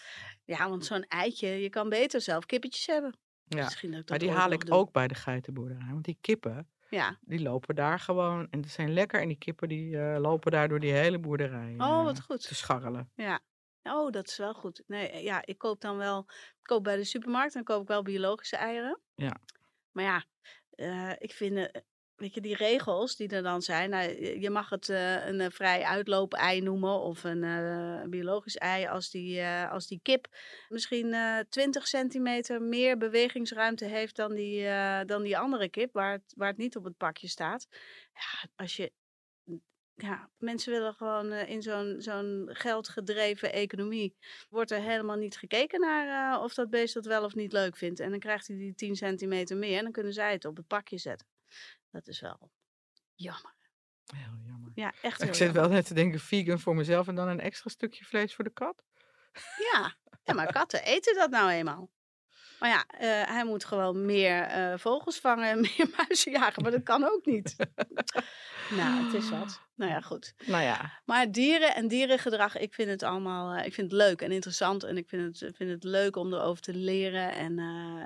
Ja, 0.44 0.68
want 0.68 0.84
zo'n 0.86 1.06
eitje, 1.08 1.48
je 1.48 1.68
kan 1.68 1.88
beter 1.88 2.20
zelf 2.20 2.46
kippetjes 2.46 2.86
hebben. 2.86 3.16
Ja. 3.44 3.64
Misschien 3.64 3.90
dat 3.90 4.00
ik 4.00 4.08
Maar 4.08 4.18
dat 4.18 4.28
die 4.28 4.36
haal 4.36 4.50
ik 4.50 4.64
ook 4.68 4.92
bij 4.92 5.08
de 5.08 5.14
geitenboerderij. 5.14 5.88
Want 5.90 6.04
die 6.04 6.18
kippen, 6.20 6.70
Ja. 6.96 7.18
die 7.20 7.42
lopen 7.42 7.74
daar 7.74 7.98
gewoon. 7.98 8.46
En 8.50 8.60
die 8.60 8.70
zijn 8.70 8.92
lekker. 8.92 9.20
En 9.20 9.28
die 9.28 9.38
kippen 9.38 9.68
die 9.68 9.98
eh, 9.98 10.20
lopen 10.20 10.50
daar 10.52 10.68
door 10.68 10.80
die 10.80 10.92
hele 10.92 11.18
boerderij 11.18 11.74
Oh, 11.78 11.98
eh, 11.98 12.04
wat 12.04 12.20
goed. 12.20 12.48
te 12.48 12.54
scharrelen. 12.54 13.10
Ja. 13.14 13.40
Oh, 13.82 14.10
dat 14.10 14.28
is 14.28 14.36
wel 14.36 14.54
goed. 14.54 14.82
Nee, 14.86 15.08
eh, 15.08 15.22
ja, 15.22 15.42
ik 15.46 15.58
koop 15.58 15.80
dan 15.80 15.96
wel, 15.96 16.18
ik 16.28 16.62
koop 16.62 16.84
bij 16.84 16.96
de 16.96 17.04
supermarkt, 17.04 17.54
dan 17.54 17.62
koop 17.64 17.82
ik 17.82 17.88
wel 17.88 18.02
biologische 18.02 18.56
eieren. 18.56 19.00
Ja. 19.14 19.36
Maar 19.92 20.04
ja, 20.04 20.24
ik 21.18 21.32
vind, 21.32 21.82
weet 22.22 22.34
je, 22.34 22.40
die 22.40 22.56
regels 22.56 23.16
die 23.16 23.28
er 23.28 23.42
dan 23.42 23.62
zijn, 23.62 23.90
nou, 23.90 24.24
je- 24.40 24.50
mag 24.50 24.68
het 24.70 24.88
eh, 24.88 25.26
een 25.26 25.40
eh, 25.40 25.50
vrij 25.50 25.82
uitloop 25.82 26.34
ei 26.34 26.60
noemen 26.60 27.00
of 27.00 27.24
een 27.24 27.44
eh, 27.44 28.02
biologisch 28.08 28.56
ei 28.56 28.86
als 28.86 29.10
die, 29.10 29.44
als 29.46 29.86
die 29.86 30.00
kip 30.02 30.26
misschien 30.68 31.12
eh 31.12 31.38
20 31.48 31.86
centimeter 31.86 32.62
meer 32.62 32.96
bewegingsruimte 32.98 33.84
heeft 33.84 34.16
dan 34.16 34.34
die, 34.34 34.64
dan 35.06 35.22
die 35.22 35.38
andere 35.38 35.68
kip, 35.68 35.92
waar 35.92 36.12
het, 36.12 36.32
waar 36.36 36.48
het 36.48 36.56
niet 36.56 36.76
op 36.76 36.84
het 36.84 36.96
pakje 36.96 37.28
staat. 37.28 37.66
Ja, 38.14 38.48
als 38.56 38.76
je 38.76 38.92
ja, 39.94 40.30
mensen 40.38 40.72
willen 40.72 40.94
gewoon 40.94 41.32
in 41.32 41.62
zo'n 41.62 41.94
zo'n 41.98 42.48
geldgedreven 42.52 43.52
economie. 43.52 44.16
Wordt 44.50 44.70
er 44.70 44.80
helemaal 44.80 45.16
niet 45.16 45.36
gekeken 45.36 45.80
naar 45.80 46.42
of 46.42 46.54
dat 46.54 46.70
beest 46.70 46.94
dat 46.94 47.06
wel 47.06 47.24
of 47.24 47.34
niet 47.34 47.52
leuk 47.52 47.76
vindt. 47.76 48.00
En 48.00 48.10
dan 48.10 48.18
krijgt 48.18 48.46
hij 48.48 48.56
die 48.56 48.74
10 48.74 48.96
centimeter 48.96 49.56
meer 49.56 49.76
en 49.78 49.82
dan 49.82 49.92
kunnen 49.92 50.12
zij 50.12 50.32
het 50.32 50.44
op 50.44 50.56
het 50.56 50.66
pakje 50.66 50.98
zetten. 50.98 51.31
Dat 51.92 52.06
is 52.06 52.20
wel 52.20 52.50
jammer. 53.14 53.54
Heel 54.14 54.38
jammer. 54.46 54.70
Ja, 54.74 54.92
echt 55.02 55.18
heel 55.20 55.28
Ik 55.28 55.34
zit 55.34 55.46
jammer. 55.46 55.62
wel 55.62 55.70
net 55.70 55.86
te 55.86 55.94
denken, 55.94 56.20
vegan 56.20 56.60
voor 56.60 56.74
mezelf 56.74 57.08
en 57.08 57.14
dan 57.14 57.28
een 57.28 57.40
extra 57.40 57.70
stukje 57.70 58.04
vlees 58.04 58.34
voor 58.34 58.44
de 58.44 58.52
kat. 58.52 58.84
Ja. 59.72 59.96
ja, 60.24 60.34
maar 60.34 60.52
katten 60.52 60.82
eten 60.84 61.14
dat 61.14 61.30
nou 61.30 61.50
eenmaal. 61.50 61.90
Maar 62.62 62.70
ja, 62.70 62.84
eh, 62.86 63.34
hij 63.34 63.44
moet 63.44 63.64
gewoon 63.64 64.04
meer 64.04 64.42
eh, 64.42 64.72
vogels 64.76 65.18
vangen 65.18 65.50
en 65.50 65.60
meer 65.76 65.90
muizen 65.96 66.32
jagen. 66.32 66.62
Maar 66.62 66.70
dat 66.70 66.82
kan 66.82 67.04
ook 67.04 67.26
niet. 67.26 67.56
nou, 68.78 69.04
het 69.04 69.14
is 69.14 69.30
wat. 69.30 69.60
Nou 69.74 69.90
ja, 69.90 70.00
goed. 70.00 70.34
Nou 70.46 70.62
ja, 70.62 71.00
Maar 71.04 71.30
dieren 71.32 71.74
en 71.74 71.88
dierengedrag, 71.88 72.58
ik 72.58 72.74
vind 72.74 72.88
het 72.88 73.02
allemaal 73.02 73.52
eh, 73.54 73.66
ik 73.66 73.74
vind 73.74 73.90
het 73.90 74.00
leuk 74.00 74.22
en 74.22 74.30
interessant. 74.32 74.84
En 74.84 74.96
ik 74.96 75.08
vind 75.08 75.40
het, 75.40 75.56
vind 75.56 75.70
het 75.70 75.84
leuk 75.84 76.16
om 76.16 76.32
erover 76.32 76.62
te 76.62 76.74
leren. 76.74 77.32
En 77.32 77.52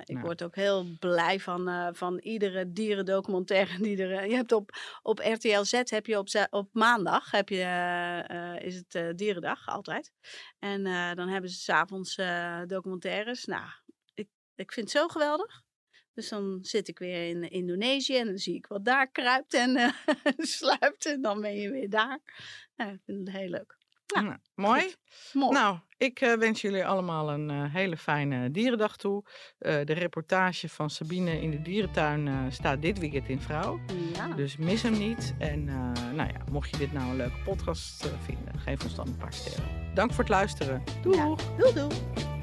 ik 0.04 0.14
Nou. 0.14 0.24
word 0.24 0.42
ook 0.42 0.54
heel 0.54 0.86
blij 0.98 1.40
van, 1.40 1.90
van 1.96 2.18
iedere 2.18 2.72
dierendocumentaire 2.72 3.78
die 3.82 4.02
er... 4.02 4.28
je 4.28 4.34
hebt 4.34 4.52
op, 4.52 4.70
op 5.02 5.18
RTL 5.18 5.62
Z, 5.62 5.72
heb 5.84 6.06
je 6.06 6.18
op, 6.18 6.28
op 6.50 6.68
maandag, 6.72 7.30
heb 7.30 7.48
je, 7.48 8.58
is 8.58 8.82
het 8.88 9.18
dierendag, 9.18 9.66
altijd. 9.68 10.12
En 10.58 10.84
dan 11.14 11.28
hebben 11.28 11.50
ze 11.50 11.60
s'avonds 11.60 12.20
documentaires. 12.66 13.44
Nou, 13.44 13.68
ik, 14.56 14.72
vind 14.72 14.92
het 14.92 15.00
zo 15.02 15.08
geweldig. 15.08 15.64
Dus 16.16 16.28
dan 16.28 16.58
zit 16.62 16.88
ik 16.88 16.98
weer 16.98 17.28
in 17.28 17.50
Indonesië 17.50 18.16
en 18.16 18.26
dan 18.26 18.38
zie 18.38 18.54
ik 18.54 18.66
wat 18.66 18.84
daar 18.84 19.10
kruipt 19.10 19.54
en 19.54 19.76
eh, 19.76 19.92
sluipt. 20.36 21.06
En 21.06 21.22
dan 21.22 21.40
ben 21.40 21.56
je 21.56 21.70
weer 21.70 21.90
daar. 21.90 22.20
Nou, 22.76 22.92
ik 22.92 23.00
vind 23.04 23.26
het 23.26 23.36
heel 23.36 23.48
leuk. 23.48 23.76
Ja, 24.06 24.20
nou, 24.20 24.36
mooi. 24.54 24.94
Mooi. 25.32 25.52
Nou, 25.52 25.78
ik 25.96 26.20
eh, 26.20 26.32
wens 26.32 26.60
jullie 26.60 26.86
allemaal 26.86 27.30
een 27.30 27.50
eh, 27.50 27.74
hele 27.74 27.96
fijne 27.96 28.50
dierendag 28.50 28.96
toe. 28.96 29.24
De 29.58 29.92
reportage 29.92 30.68
van 30.68 30.90
Sabine 30.90 31.40
in 31.40 31.50
de 31.50 31.62
dierentuin 31.62 32.52
staat 32.52 32.82
dit 32.82 32.98
weekend 32.98 33.28
in 33.28 33.40
Vrouw. 33.40 33.80
ja. 34.14 34.28
Dus 34.28 34.56
mis 34.56 34.82
hem 34.82 34.98
niet. 34.98 35.34
En 35.38 35.64
nou 36.14 36.32
ja, 36.32 36.44
mocht 36.50 36.70
je 36.70 36.76
dit 36.76 36.92
nou 36.92 37.10
een 37.10 37.16
leuke 37.16 37.42
podcast 37.44 38.10
vinden, 38.24 38.58
geef 38.58 38.84
ons 38.84 38.94
dan 38.94 39.06
een 39.06 39.16
paar 39.16 39.32
sterren. 39.32 39.94
Dank 39.94 40.10
voor 40.10 40.24
het 40.24 40.32
luisteren. 40.32 40.82
Doei! 41.02 41.16
Ja. 41.16 41.34
Doei 41.56 41.74
doei. 41.74 42.35